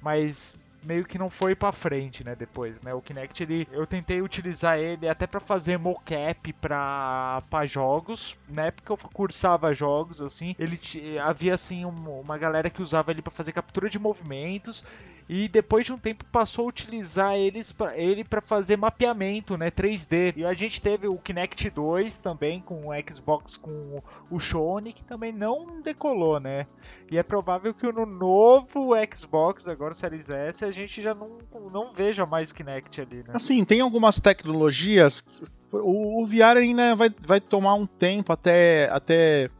[0.00, 2.94] mas meio que não foi para frente, né, depois, né?
[2.94, 8.70] O Kinect ele eu tentei utilizar ele até para fazer mocap para para jogos, né?
[8.70, 10.78] Porque eu cursava jogos assim, ele
[11.18, 14.84] havia assim um, uma galera que usava ele para fazer captura de movimentos
[15.28, 19.70] e depois de um tempo passou a utilizar eles pra, ele para fazer mapeamento, né,
[19.70, 20.34] 3D.
[20.36, 25.02] E a gente teve o Kinect 2 também com o Xbox com o Sony que
[25.02, 26.66] também não decolou, né?
[27.10, 31.38] E é provável que no novo Xbox agora Series S a gente já não,
[31.72, 33.34] não veja mais Kinect ali, né?
[33.34, 35.24] Assim, tem algumas tecnologias
[35.72, 39.50] o, o VR ainda vai, vai tomar um tempo até até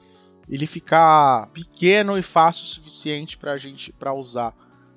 [0.49, 4.55] ele ficar pequeno e fácil o suficiente pra gente para usar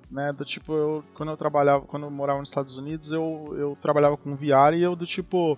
[0.09, 0.31] né?
[0.33, 4.17] Do tipo, eu, quando eu trabalhava, quando eu morava nos Estados Unidos, eu, eu trabalhava
[4.17, 5.57] com VR e eu do tipo.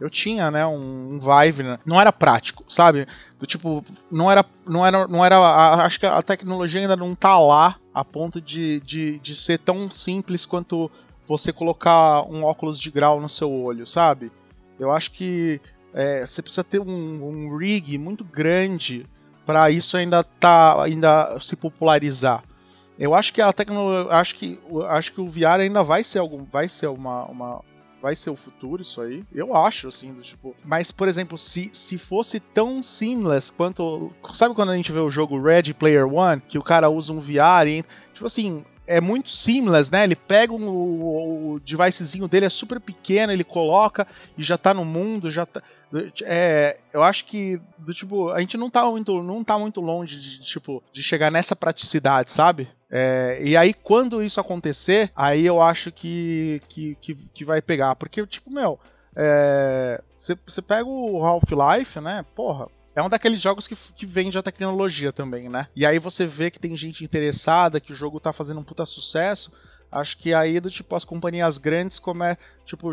[0.00, 1.18] Eu tinha, né, um, um
[1.62, 1.78] né?
[1.86, 3.06] não era prático, sabe?
[3.38, 7.14] Do tipo, não era, não era, não era, a, acho que a tecnologia ainda não
[7.14, 10.90] tá lá a ponto de, de, de ser tão simples quanto
[11.28, 14.32] você colocar um óculos de grau no seu olho, sabe?
[14.76, 15.60] Eu acho que
[15.94, 19.06] é, você precisa ter um, um rig muito grande
[19.46, 22.42] para isso ainda tá, ainda se popularizar.
[22.98, 24.58] Eu acho que a tecnologia, acho que
[24.88, 27.60] acho que o VR ainda vai ser algum, vai ser uma, uma
[28.02, 29.24] vai ser o futuro isso aí.
[29.32, 34.54] Eu acho assim, do, tipo, mas por exemplo, se, se fosse tão seamless quanto, sabe
[34.54, 37.66] quando a gente vê o jogo Ready Player One, que o cara usa um VR
[37.68, 40.04] e tipo assim, é muito seamless, né?
[40.04, 44.06] Ele pega um, o, o devicezinho dele, é super pequeno, ele coloca
[44.36, 45.62] e já tá no mundo, já tá.
[46.22, 50.18] É, eu acho que do tipo, a gente não tá muito, não tá muito longe
[50.18, 52.68] de, tipo, de chegar nessa praticidade, sabe?
[52.90, 57.94] É, e aí, quando isso acontecer, aí eu acho que, que, que, que vai pegar.
[57.96, 58.78] Porque, tipo, meu,
[60.16, 62.24] você é, pega o Half-Life, né?
[62.34, 65.66] Porra, é um daqueles jogos que, que vende a tecnologia também, né?
[65.74, 68.84] E aí você vê que tem gente interessada, que o jogo tá fazendo um puta
[68.84, 69.52] sucesso.
[69.90, 72.36] Acho que aí, do tipo, as companhias grandes como é,
[72.66, 72.92] tipo,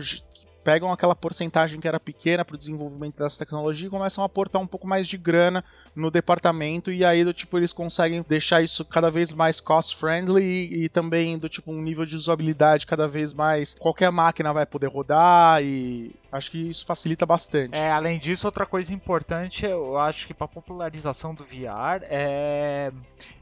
[0.64, 4.62] pegam aquela porcentagem que era pequena para o desenvolvimento dessa tecnologia e começam a aportar
[4.62, 5.64] um pouco mais de grana
[5.96, 10.44] no departamento e aí do tipo eles conseguem deixar isso cada vez mais cost friendly
[10.44, 14.66] e, e, também do tipo um nível de usabilidade cada vez mais qualquer máquina vai
[14.66, 17.76] poder rodar e acho que isso facilita bastante.
[17.76, 22.92] É, além disso, outra coisa importante, eu acho que para popularização do VR é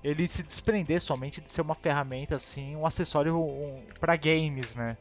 [0.03, 4.97] ele se desprender somente de ser uma ferramenta assim, um acessório um, para games, né?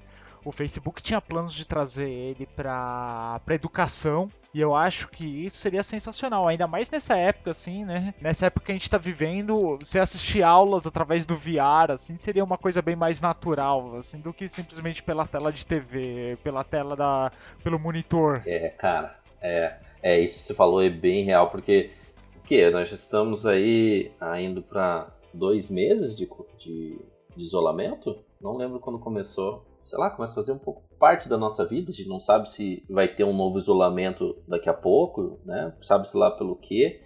[0.46, 5.58] O Facebook tinha planos de trazer ele para para educação e eu acho que isso
[5.58, 8.14] seria sensacional, ainda mais nessa época assim, né?
[8.20, 12.44] Nessa época que a gente tá vivendo, você assistir aulas através do VR assim, seria
[12.44, 16.94] uma coisa bem mais natural, assim, do que simplesmente pela tela de TV, pela tela
[16.94, 17.32] da
[17.64, 18.42] pelo monitor.
[18.46, 21.90] É, cara, é, é isso que você falou é bem real porque
[22.36, 26.98] o que nós estamos aí indo para dois meses de, de,
[27.36, 28.24] de isolamento.
[28.40, 31.90] Não lembro quando começou sei lá, começa a fazer um pouco parte da nossa vida.
[31.90, 35.72] A gente não sabe se vai ter um novo isolamento daqui a pouco, né?
[35.80, 37.00] Sabe-se lá pelo quê.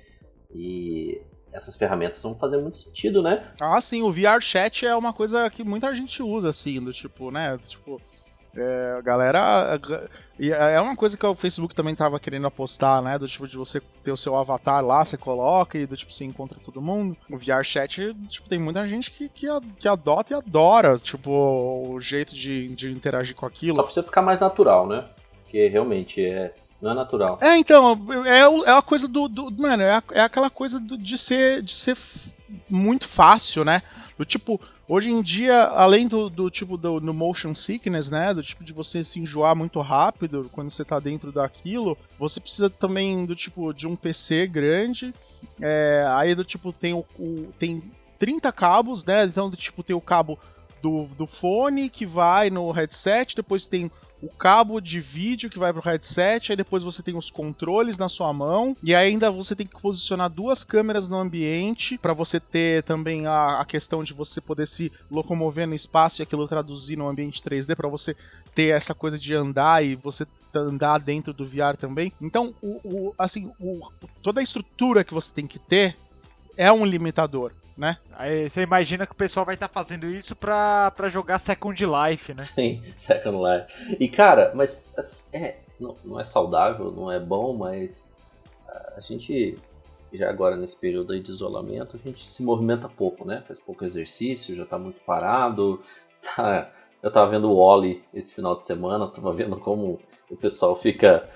[0.52, 1.20] E
[1.52, 3.52] essas ferramentas vão fazer muito sentido, né?
[3.61, 7.31] Ah, sim, o VR Chat é uma coisa que muita gente usa, assim, do tipo,
[7.31, 7.59] né?
[7.59, 8.01] Tipo,
[8.56, 9.81] é, a galera.
[10.39, 13.18] É uma coisa que o Facebook também tava querendo apostar, né?
[13.18, 16.24] Do tipo de você ter o seu avatar lá, você coloca e do tipo você
[16.24, 17.16] encontra todo mundo.
[17.31, 19.47] O VR Chat, tipo, tem muita gente que, que,
[19.78, 23.77] que adota e adora, tipo, o jeito de, de interagir com aquilo.
[23.77, 25.05] Só precisa ficar mais natural, né?
[25.43, 26.55] Porque realmente é.
[26.81, 27.39] Não é natural.
[27.43, 27.94] É, então,
[28.24, 29.28] é, é a coisa do.
[29.28, 31.62] do mano, é, é aquela coisa do, de ser.
[31.62, 31.97] de ser
[32.68, 33.82] muito fácil, né?
[34.18, 34.60] Do tipo,
[34.92, 38.72] Hoje em dia, além do, do tipo do, do, motion sickness, né, do tipo de
[38.72, 43.72] você se enjoar muito rápido quando você está dentro daquilo, você precisa também do tipo
[43.72, 45.14] de um PC grande.
[45.60, 47.80] É, aí do tipo tem o, o, tem
[48.18, 49.22] 30 cabos, né?
[49.26, 50.36] Então do tipo tem o cabo
[50.82, 53.92] do, do fone que vai no headset, depois tem
[54.22, 58.09] o cabo de vídeo que vai pro headset, aí depois você tem os controles na
[58.09, 62.82] sua mão, e ainda você tem que posicionar duas câmeras no ambiente para você ter
[62.82, 67.09] também a, a, questão de você poder se locomover no espaço e aquilo traduzir no
[67.09, 68.16] ambiente 3D para você
[68.55, 72.12] ter essa coisa de andar e você andar dentro do VR também.
[72.20, 73.88] Então, o, o assim, o,
[74.22, 75.97] toda a estrutura que você tem que ter
[76.56, 77.97] é um limitador né?
[78.12, 81.82] Aí você imagina que o pessoal vai estar tá fazendo isso pra, pra jogar Second
[81.85, 82.44] Life, né?
[82.44, 83.97] Sim, Second Life.
[83.98, 88.15] E cara, mas assim, é, não, não é saudável, não é bom, mas
[88.97, 89.59] a gente
[90.12, 93.43] já agora nesse período de isolamento, a gente se movimenta pouco, né?
[93.47, 95.82] Faz pouco exercício, já tá muito parado.
[96.36, 96.70] Tá...
[97.02, 99.98] Eu tava vendo o Wally esse final de semana, tava vendo como
[100.31, 101.27] o pessoal fica,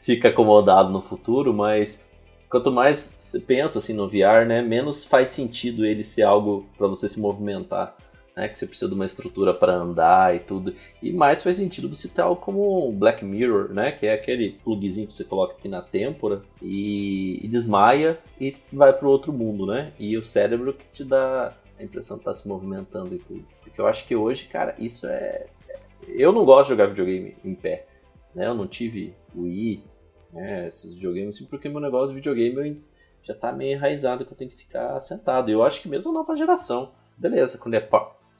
[0.00, 2.06] fica acomodado no futuro, mas
[2.54, 6.86] quanto mais você pensa assim no VR, né, menos faz sentido ele ser algo para
[6.86, 7.96] você se movimentar,
[8.36, 10.72] né, que você precisa de uma estrutura para andar e tudo.
[11.02, 15.08] E mais faz sentido você ter algo como Black Mirror, né, que é aquele plugzinho
[15.08, 19.92] que você coloca aqui na têmpora e, e desmaia e vai para outro mundo, né?
[19.98, 23.44] E o cérebro que te dá a impressão tá se movimentando e tudo.
[23.64, 25.46] Porque eu acho que hoje, cara, isso é.
[26.06, 27.86] Eu não gosto de jogar videogame em pé.
[28.32, 28.46] Né?
[28.46, 29.82] Eu não tive Wii,
[30.34, 30.68] né?
[30.68, 32.82] esses videogames, assim, porque meu negócio de videogame
[33.22, 35.50] já tá meio enraizado que eu tenho que ficar sentado.
[35.50, 36.92] Eu acho que mesmo a nova geração.
[37.16, 37.88] Beleza, quando é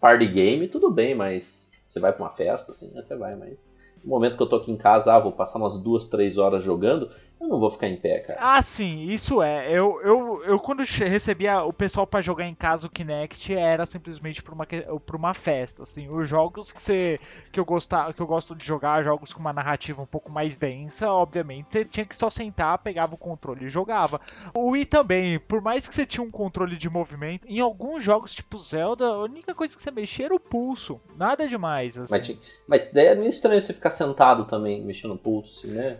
[0.01, 3.73] party game, tudo bem, mas você vai pra uma festa, assim, até vai, mas
[4.03, 6.63] no momento que eu tô aqui em casa, ah, vou passar umas duas, três horas
[6.63, 7.11] jogando,
[7.45, 8.39] eu não vou ficar em pé, cara.
[8.41, 9.71] Ah, sim, isso é.
[9.71, 14.43] Eu, eu, eu quando recebia o pessoal para jogar em casa o Kinect, era simplesmente
[14.43, 16.09] pra uma, pra uma festa, assim.
[16.09, 17.21] Os jogos que, você,
[17.53, 20.57] que, eu gostar, que eu gosto de jogar, jogos com uma narrativa um pouco mais
[20.57, 24.21] densa, obviamente, você tinha que só sentar, pegava o controle e jogava.
[24.53, 28.35] O Wii também, por mais que você tinha um controle de movimento, em alguns jogos
[28.35, 31.01] tipo Zelda, a única coisa que você mexia era o pulso.
[31.17, 32.13] Nada demais, assim.
[32.13, 35.99] Mas, mas daí é meio estranho você ficar sentado também, mexendo no pulso, assim, né?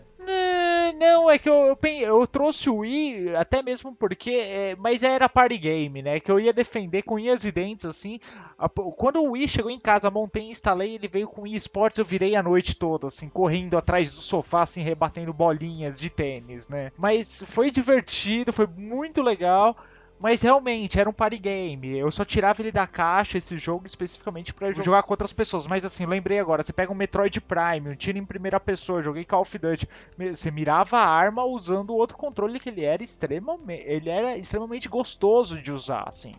[0.93, 4.31] Não, é que eu, eu, eu, trouxe o Wii até mesmo porque.
[4.31, 6.21] É, mas era party game, né?
[6.21, 8.19] Que eu ia defender com unhas e dentes, assim.
[8.59, 12.05] A, quando o Wii chegou em casa, montei instalei, ele veio com Wii Sports, eu
[12.05, 16.93] virei a noite toda, assim, correndo atrás do sofá, assim, rebatendo bolinhas de tênis, né?
[16.97, 19.77] Mas foi divertido, foi muito legal.
[20.25, 21.99] Mas realmente, era um party game.
[21.99, 25.67] Eu só tirava ele da caixa, esse jogo, especificamente para jogar com outras pessoas.
[25.67, 29.23] Mas assim, lembrei agora, você pega um Metroid Prime, um tiro em primeira pessoa, joguei
[29.27, 29.87] Call of Duty.
[30.33, 33.85] Você mirava a arma usando o outro controle que ele era extremamente.
[33.87, 36.33] Ele era extremamente gostoso de usar, assim.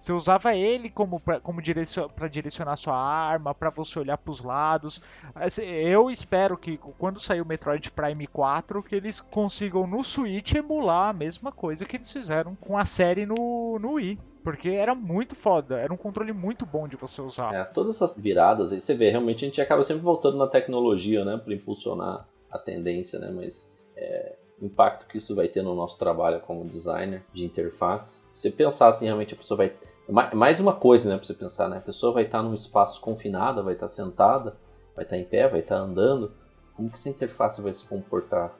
[0.00, 4.42] Você usava ele como para como direcion, direcionar sua arma, para você olhar para os
[4.42, 5.02] lados.
[5.34, 10.54] Assim, eu espero que quando sair o Metroid Prime 4, que eles consigam no Switch
[10.54, 14.18] emular a mesma coisa que eles fizeram com a série no, no Wii.
[14.42, 17.54] Porque era muito foda, era um controle muito bom de você usar.
[17.54, 21.26] É, todas essas viradas aí, você vê, realmente a gente acaba sempre voltando na tecnologia,
[21.26, 25.98] né, para impulsionar a tendência, né, mas é, impacto que isso vai ter no nosso
[25.98, 28.18] trabalho como designer de interface.
[28.34, 29.72] Você pensar assim, realmente a pessoa vai
[30.10, 31.78] mais uma coisa, né, pra você pensar, né?
[31.78, 34.56] A pessoa vai estar num espaço confinado, vai estar sentada,
[34.94, 36.32] vai estar em pé, vai estar andando.
[36.74, 38.52] Como que essa interface vai se comportar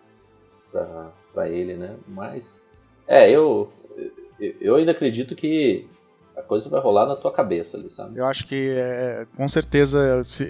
[1.32, 1.96] para ele, né?
[2.06, 2.70] Mas,
[3.06, 3.72] é, eu,
[4.60, 5.88] eu ainda acredito que
[6.36, 8.18] a coisa vai rolar na tua cabeça ali, sabe?
[8.18, 10.44] Eu acho que, é, com certeza, esse,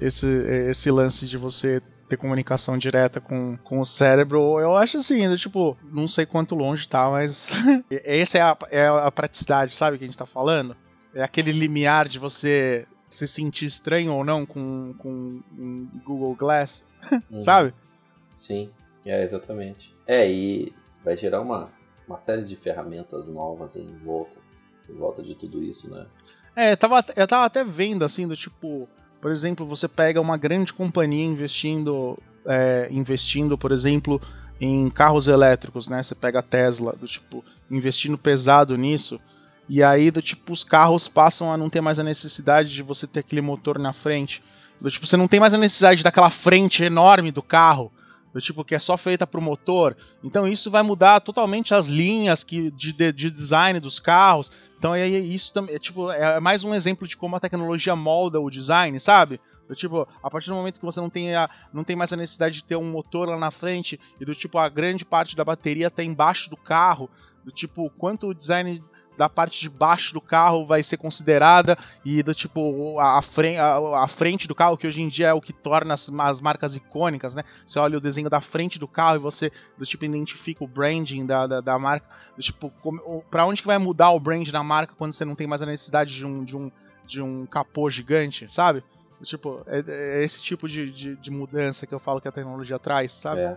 [0.00, 1.80] esse, esse lance de você
[2.10, 6.88] ter comunicação direta com, com o cérebro, eu acho assim, tipo, não sei quanto longe
[6.88, 7.50] tá, mas
[8.04, 10.76] essa é a, é a praticidade, sabe, que a gente tá falando?
[11.14, 16.84] É aquele limiar de você se sentir estranho ou não com, com um Google Glass,
[17.30, 17.38] uhum.
[17.38, 17.72] sabe?
[18.34, 18.70] Sim,
[19.04, 19.94] é exatamente.
[20.06, 20.72] É, e
[21.04, 21.70] vai gerar uma,
[22.06, 24.36] uma série de ferramentas novas em volta,
[24.88, 26.06] em volta de tudo isso, né?
[26.56, 28.88] É, eu tava, eu tava até vendo assim, do tipo,
[29.20, 34.20] por exemplo, você pega uma grande companhia investindo, é, investindo, por exemplo,
[34.60, 36.02] em carros elétricos, né?
[36.02, 39.20] Você pega a Tesla, do tipo, investindo pesado nisso,
[39.68, 43.06] e aí do tipo os carros passam a não ter mais a necessidade de você
[43.06, 44.42] ter aquele motor na frente.
[44.80, 47.92] Do tipo, você não tem mais a necessidade daquela frente enorme do carro,
[48.32, 49.96] do tipo que é só feita para o motor.
[50.22, 54.52] Então isso vai mudar totalmente as linhas que, de, de, de design dos carros.
[54.78, 58.40] Então é, isso também é, tipo, é mais um exemplo de como a tecnologia molda
[58.40, 59.40] o design, sabe?
[59.68, 62.16] Do tipo, a partir do momento que você não tem, a, não tem mais a
[62.16, 65.44] necessidade de ter um motor lá na frente e do tipo a grande parte da
[65.44, 67.08] bateria está embaixo do carro,
[67.44, 68.82] do tipo quanto o design
[69.20, 74.04] da parte de baixo do carro vai ser considerada e do tipo a, frente, a,
[74.04, 76.74] a, frente do carro, que hoje em dia é o que torna as, as, marcas
[76.74, 77.44] icônicas, né?
[77.66, 81.26] Você olha o desenho da frente do carro e você do tipo identifica o branding
[81.26, 82.72] da, da, da marca, do tipo
[83.30, 85.66] para onde que vai mudar o brand da marca quando você não tem mais a
[85.66, 86.72] necessidade de um de um,
[87.04, 88.82] de um capô gigante, sabe?
[89.22, 92.78] Tipo, é, é esse tipo de, de, de, mudança que eu falo que a tecnologia
[92.78, 93.42] traz, sabe?
[93.42, 93.56] É.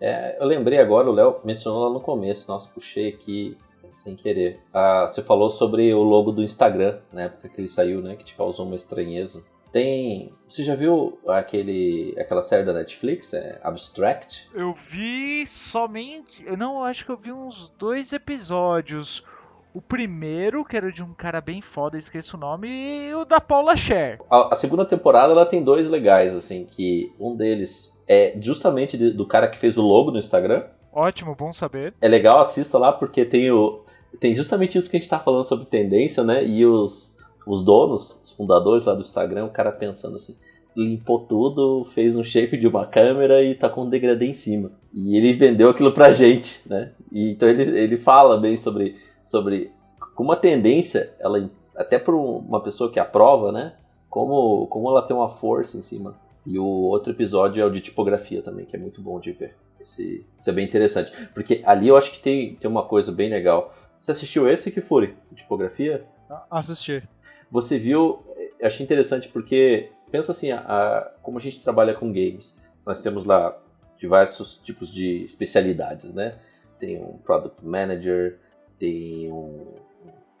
[0.00, 3.58] É, eu lembrei agora, o Léo mencionou lá no começo, nossa, puxei aqui
[3.92, 4.60] sem querer.
[4.72, 8.16] Ah, você falou sobre o logo do Instagram, na época que ele saiu, né?
[8.16, 9.44] Que te causou uma estranheza.
[9.72, 10.32] Tem.
[10.48, 14.48] Você já viu aquele, aquela série da Netflix, é Abstract?
[14.52, 16.44] Eu vi somente.
[16.44, 19.24] Eu não acho que eu vi uns dois episódios.
[19.72, 23.40] O primeiro, que era de um cara bem foda, esqueço o nome, e o da
[23.40, 24.18] Paula Cher.
[24.28, 29.12] A, a segunda temporada ela tem dois legais, assim, que um deles é justamente de,
[29.12, 30.64] do cara que fez o logo no Instagram.
[30.92, 31.94] Ótimo, bom saber.
[32.00, 33.80] É legal, assista lá, porque tem o,
[34.18, 36.44] tem justamente isso que a gente tá falando sobre tendência, né?
[36.44, 40.36] E os, os donos, os fundadores lá do Instagram, o cara pensando assim,
[40.76, 44.72] limpou tudo, fez um shape de uma câmera e tá com um degradê em cima.
[44.92, 46.92] E ele vendeu aquilo pra gente, né?
[47.12, 49.70] E, então ele, ele fala bem sobre, sobre
[50.14, 53.74] como a tendência, ela até por uma pessoa que aprova, né?
[54.08, 56.18] Como, como ela tem uma força em cima.
[56.44, 59.54] E o outro episódio é o de tipografia também, que é muito bom de ver.
[59.80, 61.10] Esse, isso é bem interessante.
[61.32, 63.74] Porque ali eu acho que tem, tem uma coisa bem legal.
[63.98, 65.16] Você assistiu esse, Kifuri?
[65.34, 66.04] Tipografia?
[66.50, 67.08] Assistir.
[67.50, 68.22] Você viu,
[68.62, 73.24] achei interessante porque, pensa assim, a, a, como a gente trabalha com games, nós temos
[73.24, 73.56] lá
[73.98, 76.38] diversos tipos de especialidades, né?
[76.78, 78.38] Tem um Product Manager,
[78.78, 79.66] tem um,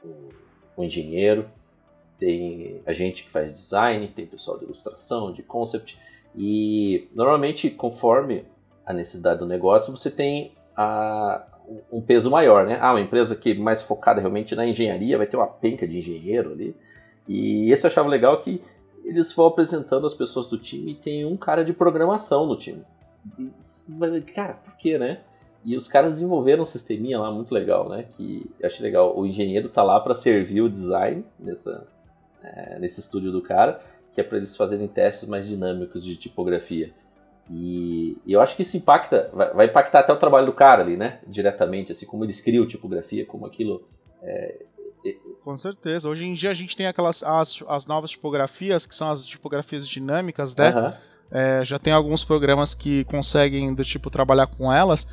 [0.02, 0.28] um,
[0.78, 1.50] um engenheiro,
[2.18, 5.98] tem a gente que faz design, tem pessoal de ilustração, de concept,
[6.34, 8.44] e normalmente conforme
[8.90, 11.44] a necessidade do negócio, você tem a,
[11.90, 12.78] um peso maior, né?
[12.80, 15.98] Ah, uma empresa que é mais focada realmente na engenharia, vai ter uma penca de
[15.98, 16.76] engenheiro ali.
[17.28, 18.62] E esse eu achava legal que
[19.04, 22.82] eles vão apresentando as pessoas do time e tem um cara de programação no time.
[24.34, 25.20] Cara, por quê, né?
[25.64, 28.06] E os caras desenvolveram um sisteminha lá muito legal, né?
[28.16, 29.16] Que eu achei legal.
[29.18, 31.86] O engenheiro tá lá para servir o design nessa,
[32.42, 33.80] é, nesse estúdio do cara,
[34.14, 36.92] que é para eles fazerem testes mais dinâmicos de tipografia.
[37.52, 40.82] E, e, eu acho que isso impacta, vai, vai, impactar até o trabalho do cara
[40.82, 41.18] ali, né?
[41.26, 43.82] Diretamente, assim como eles criam tipografia, como aquilo.
[44.22, 44.62] É,
[45.04, 45.16] é...
[45.42, 46.08] Com certeza.
[46.08, 49.88] Hoje em dia a gente tem aquelas as, as novas tipografias, que são as tipografias
[49.88, 50.70] dinâmicas, né?
[50.70, 50.92] Uhum.
[51.32, 55.06] É, já tem alguns programas que conseguem do tipo trabalhar com elas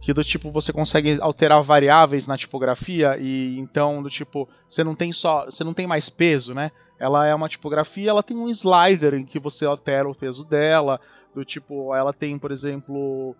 [0.00, 4.94] que do tipo você consegue alterar variáveis na tipografia e então do tipo você não
[4.94, 8.48] tem só você não tem mais peso né ela é uma tipografia ela tem um
[8.48, 10.98] slider em que você altera o peso dela
[11.34, 13.34] do tipo ela tem por exemplo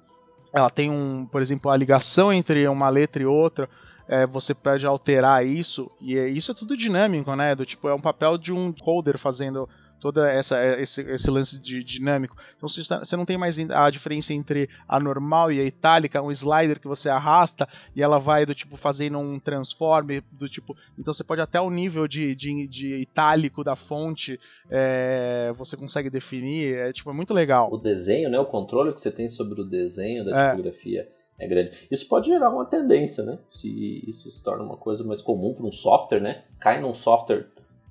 [0.52, 3.68] ela tem um por exemplo a ligação entre uma letra e outra
[4.08, 7.54] é, você pode alterar isso e é, isso é tudo dinâmico né?
[7.54, 9.68] Do tipo é um papel de um coder fazendo
[10.00, 12.36] toda essa esse, esse lance de dinâmico.
[12.56, 16.22] Então você, está, você, não tem mais a diferença entre a normal e a itálica,
[16.22, 20.76] um slider que você arrasta e ela vai do tipo fazendo um transform do tipo.
[20.98, 24.40] Então você pode até o nível de, de, de itálico da fonte
[24.70, 26.76] é, você consegue definir.
[26.76, 27.68] É tipo é muito legal.
[27.72, 28.38] O desenho, né?
[28.38, 30.50] O controle que você tem sobre o desenho da é.
[30.50, 31.08] tipografia.
[31.38, 31.72] É grande.
[31.90, 33.38] Isso pode gerar uma tendência, né?
[33.50, 36.42] Se isso se torna uma coisa mais comum para um software, né?
[36.60, 37.46] Cai num software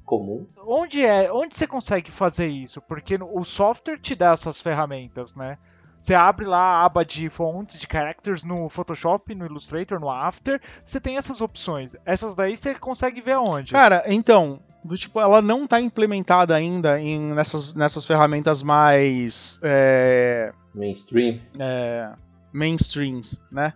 [0.09, 0.47] comum.
[0.65, 1.31] Onde é?
[1.31, 2.81] Onde você consegue fazer isso?
[2.81, 5.59] Porque o software te dá essas ferramentas, né?
[5.99, 10.59] Você abre lá a aba de fontes, de characters no Photoshop, no Illustrator, no After.
[10.83, 11.95] Você tem essas opções.
[12.05, 13.73] Essas daí você consegue ver aonde?
[13.73, 19.59] Cara, então, do tipo, ela não está implementada ainda em, nessas, nessas ferramentas mais.
[19.61, 21.39] É, mainstream.
[21.59, 22.13] É,
[22.51, 23.73] mainstreams, né?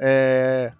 [0.00, 0.72] É,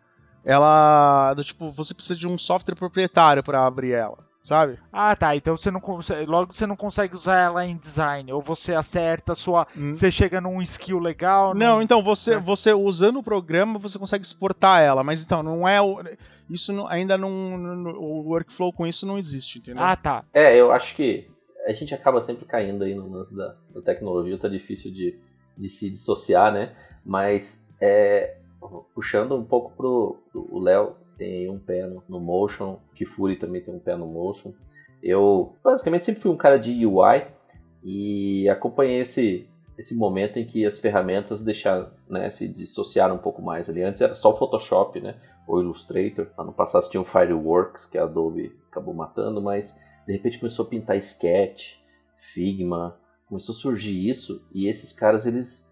[0.45, 1.35] ela.
[1.35, 4.79] Do tipo, você precisa de um software proprietário para abrir ela sabe?
[4.93, 5.37] Ah, tá.
[5.37, 5.81] Então você não
[6.27, 9.93] logo você não consegue usar ela em design ou você acerta sua, hum.
[9.93, 11.55] você chega num skill legal.
[11.55, 11.83] Não, num...
[11.83, 12.39] então você é.
[12.39, 16.03] você usando o programa você consegue exportar ela, mas então não é o
[16.49, 17.31] isso não, ainda não,
[17.97, 19.83] o workflow com isso não existe, entendeu?
[19.83, 20.25] Ah, tá.
[20.35, 21.31] É, eu acho que
[21.65, 25.17] a gente acaba sempre caindo aí no lance da, da tecnologia, tá difícil de,
[25.57, 26.75] de se dissociar, né?
[27.05, 28.37] Mas é,
[28.93, 33.75] puxando um pouco pro o Léo tem um pé no, no motion, Kifuri também tem
[33.75, 34.55] um pé no motion.
[35.03, 37.27] Eu basicamente sempre fui um cara de UI
[37.85, 43.43] e acompanhei esse, esse momento em que as ferramentas deixaram, né, se dissociaram um pouco
[43.43, 43.83] mais ali.
[43.83, 45.15] Antes era só o Photoshop, né,
[45.47, 46.29] ou Illustrator.
[46.39, 50.69] Ano passado tinha o Fireworks, que a Adobe acabou matando, mas de repente começou a
[50.69, 51.75] pintar Sketch,
[52.17, 55.71] Figma, começou a surgir isso e esses caras eles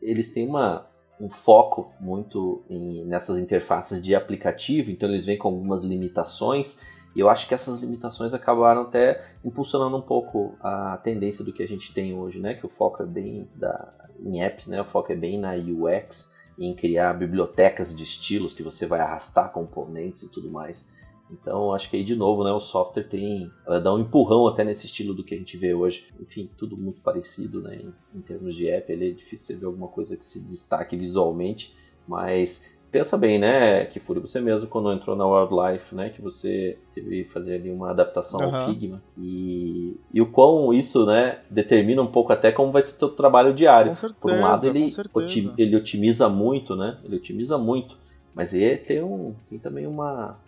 [0.00, 0.88] eles têm uma
[1.20, 6.78] um foco muito em, nessas interfaces de aplicativo, então eles vêm com algumas limitações,
[7.14, 11.62] e eu acho que essas limitações acabaram até impulsionando um pouco a tendência do que
[11.62, 12.54] a gente tem hoje, né?
[12.54, 14.80] Que o foco é bem da, em apps, né?
[14.80, 19.52] O foco é bem na UX, em criar bibliotecas de estilos que você vai arrastar
[19.52, 20.90] componentes e tudo mais.
[21.30, 24.62] Então, acho que aí de novo, né, o software tem ela dá um empurrão até
[24.64, 26.06] nesse estilo do que a gente vê hoje.
[26.20, 29.66] Enfim, tudo muito parecido, né, em, em termos de app, ele é difícil você ver
[29.66, 31.74] alguma coisa que se destaque visualmente,
[32.06, 36.78] mas pensa bem, né, que foi você mesmo quando entrou na Wildlife, né, que você
[36.94, 38.54] teve que fazer ali uma adaptação uhum.
[38.54, 42.94] ao Figma e, e o quão isso, né, determina um pouco até como vai ser
[42.94, 43.88] o seu trabalho diário.
[43.90, 47.98] Com certeza, Por um lado, ele, otim, ele otimiza muito, né, ele otimiza muito,
[48.32, 50.38] mas ele tem, um, tem também uma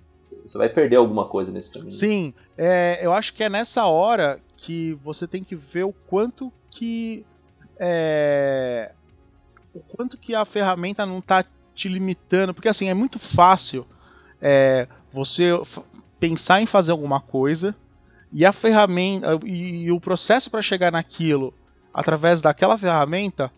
[0.44, 1.92] você vai perder alguma coisa nesse caminho.
[1.92, 6.52] Sim, é, eu acho que é nessa hora que você tem que ver o quanto
[6.70, 7.24] que
[7.78, 8.92] é,
[9.74, 11.44] o quanto que a ferramenta não está
[11.74, 13.86] te limitando, porque assim é muito fácil
[14.40, 15.50] é, você
[16.18, 17.74] pensar em fazer alguma coisa
[18.32, 21.52] e a ferramenta e, e o processo para chegar naquilo
[21.92, 23.50] através daquela ferramenta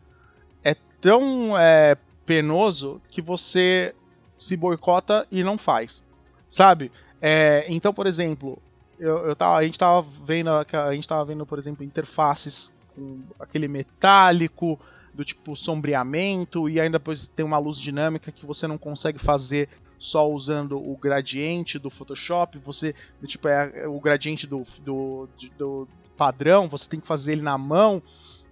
[0.62, 1.96] é tão é,
[2.26, 3.94] penoso que você
[4.36, 6.04] se boicota e não faz.
[6.48, 6.90] Sabe?
[7.20, 8.60] É, então, por exemplo,
[8.98, 13.20] eu, eu tava, a gente tava vendo, a gente tava vendo, por exemplo, interfaces com
[13.38, 14.78] aquele metálico
[15.14, 19.68] do tipo sombreamento e ainda depois tem uma luz dinâmica que você não consegue fazer
[19.98, 22.94] só usando o gradiente do Photoshop, você
[23.26, 28.00] tipo é, o gradiente do, do, do padrão, você tem que fazer ele na mão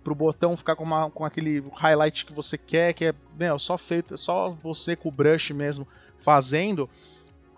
[0.02, 3.76] pro botão ficar com, uma, com aquele highlight que você quer, que é meu, só
[3.76, 5.86] feito, só você com o brush mesmo
[6.18, 6.88] fazendo.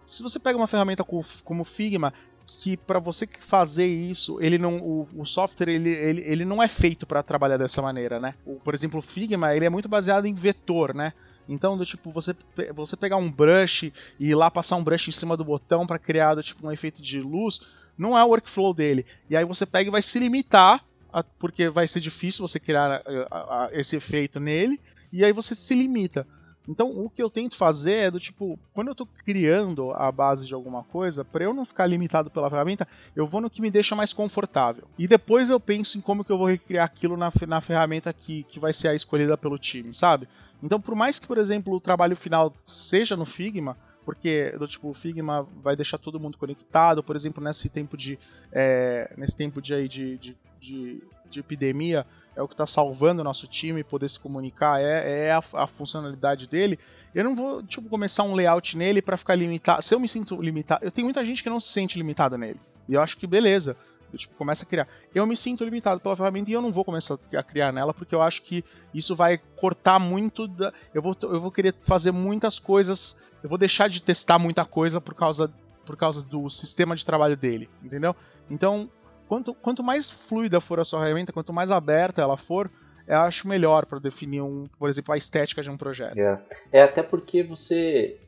[0.09, 1.05] Se você pega uma ferramenta
[1.45, 2.15] como Figma,
[2.47, 6.67] que para você fazer isso, ele não, o, o software ele, ele, ele não é
[6.67, 8.35] feito para trabalhar dessa maneira, né?
[8.47, 11.13] O, por exemplo, o Figma ele é muito baseado em vetor, né?
[11.47, 12.35] Então, do tipo, você,
[12.75, 15.99] você pegar um brush e ir lá passar um brush em cima do botão para
[15.99, 17.61] criar do, tipo, um efeito de luz,
[17.97, 19.05] não é o workflow dele.
[19.29, 20.83] E aí você pega e vai se limitar,
[21.13, 24.81] a, porque vai ser difícil você criar a, a, esse efeito nele,
[25.13, 26.27] e aí você se limita.
[26.69, 30.47] Então, o que eu tento fazer é do tipo, quando eu estou criando a base
[30.47, 32.87] de alguma coisa, para eu não ficar limitado pela ferramenta,
[33.17, 34.85] eu vou no que me deixa mais confortável.
[34.99, 38.43] E depois eu penso em como que eu vou recriar aquilo na, na ferramenta que,
[38.45, 40.29] que vai ser a escolhida pelo time, sabe?
[40.63, 43.75] Então, por mais que, por exemplo, o trabalho final seja no Figma,
[44.05, 48.19] porque do tipo o Figma vai deixar todo mundo conectado, por exemplo, nesse tempo de
[48.53, 52.07] é, nesse tempo de, aí de, de, de, de epidemia,
[52.39, 55.67] é o que está salvando o nosso time poder se comunicar, é, é a, a,
[55.67, 56.79] funcionalidade dele.
[57.13, 59.83] Eu não vou tipo, começar um layout nele para ficar limitado.
[59.83, 62.61] Se eu me sinto limitado, eu tenho muita gente que não se sente limitada nele.
[62.89, 63.77] E eu acho que beleza.
[64.13, 64.87] Eu, tipo, começa a criar.
[65.13, 68.15] Eu me sinto limitado pela ferramenta e eu não vou começar a criar nela porque
[68.15, 70.47] eu acho que isso vai cortar muito.
[70.47, 70.73] Da...
[70.95, 73.19] Eu, vou, eu vou querer fazer muitas coisas.
[73.43, 75.53] Eu vou deixar de testar muita coisa por causa,
[75.85, 78.15] por causa do sistema de trabalho dele, entendeu?
[78.49, 78.89] Então,
[79.29, 82.71] quanto, quanto mais fluida for a sua ferramenta, quanto mais aberta ela for,
[83.07, 86.19] eu acho melhor para definir, um, por exemplo, a estética de um projeto.
[86.19, 86.43] É,
[86.73, 88.19] é até porque você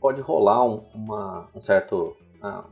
[0.00, 2.16] pode rolar um, uma, um certo.
[2.40, 2.64] Ah,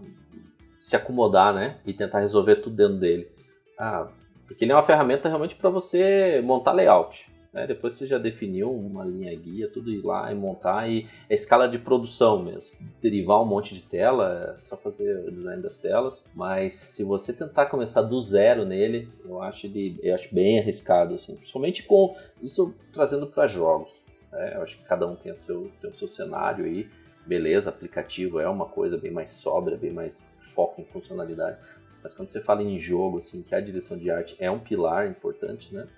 [0.81, 1.79] se acomodar, né?
[1.85, 3.29] E tentar resolver tudo dentro dele.
[3.77, 4.07] Ah,
[4.47, 7.29] porque ele é uma ferramenta realmente para você montar layout.
[7.57, 7.67] Né?
[7.67, 11.67] Depois você já definiu uma linha guia, tudo ir lá e montar e é escala
[11.67, 12.77] de produção mesmo.
[13.01, 16.29] Derivar um monte de tela, é só fazer o design das telas.
[16.35, 21.15] Mas se você tentar começar do zero nele, eu acho ele, eu acho bem arriscado,
[21.15, 21.35] assim.
[21.35, 24.05] Principalmente com isso trazendo para jogos.
[24.31, 24.53] Né?
[24.55, 26.87] Eu acho que cada um tem o seu, tem o seu cenário aí.
[27.25, 31.57] Beleza, aplicativo é uma coisa bem mais sóbria, bem mais foco em funcionalidade.
[32.03, 35.09] Mas quando você fala em jogo, assim, que a direção de arte é um pilar
[35.09, 35.89] importante, né?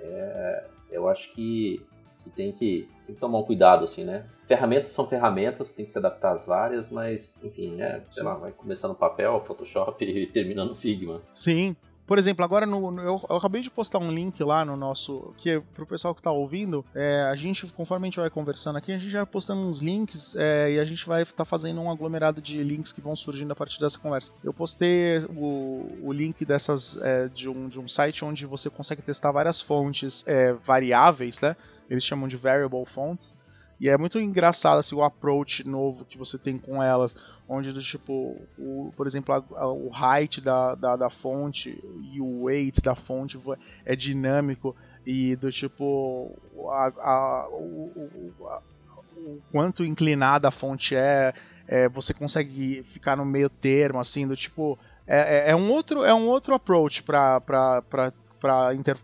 [0.00, 1.84] É, eu acho que,
[2.22, 4.26] que, tem que tem que tomar um cuidado, assim, né?
[4.46, 8.02] Ferramentas são ferramentas, tem que se adaptar às várias, mas, enfim, né?
[8.10, 8.28] Sei Sim.
[8.28, 11.22] lá, vai começar no papel, Photoshop e termina no Figma.
[11.32, 11.74] Sim,
[12.08, 15.34] por exemplo, agora no, no eu, eu, acabei de postar um link lá no nosso.
[15.36, 18.76] Que é pro pessoal que tá ouvindo, é, a gente, conforme a gente vai conversando
[18.76, 21.82] aqui, a gente vai postando uns links é, e a gente vai estar tá fazendo
[21.82, 24.32] um aglomerado de links que vão surgindo a partir dessa conversa.
[24.42, 29.02] Eu postei o, o link dessas é, de, um, de um site onde você consegue
[29.02, 31.54] testar várias fontes é, variáveis, né?
[31.90, 33.34] Eles chamam de variable fonts.
[33.80, 37.16] E é muito engraçado assim, o approach novo que você tem com elas,
[37.48, 41.78] onde do tipo, o, por exemplo, a, a, o height da, da, da, fonte
[42.12, 43.38] e o weight da fonte
[43.84, 44.74] é dinâmico
[45.06, 46.36] e do tipo
[46.68, 51.32] a, o, o, quanto inclinada a fonte é,
[51.66, 56.04] é, você consegue ficar no meio termo assim do tipo é, é, é um outro
[56.04, 57.82] é um outro approach para para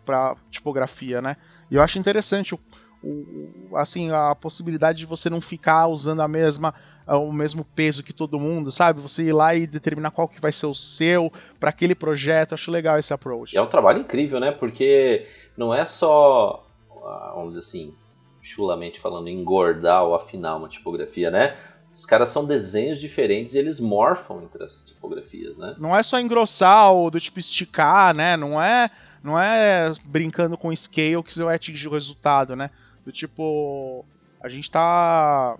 [0.05, 1.35] para tipografia, né?
[1.69, 2.59] E eu acho interessante o
[3.05, 6.73] o, assim, a possibilidade de você não ficar usando a mesma
[7.07, 8.99] o mesmo peso que todo mundo, sabe?
[8.99, 12.55] Você ir lá e determinar qual que vai ser o seu para aquele projeto.
[12.55, 13.55] Acho legal esse approach.
[13.55, 14.51] É um trabalho incrível, né?
[14.51, 16.65] Porque não é só,
[17.03, 17.93] ah, vamos dizer assim,
[18.41, 21.55] chulamente falando, engordar ou afinar uma tipografia, né?
[21.93, 25.75] Os caras são desenhos diferentes e eles morfam entre as tipografias, né?
[25.77, 28.35] Não é só engrossar ou do tipo esticar, né?
[28.35, 28.91] Não é,
[29.23, 32.69] não é brincando com scale que você vai atingir o resultado, né?
[33.05, 34.03] Do tipo,
[34.41, 35.57] a gente tá.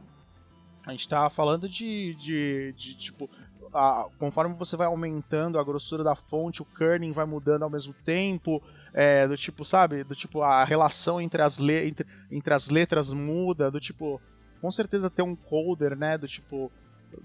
[0.86, 3.30] A gente tá falando de, de, de tipo.
[3.74, 7.94] A, conforme você vai aumentando a grossura da fonte, o kerning vai mudando ao mesmo
[8.06, 8.62] tempo.
[8.94, 10.04] É, do tipo, sabe?
[10.04, 13.70] Do tipo, a relação entre as, le entre, entre as letras muda.
[13.70, 14.20] Do tipo,
[14.62, 16.18] com certeza ter um coder, né?
[16.18, 16.72] Do tipo,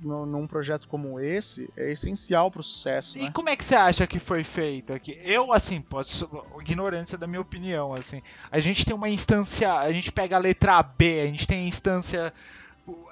[0.02, 3.16] num projeto como esse é essencial para o sucesso.
[3.18, 3.30] E né?
[3.32, 5.18] como é que você acha que foi feito aqui?
[5.24, 10.12] Eu, assim, posso, ignorância da minha opinião, assim, a gente tem uma instância, a gente
[10.12, 12.32] pega a letra B, a gente tem a instância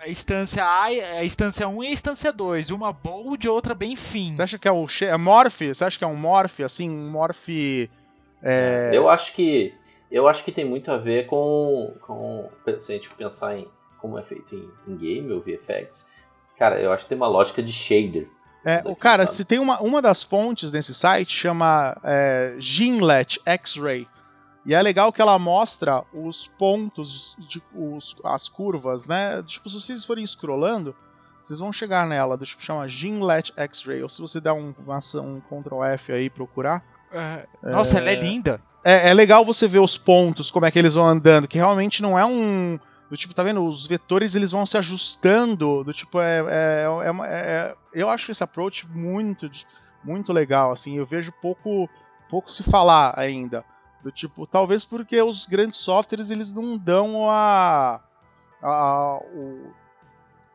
[0.00, 3.94] a instância A, a instância 1 e a instância 2, uma bold e outra bem
[3.94, 4.34] fim.
[4.34, 5.60] Você acha que é o é morph?
[5.60, 7.48] Você acha que é um morph, assim, um morph
[8.42, 8.90] é...
[8.92, 9.74] Eu acho que
[10.10, 12.48] eu acho que tem muito a ver com, com
[12.78, 13.68] se a gente pensar em
[13.98, 16.06] como é feito em, em game ou VFX,
[16.59, 18.28] Cara, eu acho que tem uma lógica de shader.
[18.64, 24.06] É, o cara, se tem uma, uma das fontes nesse site chama é, Gimlet X-Ray.
[24.66, 29.43] E é legal que ela mostra os pontos, de, os, as curvas, né?
[29.47, 30.94] Tipo, se vocês forem scrollando,
[31.40, 34.02] vocês vão chegar nela, do tipo, chama Ginlet X-Ray.
[34.02, 36.85] Ou se você der um, um Ctrl F aí e procurar.
[37.10, 38.01] É, nossa, é...
[38.01, 38.60] ela é linda.
[38.85, 42.02] É, é legal você ver os pontos, como é que eles vão andando, que realmente
[42.02, 42.78] não é um
[43.10, 43.64] do tipo, tá vendo?
[43.64, 45.82] Os vetores eles vão se ajustando.
[45.82, 49.51] Do tipo, é, é, é, é, eu acho esse approach muito,
[50.05, 50.70] muito legal.
[50.70, 51.89] Assim, eu vejo pouco,
[52.28, 53.64] pouco se falar ainda.
[54.02, 58.01] Do tipo, talvez porque os grandes softwares eles não dão a,
[58.62, 59.72] a o,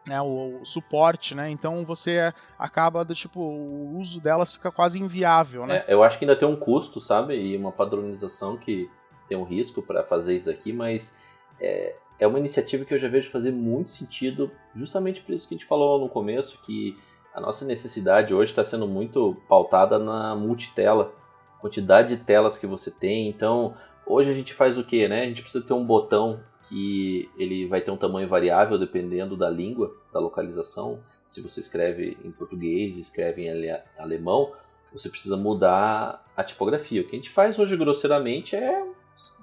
[0.05, 1.49] né, o, o, suporte, né?
[1.49, 5.83] Então você acaba do tipo o uso delas fica quase inviável, né?
[5.87, 7.35] É, eu acho que ainda tem um custo, sabe?
[7.35, 8.89] E uma padronização que
[9.27, 11.17] tem um risco para fazer isso aqui, mas
[11.59, 15.55] é, é uma iniciativa que eu já vejo fazer muito sentido, justamente por isso que
[15.55, 16.97] a gente falou no começo, que
[17.33, 21.13] a nossa necessidade hoje está sendo muito pautada na multitela,
[21.59, 23.27] quantidade de telas que você tem.
[23.27, 23.75] Então,
[24.05, 25.23] hoje a gente faz o que, né?
[25.23, 29.49] A gente precisa ter um botão que ele vai ter um tamanho variável dependendo da
[29.49, 30.99] língua, da localização.
[31.27, 34.53] Se você escreve em português, escreve em alemão,
[34.91, 37.01] você precisa mudar a tipografia.
[37.01, 38.85] O que a gente faz hoje grosseiramente é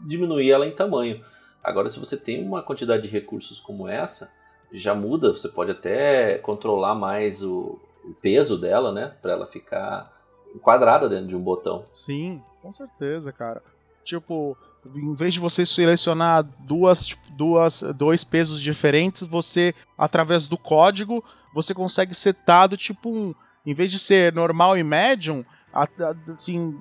[0.01, 1.25] diminuir ela em tamanho.
[1.63, 4.33] Agora, se você tem uma quantidade de recursos como essa,
[4.73, 5.33] já muda.
[5.33, 9.15] Você pode até controlar mais o, o peso dela, né?
[9.21, 10.11] Para ela ficar
[10.55, 11.85] enquadrada dentro de um botão.
[11.93, 13.63] Sim, com certeza, cara.
[14.05, 14.57] Tipo,
[14.95, 21.23] em vez de você selecionar duas, tipo, duas, dois pesos diferentes, você, através do código,
[21.55, 23.35] você consegue setar do tipo um.
[23.65, 26.81] Em vez de ser normal e médium, assim,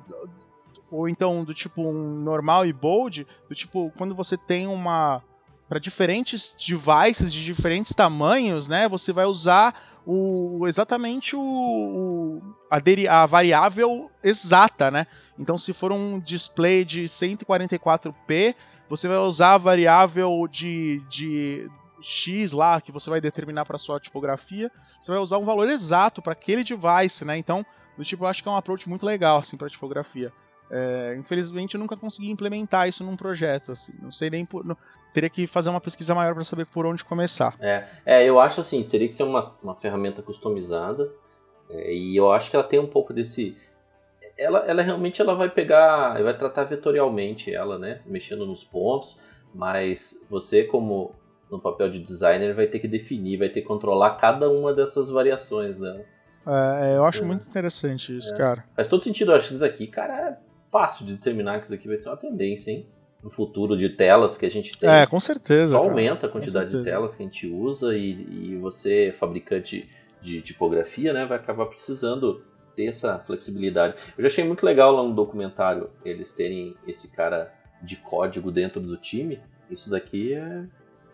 [0.91, 5.23] ou então do tipo um normal e bold, do tipo quando você tem uma
[5.67, 8.87] para diferentes devices de diferentes tamanhos, né?
[8.89, 12.41] Você vai usar o exatamente o, o
[12.71, 15.05] a, deri, a variável exata, né?
[15.37, 18.55] Então se for um display de 144p,
[18.89, 21.69] você vai usar a variável de, de
[22.01, 26.21] X lá que você vai determinar para sua tipografia, você vai usar um valor exato
[26.21, 27.37] para aquele device, né?
[27.37, 27.63] Então,
[27.95, 30.33] do tipo, eu acho que é um approach muito legal assim para tipografia.
[30.71, 34.77] É, infelizmente eu nunca consegui implementar isso num projeto, assim, não sei nem por, não,
[35.13, 37.55] teria que fazer uma pesquisa maior para saber por onde começar.
[37.59, 41.11] É, é, eu acho assim, teria que ser uma, uma ferramenta customizada
[41.69, 43.57] é, e eu acho que ela tem um pouco desse,
[44.37, 49.19] ela, ela realmente ela vai pegar, vai tratar vetorialmente ela, né, mexendo nos pontos,
[49.53, 51.15] mas você como
[51.49, 55.09] no papel de designer vai ter que definir, vai ter que controlar cada uma dessas
[55.09, 56.05] variações dela.
[56.47, 57.25] É, eu acho é.
[57.25, 58.37] muito interessante isso, é.
[58.37, 58.63] cara.
[58.75, 60.39] Faz todo sentido, eu acho que isso aqui, cara,
[60.71, 62.87] fácil de determinar que isso aqui vai ser uma tendência, hein?
[63.23, 64.89] No futuro de telas que a gente tem.
[64.89, 65.73] É, com certeza.
[65.73, 65.89] Só cara.
[65.89, 69.89] aumenta a quantidade de telas que a gente usa e, e você, fabricante
[70.21, 72.43] de tipografia, né, vai acabar precisando
[72.75, 73.95] ter essa flexibilidade.
[74.17, 78.79] Eu já achei muito legal lá no documentário eles terem esse cara de código dentro
[78.79, 79.39] do time.
[79.69, 80.63] Isso daqui é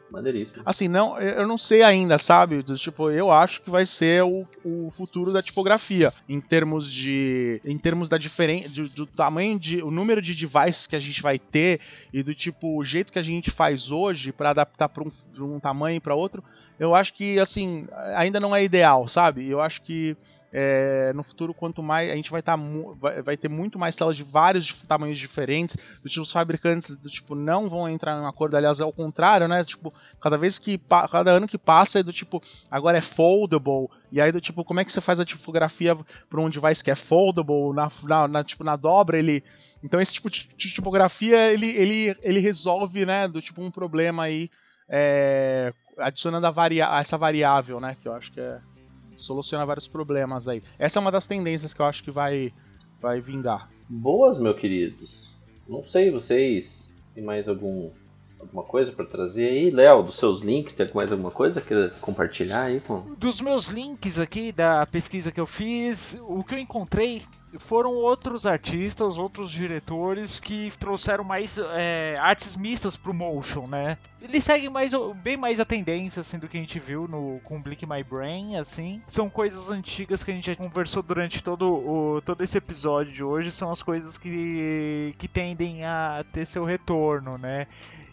[0.09, 0.61] Maneiríssimo.
[0.65, 2.63] Assim, não, eu não sei ainda, sabe?
[2.75, 7.77] Tipo, eu acho que vai ser o, o futuro da tipografia em termos de em
[7.77, 11.39] termos da diferença do, do, tamanho de o número de devices que a gente vai
[11.39, 11.79] ter
[12.13, 15.59] e do tipo o jeito que a gente faz hoje para adaptar para um, um
[15.59, 16.43] tamanho para outro.
[16.79, 19.47] Eu acho que assim, ainda não é ideal, sabe?
[19.47, 20.15] Eu acho que
[20.57, 22.57] é, no futuro, quanto mais a gente vai, tá,
[23.25, 27.35] vai, ter muito mais telas de vários tamanhos diferentes, do tipo, os fabricantes do tipo
[27.35, 29.65] não vão entrar em acordo, aliás, é o contrário, né?
[29.65, 30.79] Tipo, cada vez que
[31.11, 32.41] cada ano que passa é do tipo,
[32.71, 35.93] agora é foldable, e aí do tipo, como é que você faz a tipografia
[36.29, 39.43] para um device que é foldable, na, na, na, tipo, na dobra ele.
[39.83, 44.49] Então esse tipo de tipografia ele, ele, ele resolve, né, do tipo um problema aí.
[44.87, 47.97] É, adicionando varia essa variável, né?
[48.01, 48.59] Que eu acho que é
[49.25, 50.61] soluciona vários problemas aí.
[50.77, 52.53] Essa é uma das tendências que eu acho que vai,
[53.01, 53.69] vai vingar.
[53.89, 55.33] Boas, meus queridos.
[55.67, 57.89] Não sei, vocês tem mais algum
[58.39, 62.63] alguma coisa para trazer aí, Léo, dos seus links, tem mais alguma coisa que compartilhar
[62.63, 63.15] aí com?
[63.17, 67.23] Dos meus links aqui da pesquisa que eu fiz, o que eu encontrei
[67.59, 73.97] foram outros artistas, outros diretores que trouxeram mais é, artes mistas pro motion, né?
[74.21, 74.91] Eles seguem mais,
[75.23, 78.57] bem mais a tendência, assim, do que a gente viu no, com Blink My Brain,
[78.57, 79.01] assim.
[79.07, 83.23] São coisas antigas que a gente já conversou durante todo, o, todo esse episódio de
[83.23, 87.67] hoje, são as coisas que, que tendem a ter seu retorno, né?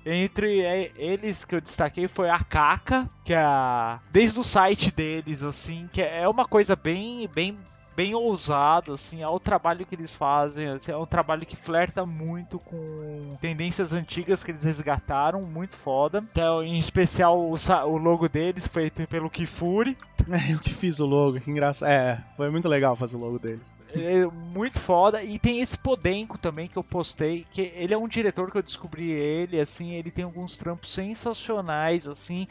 [0.05, 0.61] Entre
[0.97, 5.89] eles que eu destaquei foi a Kaka, que é a, desde o site deles, assim,
[5.93, 7.57] que é uma coisa bem, bem
[7.95, 12.05] bem ousado, assim, é o trabalho que eles fazem, assim, é um trabalho que flerta
[12.05, 16.25] muito com tendências antigas que eles resgataram, muito foda.
[16.33, 19.97] Então, em especial o, o logo deles feito pelo Kifuri.
[20.31, 21.91] É, eu que fiz o logo, que engraçado.
[21.91, 23.67] É, foi muito legal fazer o logo deles.
[23.93, 25.21] é muito foda.
[25.21, 28.63] E tem esse Podenco também que eu postei, que ele é um diretor que eu
[28.63, 32.47] descobri ele, assim, ele tem alguns trampos sensacionais, assim,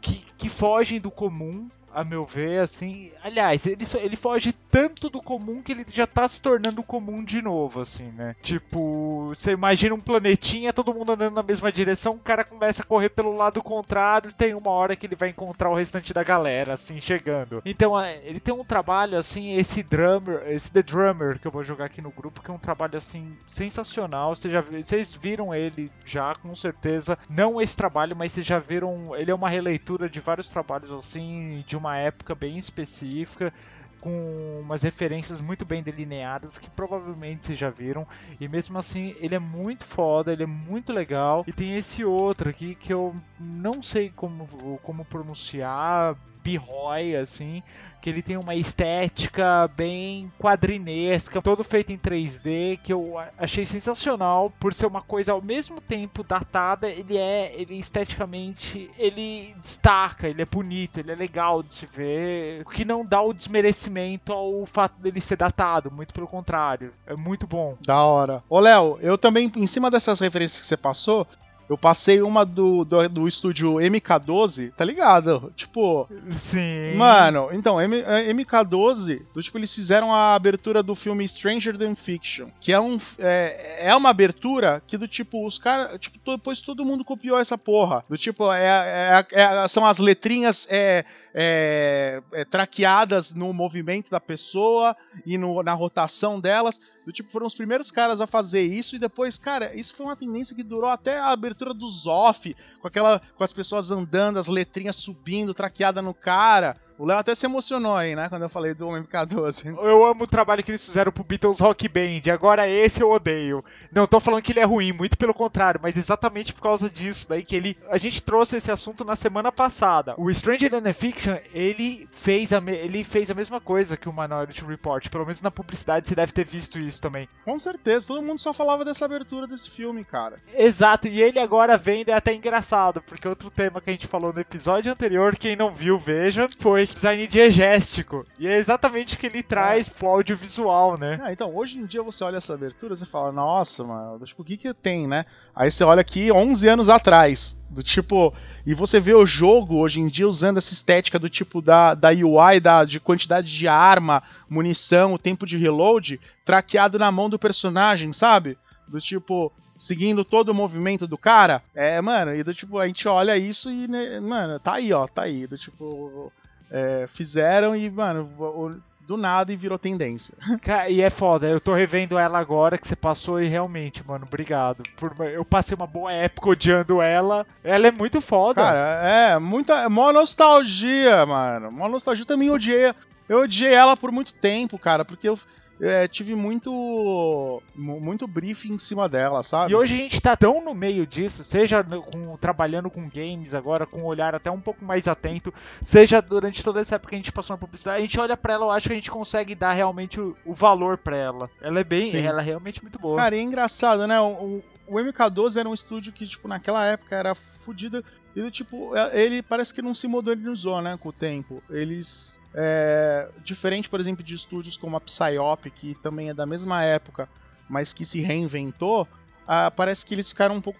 [0.00, 3.10] que, que fogem do comum a meu ver, assim.
[3.24, 7.40] Aliás, ele, ele foge tanto do comum que ele já tá se tornando comum de
[7.40, 8.36] novo, assim, né?
[8.42, 12.86] Tipo, você imagina um planetinha, todo mundo andando na mesma direção, o cara começa a
[12.86, 16.74] correr pelo lado contrário, tem uma hora que ele vai encontrar o restante da galera,
[16.74, 17.62] assim, chegando.
[17.64, 21.62] Então, é, ele tem um trabalho, assim, esse drummer, esse The Drummer que eu vou
[21.62, 24.36] jogar aqui no grupo, que é um trabalho, assim, sensacional.
[24.36, 27.16] Vocês, já, vocês viram ele já, com certeza.
[27.26, 29.16] Não esse trabalho, mas vocês já viram.
[29.16, 33.52] Ele é uma releitura de vários trabalhos, assim, de uma uma época bem específica,
[34.00, 38.06] com umas referências muito bem delineadas que provavelmente vocês já viram.
[38.40, 41.44] E mesmo assim, ele é muito foda, ele é muito legal.
[41.46, 44.46] E tem esse outro aqui que eu não sei como,
[44.82, 46.16] como pronunciar
[46.46, 47.60] Biroy, assim,
[48.00, 54.52] que ele tem uma estética bem quadrinesca, todo feito em 3D, que eu achei sensacional
[54.60, 60.40] por ser uma coisa ao mesmo tempo datada, ele é, ele esteticamente, ele destaca, ele
[60.40, 64.64] é bonito, ele é legal de se ver, o que não dá o desmerecimento ao
[64.66, 67.76] fato dele ser datado, muito pelo contrário, é muito bom.
[67.84, 68.40] Da hora.
[68.48, 71.26] Ô Léo, eu também, em cima dessas referências que você passou,
[71.68, 75.52] eu passei uma do, do, do, estúdio MK12, tá ligado?
[75.56, 76.08] Tipo.
[76.30, 76.94] Sim.
[76.96, 82.48] Mano, então, M, MK12, do, tipo, eles fizeram a abertura do filme Stranger Than Fiction.
[82.60, 83.00] Que é um.
[83.18, 85.98] É, é uma abertura que, do tipo, os caras.
[86.00, 88.04] Tipo, depois todo mundo copiou essa porra.
[88.08, 90.66] Do tipo, é, é, é são as letrinhas.
[90.70, 91.04] É,
[91.38, 94.96] é, é, traqueadas no movimento da pessoa
[95.26, 96.80] e no, na rotação delas.
[97.04, 100.16] Do tipo, foram os primeiros caras a fazer isso e depois, cara, isso foi uma
[100.16, 104.46] tendência que durou até a abertura do Zoff, com aquela com as pessoas andando, as
[104.46, 106.80] letrinhas subindo, traqueada no cara.
[106.98, 109.76] O Léo até se emocionou aí, né, quando eu falei do MK12.
[109.78, 113.62] Eu amo o trabalho que eles fizeram pro Beatles Rock Band, agora esse eu odeio.
[113.92, 117.28] Não tô falando que ele é ruim, muito pelo contrário, mas exatamente por causa disso
[117.28, 117.76] daí que ele...
[117.90, 120.14] A gente trouxe esse assunto na semana passada.
[120.16, 122.72] O Stranger Than Fiction, ele fez a, me...
[122.72, 126.32] ele fez a mesma coisa que o Minority Report, pelo menos na publicidade você deve
[126.32, 127.28] ter visto isso também.
[127.44, 130.40] Com certeza, todo mundo só falava dessa abertura desse filme, cara.
[130.54, 134.32] Exato, e ele agora vem, é até engraçado, porque outro tema que a gente falou
[134.32, 138.22] no episódio anterior, quem não viu, veja, foi design diegéstico.
[138.38, 139.92] E é exatamente o que ele traz é.
[139.92, 141.18] pro audiovisual, né?
[141.22, 144.44] Ah, então, hoje em dia você olha essa abertura e fala, nossa, mano, tipo, o
[144.44, 145.24] que que tem, né?
[145.54, 148.32] Aí você olha aqui 11 anos atrás, do tipo,
[148.66, 152.10] e você vê o jogo hoje em dia usando essa estética do tipo da, da
[152.10, 157.38] UI, da, de quantidade de arma, munição, o tempo de reload, traqueado na mão do
[157.38, 158.58] personagem, sabe?
[158.86, 161.62] Do tipo, seguindo todo o movimento do cara.
[161.74, 165.06] É, mano, e do tipo, a gente olha isso e, né, mano, tá aí, ó,
[165.06, 165.46] tá aí.
[165.46, 166.32] Do tipo,
[166.70, 170.34] é, fizeram e, mano, do nada e virou tendência.
[170.90, 174.82] e é foda, eu tô revendo ela agora que você passou e realmente, mano, obrigado.
[174.96, 177.46] Por, eu passei uma boa época odiando ela.
[177.62, 178.62] Ela é muito foda.
[178.62, 179.74] Cara, é, muita.
[179.74, 181.70] É mó nostalgia, mano.
[181.70, 182.92] Mó nostalgia eu também odiei.
[183.28, 185.38] Eu odiei ela por muito tempo, cara, porque eu
[185.80, 189.72] é, tive muito muito briefing em cima dela, sabe?
[189.72, 193.86] E hoje a gente tá tão no meio disso, seja com, trabalhando com games agora,
[193.86, 197.18] com um olhar até um pouco mais atento, seja durante toda essa época que a
[197.18, 199.54] gente passou na publicidade, a gente olha para ela, eu acho que a gente consegue
[199.54, 201.50] dar realmente o, o valor para ela.
[201.60, 202.26] Ela é bem, Sim.
[202.26, 203.16] ela é realmente muito boa.
[203.16, 204.20] Cara, é engraçado, né?
[204.20, 208.04] O, o MK12 era um estúdio que, tipo, naquela época era fodido.
[208.36, 211.62] E, tipo, é, ele parece que não se modernizou, né, com o tempo.
[211.70, 216.84] Eles é, diferente, por exemplo, de estúdios como a Psyop, que também é da mesma
[216.84, 217.26] época,
[217.66, 219.08] mas que se reinventou,
[219.48, 220.78] ah, parece que eles ficaram um pouco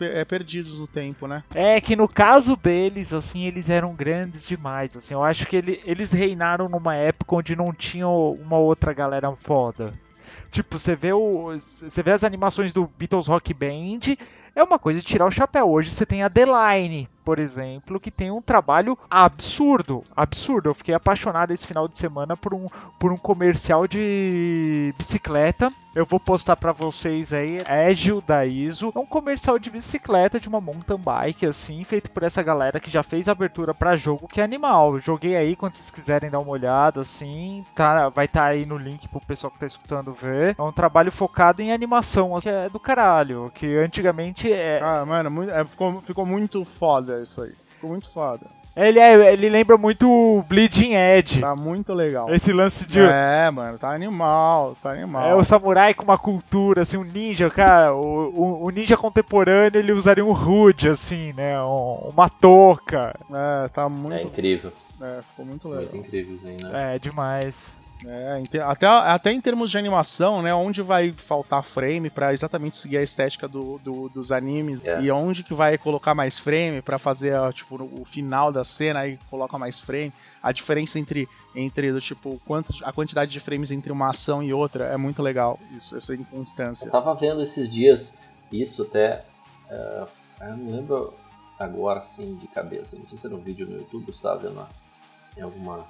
[0.00, 1.42] é, perdidos no tempo, né?
[1.52, 5.14] É que no caso deles, assim, eles eram grandes demais, assim.
[5.14, 9.94] Eu acho que ele, eles reinaram numa época onde não tinha uma outra galera foda.
[10.50, 14.16] Tipo, você vê os, você vê as animações do Beatles Rock Band,
[14.54, 15.70] é uma coisa de tirar o chapéu.
[15.70, 20.68] Hoje você tem a The Line, por exemplo, que tem um trabalho absurdo, absurdo.
[20.68, 22.68] Eu fiquei apaixonado esse final de semana por um,
[22.98, 25.72] por um comercial de bicicleta.
[25.94, 27.58] Eu vou postar para vocês aí,
[27.88, 28.92] Egil da ISO.
[28.96, 32.90] É um comercial de bicicleta de uma mountain bike, assim, feito por essa galera que
[32.90, 34.98] já fez abertura para jogo, que é animal.
[34.98, 38.76] joguei aí quando vocês quiserem dar uma olhada, assim, tá, vai estar tá aí no
[38.76, 40.56] link pro pessoal que tá escutando ver.
[40.58, 44.80] É um trabalho focado em animação, que é do caralho, que antigamente é...
[44.82, 47.54] Ah, mano, é, ficou, ficou muito foda isso aí.
[47.68, 48.63] Ficou muito foda.
[48.76, 51.40] Ele, é, ele lembra muito Bleeding Edge.
[51.40, 52.28] Tá muito legal.
[52.34, 53.00] Esse lance de.
[53.00, 55.28] É, mano, tá animal, tá animal.
[55.28, 57.94] É o samurai com uma cultura, assim, um ninja, cara.
[57.94, 61.60] O, o, o ninja contemporâneo ele usaria um hood, assim, né?
[61.62, 63.14] Um, uma touca.
[63.32, 64.16] É, tá muito.
[64.16, 64.72] É incrível.
[65.00, 65.84] É, ficou muito legal.
[65.92, 66.94] Muito incrívelzinho, né?
[66.94, 67.72] É, demais.
[68.06, 70.54] É, até, até em termos de animação, né?
[70.54, 75.00] Onde vai faltar frame para exatamente seguir a estética do, do dos animes é.
[75.00, 79.18] e onde que vai colocar mais frame para fazer tipo o final da cena aí
[79.30, 80.12] coloca mais frame.
[80.42, 84.52] A diferença entre entre do tipo quanto a quantidade de frames entre uma ação e
[84.52, 86.86] outra é muito legal isso essa inconstância.
[86.86, 88.14] Eu tava vendo esses dias
[88.52, 89.24] isso até
[89.70, 90.06] uh,
[90.40, 91.14] eu não lembro
[91.58, 92.96] agora assim de cabeça.
[92.96, 94.66] Não sei se era um vídeo no YouTube, estava vendo
[95.36, 95.86] em alguma,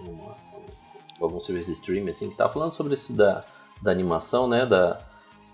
[0.00, 0.36] em uma,
[1.20, 3.44] algum serviço de streaming assim, que estava falando sobre isso da,
[3.82, 4.66] da animação, né?
[4.66, 5.00] Da,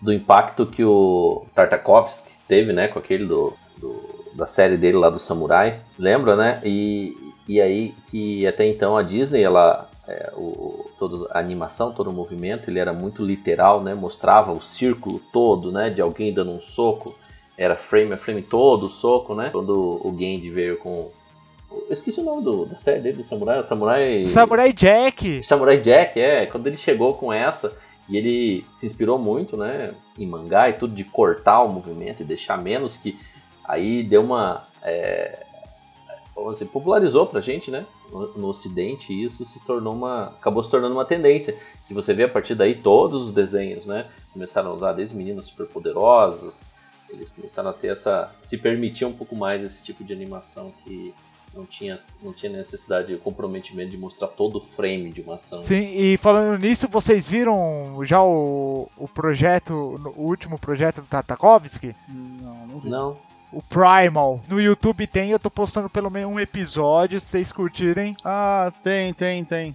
[0.00, 2.88] do impacto que o Tartakovsky teve, né?
[2.88, 6.60] Com aquele do, do da série dele lá do Samurai, lembra, né?
[6.64, 7.16] E,
[7.48, 12.12] e aí que até então a Disney, ela é, o, toda a animação, todo o
[12.12, 13.92] movimento, ele era muito literal, né?
[13.92, 15.90] Mostrava o círculo todo, né?
[15.90, 17.14] De alguém dando um soco
[17.60, 19.50] era frame a frame todo, o soco, né?
[19.52, 21.10] Quando o Genji veio com.
[21.70, 23.62] Eu esqueci o nome do, da série dele, do Samurai.
[23.62, 24.26] Samurai.
[24.26, 25.42] Samurai Jack!
[25.44, 26.46] Samurai Jack, é.
[26.46, 27.76] Quando ele chegou com essa,
[28.08, 29.94] e ele se inspirou muito, né?
[30.18, 33.18] Em mangá e tudo, de cortar o movimento e deixar menos que.
[33.64, 34.66] Aí deu uma.
[34.82, 35.44] É,
[36.34, 37.86] vamos dizer, popularizou pra gente, né?
[38.10, 40.28] No, no, ocidente, e isso se tornou uma.
[40.38, 41.56] acabou se tornando uma tendência.
[41.86, 44.06] Que você vê a partir daí todos os desenhos, né?
[44.32, 46.68] Começaram a usar desde meninas super poderosas
[47.12, 48.34] eles começaram a ter essa.
[48.42, 51.14] se permitir um pouco mais esse tipo de animação que
[51.54, 55.62] não tinha, não tinha necessidade, o comprometimento de mostrar todo o frame de uma ação.
[55.62, 59.72] Sim, e falando nisso, vocês viram já o, o projeto,
[60.16, 61.94] o último projeto do Tartakovsky?
[62.08, 62.88] Não, não vi.
[62.88, 63.16] Não.
[63.52, 64.40] O Primal.
[64.48, 68.16] No YouTube tem, eu tô postando pelo menos um episódio, se vocês curtirem.
[68.24, 69.74] Ah, tem, tem, tem.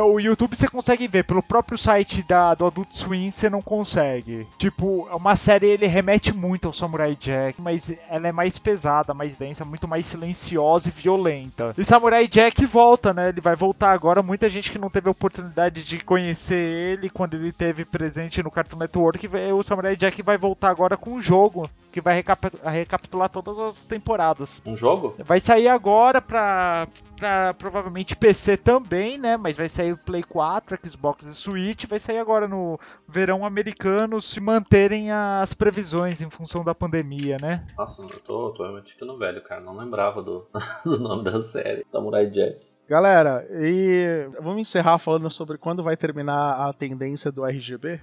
[0.00, 4.46] O YouTube você consegue ver, pelo próprio site da, do Adult Swim você não consegue.
[4.58, 9.14] Tipo, é uma série ele remete muito ao Samurai Jack, mas ela é mais pesada,
[9.14, 11.74] mais densa, muito mais silenciosa e violenta.
[11.76, 13.28] E Samurai Jack volta, né?
[13.28, 14.22] Ele vai voltar agora.
[14.22, 18.50] Muita gente que não teve a oportunidade de conhecer ele quando ele teve presente no
[18.50, 23.28] Cartoon Network, o Samurai Jack vai voltar agora com um jogo que vai recap recapitular
[23.28, 24.60] todas as temporadas.
[24.66, 25.14] Um jogo?
[25.24, 29.36] Vai sair agora pra, pra provavelmente PC também, né?
[29.36, 31.86] Mas vai sair o Play 4, Xbox e Switch.
[31.86, 32.78] Vai sair agora no
[33.08, 37.64] verão americano se manterem as previsões em função da pandemia, né?
[37.76, 39.60] Nossa, eu tô, tô realmente ficando velho, cara.
[39.60, 40.46] Não lembrava do,
[40.84, 41.84] do nome da série.
[41.88, 42.74] Samurai Jack.
[42.86, 47.98] Galera, e vamos encerrar falando sobre quando vai terminar a tendência do RGB?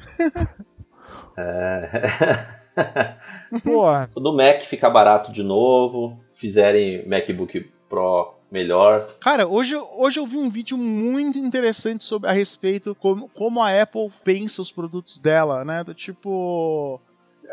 [1.37, 2.61] é.
[3.63, 3.83] Pô.
[4.19, 9.09] Do Mac ficar barato de novo, fizerem MacBook Pro melhor.
[9.21, 13.81] Cara, hoje, hoje eu vi um vídeo muito interessante sobre a respeito como, como a
[13.81, 15.83] Apple pensa os produtos dela, né?
[15.83, 16.99] Do tipo.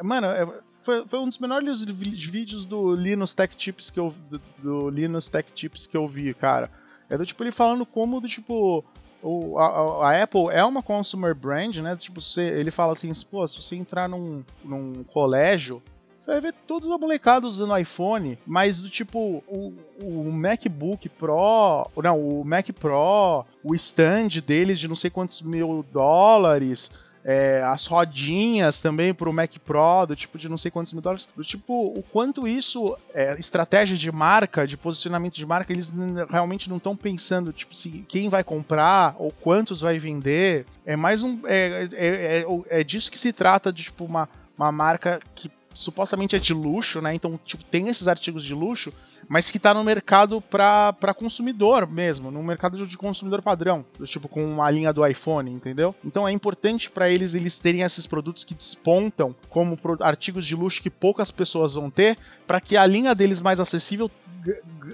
[0.02, 0.46] Mano, é,
[0.82, 5.28] foi, foi, um dos menores vídeos do Linux Tech Tips que eu do, do Linux
[5.28, 6.70] Tech Tips que eu vi, cara.
[7.08, 8.84] É do tipo ele falando como do tipo
[9.22, 11.96] o, a, a, Apple é uma consumer brand, né?
[11.96, 15.82] Tipo, você, ele fala assim, pô, se você entrar num, num colégio,
[16.20, 21.90] você vai ver todos os molecados usando iPhone, mas do tipo, o, o MacBook Pro,
[22.02, 26.90] não, o Mac Pro, o stand deles de não sei quantos mil dólares,
[27.24, 31.02] é, as rodinhas também para o Mac Pro, do tipo de não sei quantos mil
[31.02, 35.92] dólares, do tipo o quanto isso é estratégia de marca, de posicionamento de marca, eles
[36.30, 40.66] realmente não estão pensando tipo se quem vai comprar ou quantos vai vender.
[40.84, 42.44] É mais um é, é, é,
[42.80, 47.00] é disso que se trata de tipo uma, uma marca que supostamente é de luxo,
[47.00, 47.14] né?
[47.14, 48.92] Então tipo tem esses artigos de luxo
[49.28, 54.44] mas que está no mercado para consumidor mesmo, no mercado de consumidor padrão, tipo com
[54.44, 55.94] uma linha do iPhone, entendeu?
[56.04, 60.82] Então é importante para eles eles terem esses produtos que despontam como artigos de luxo
[60.82, 62.16] que poucas pessoas vão ter,
[62.46, 64.10] para que a linha deles mais acessível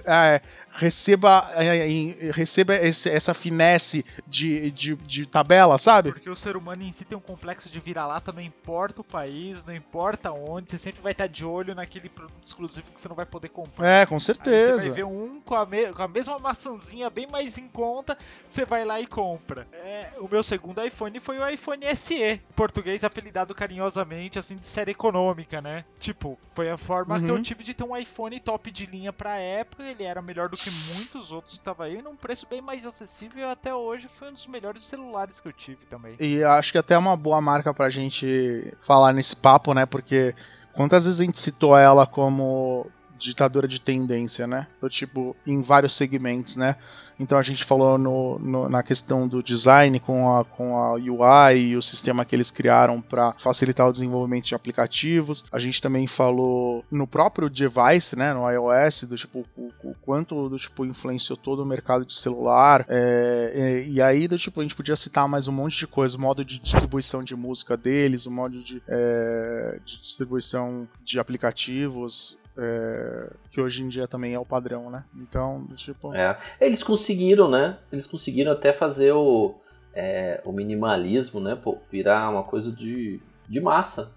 [0.05, 0.41] é,
[0.75, 6.11] receba, é, receba esse, essa finesse de, de, de, tabela, sabe?
[6.11, 9.65] Porque o ser humano em si tem um complexo de vira-lata, não importa o país,
[9.65, 13.15] não importa onde, você sempre vai estar de olho naquele produto exclusivo que você não
[13.15, 13.87] vai poder comprar.
[13.87, 14.73] É, com certeza.
[14.73, 17.67] Aí você vai ver um com a, me, com a mesma maçãzinha bem mais em
[17.67, 19.67] conta, você vai lá e compra.
[19.73, 24.67] É, o meu segundo iPhone foi o iPhone SE, em português apelidado carinhosamente assim de
[24.67, 25.85] série econômica, né?
[25.99, 27.23] Tipo, foi a forma uhum.
[27.23, 27.41] que eu uhum.
[27.41, 30.64] tive de ter um iPhone top de linha pra época, ele era melhor do que
[30.71, 34.47] muitos outros estavam aí num preço bem mais acessível e até hoje foi um dos
[34.47, 36.15] melhores celulares que eu tive também.
[36.19, 39.85] E acho que até é uma boa marca pra gente falar nesse papo, né?
[39.85, 40.35] Porque
[40.73, 42.87] quantas vezes a gente citou ela como
[43.17, 44.67] ditadora de tendência, né?
[44.81, 46.75] Do tipo, em vários segmentos, né?
[47.19, 51.59] Então a gente falou no, no, na questão do design com a, com a UI
[51.59, 55.43] e o sistema que eles criaram para facilitar o desenvolvimento de aplicativos.
[55.51, 60.49] A gente também falou no próprio device, né, no iOS, do tipo o, o quanto
[60.49, 62.85] do tipo influenciou todo o mercado de celular.
[62.89, 66.17] É, e, e, aí do tipo a gente podia citar mais um monte de coisa,
[66.17, 72.37] o modo de distribuição de música deles, o modo de, é, de distribuição de aplicativos,
[72.57, 75.03] é, que hoje em dia também é o padrão, né?
[75.15, 76.13] Então, tipo.
[76.13, 76.37] É.
[76.59, 77.77] Eles conseguiram, né?
[77.91, 79.53] Eles conseguiram até fazer o,
[79.93, 81.55] é, o minimalismo, né?
[81.55, 84.11] Pô, virar uma coisa de, de massa.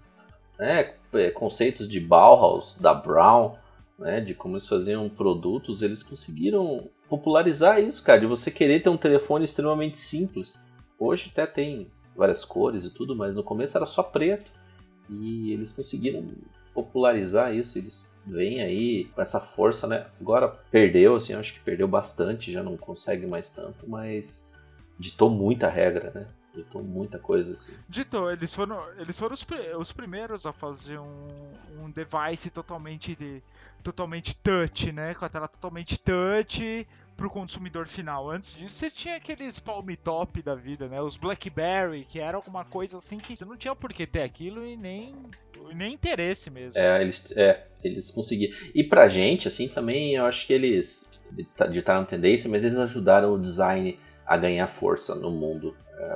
[0.57, 0.95] Né?
[1.13, 3.55] É, conceitos de Bauhaus, da Brown,
[3.99, 4.19] né?
[4.19, 8.21] De como eles faziam produtos, eles conseguiram popularizar isso, cara.
[8.21, 10.59] De você querer ter um telefone extremamente simples.
[10.97, 14.51] Hoje até tem várias cores e tudo, mas no começo era só preto.
[15.07, 16.27] E eles conseguiram
[16.73, 20.05] popularizar isso, eles vêm aí com essa força, né?
[20.19, 24.51] Agora perdeu, assim, acho que perdeu bastante, já não consegue mais tanto, mas
[24.97, 26.27] ditou muita regra, né?
[26.53, 27.71] Ditou muita coisa assim.
[27.87, 29.45] Ditou, eles foram, eles foram os,
[29.77, 31.27] os primeiros a fazer um,
[31.79, 33.41] um device totalmente, de,
[33.83, 35.13] totalmente touch, né?
[35.13, 38.31] Com a tela totalmente touch pro consumidor final.
[38.31, 40.99] Antes disso, você tinha aqueles palm top da vida, né?
[40.99, 44.65] Os BlackBerry, que era alguma coisa assim que você não tinha por que ter aquilo
[44.65, 45.15] e nem,
[45.75, 46.81] nem interesse mesmo.
[46.81, 48.57] É, eles, é, eles conseguiram.
[48.73, 51.07] E pra gente, assim, também eu acho que eles
[51.71, 55.75] ditaram tendência, mas eles ajudaram o design a ganhar força no mundo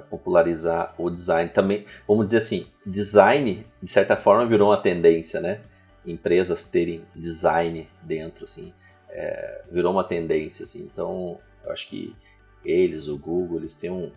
[0.10, 1.49] popularizar o design.
[1.49, 5.61] Também, vamos dizer assim, design, de certa forma, virou uma tendência, né?
[6.05, 8.73] Empresas terem design dentro, assim,
[9.10, 10.88] é, virou uma tendência, assim.
[10.91, 12.15] Então, eu acho que
[12.64, 14.11] eles, o Google, eles têm um,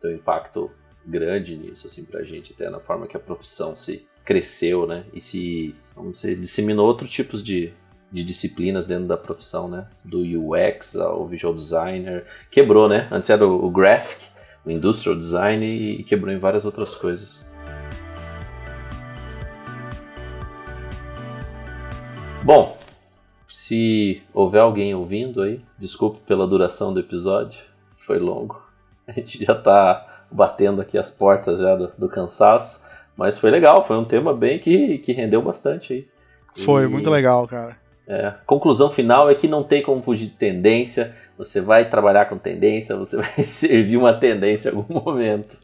[0.00, 0.70] têm um impacto
[1.04, 5.04] grande nisso, assim, pra gente, até na forma que a profissão se cresceu, né?
[5.12, 7.72] E se, vamos dizer, disseminou outros tipos de,
[8.12, 9.88] de disciplinas dentro da profissão, né?
[10.04, 12.24] Do UX ao visual designer.
[12.50, 13.08] Quebrou, né?
[13.10, 14.28] Antes era o, o graphic,
[14.64, 17.48] o industrial design e quebrou em várias outras coisas.
[22.42, 22.78] Bom,
[23.48, 27.60] se houver alguém ouvindo aí, desculpe pela duração do episódio,
[28.06, 28.60] foi longo.
[29.06, 32.84] A gente já está batendo aqui as portas já do, do, cansaço,
[33.16, 36.08] mas foi legal, foi um tema bem que, que rendeu bastante aí.
[36.64, 36.88] Foi, e...
[36.88, 37.76] muito legal, cara.
[38.10, 41.14] É, conclusão final é que não tem como fugir de tendência.
[41.38, 45.56] Você vai trabalhar com tendência, você vai servir uma tendência em algum momento.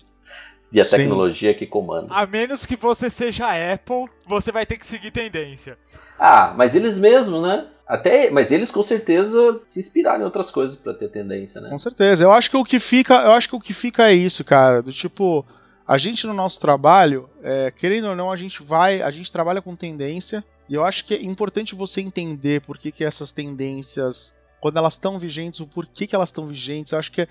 [0.71, 0.99] E a Sim.
[0.99, 2.07] tecnologia que comanda.
[2.11, 5.77] A menos que você seja Apple, você vai ter que seguir tendência.
[6.21, 7.67] Ah, mas eles mesmos, né?
[7.85, 11.71] Até, mas eles com certeza se inspiraram em outras coisas para ter tendência, né?
[11.71, 12.23] Com certeza.
[12.23, 14.83] Eu acho que o que fica, eu acho que o que fica é isso, cara,
[14.83, 15.45] do tipo,
[15.87, 19.63] a gente no nosso trabalho, é, querendo ou não, a gente vai, a gente trabalha
[19.63, 24.35] com tendência e eu acho que é importante você entender por que, que essas tendências,
[24.61, 26.93] quando elas estão vigentes, o porquê que elas estão vigentes.
[26.93, 27.29] Eu acho que, é,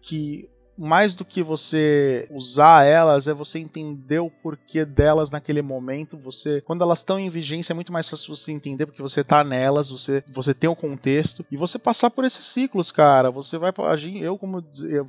[0.00, 6.16] que mais do que você usar elas, é você entender o porquê delas naquele momento.
[6.18, 9.42] Você, quando elas estão em vigência, é muito mais fácil você entender porque você tá
[9.42, 13.30] nelas, você, você tem o um contexto e você passar por esses ciclos, cara.
[13.30, 13.72] Você vai,
[14.20, 14.64] eu como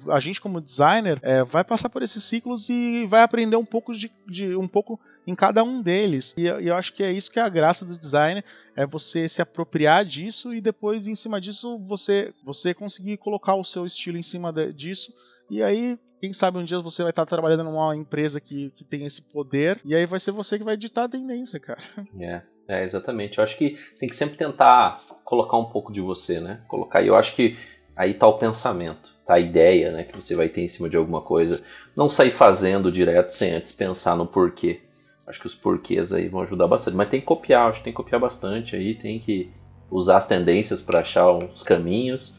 [0.10, 3.94] a gente como designer, é, vai passar por esses ciclos e vai aprender um pouco
[3.94, 6.34] de, de um pouco em cada um deles.
[6.38, 8.42] E eu, acho que é isso que é a graça do design,
[8.76, 13.64] é você se apropriar disso e depois em cima disso você você conseguir colocar o
[13.64, 15.12] seu estilo em cima de, disso
[15.50, 19.06] e aí, quem sabe um dia você vai estar trabalhando numa empresa que, que tem
[19.06, 21.82] esse poder, e aí vai ser você que vai ditar a tendência, cara.
[22.20, 23.38] É, é, exatamente.
[23.38, 26.62] Eu acho que tem que sempre tentar colocar um pouco de você, né?
[26.68, 27.58] Colocar, e eu acho que
[27.96, 30.98] aí tá o pensamento, tá a ideia, né, que você vai ter em cima de
[30.98, 31.62] alguma coisa.
[31.96, 34.82] Não sair fazendo direto sem antes pensar no porquê.
[35.26, 36.96] Acho que os porquês aí vão ajudar bastante.
[36.96, 39.52] Mas tem que copiar, acho que tem que copiar bastante aí, tem que
[39.90, 42.38] usar as tendências para achar uns caminhos,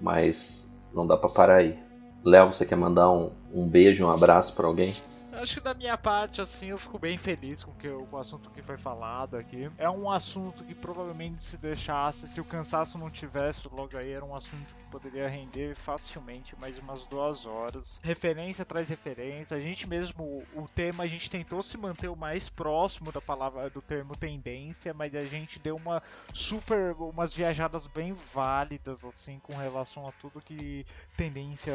[0.00, 1.87] mas não dá para parar aí.
[2.28, 4.92] Léo, você quer mandar um, um beijo, um abraço para alguém?
[5.38, 8.50] Acho que da minha parte, assim, eu fico bem feliz com, que, com o assunto
[8.50, 9.70] que foi falado aqui.
[9.78, 14.24] É um assunto que provavelmente se deixasse, se o cansaço não tivesse logo aí, era
[14.24, 18.00] um assunto que poderia render facilmente mais umas duas horas.
[18.02, 19.56] Referência atrás referência.
[19.56, 23.70] A gente mesmo, o tema, a gente tentou se manter o mais próximo da palavra,
[23.70, 26.02] do termo tendência, mas a gente deu uma
[26.34, 30.84] super, umas viajadas bem válidas, assim, com relação a tudo que
[31.16, 31.74] tendência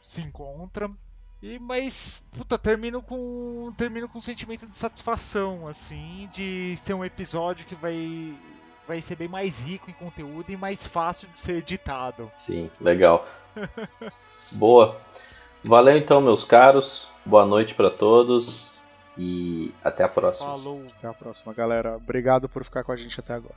[0.00, 0.88] se encontra.
[1.42, 3.72] E, mas, puta, termino com.
[3.76, 8.34] Termino com um sentimento de satisfação, assim, de ser um episódio que vai.
[8.86, 12.28] Vai ser bem mais rico em conteúdo e mais fácil de ser editado.
[12.32, 13.26] Sim, legal.
[14.52, 15.00] Boa.
[15.64, 17.08] Valeu então, meus caros.
[17.24, 18.80] Boa noite para todos
[19.18, 20.48] e até a próxima.
[20.48, 20.86] Falou.
[20.98, 21.96] Até a próxima, galera.
[21.96, 23.56] Obrigado por ficar com a gente até agora.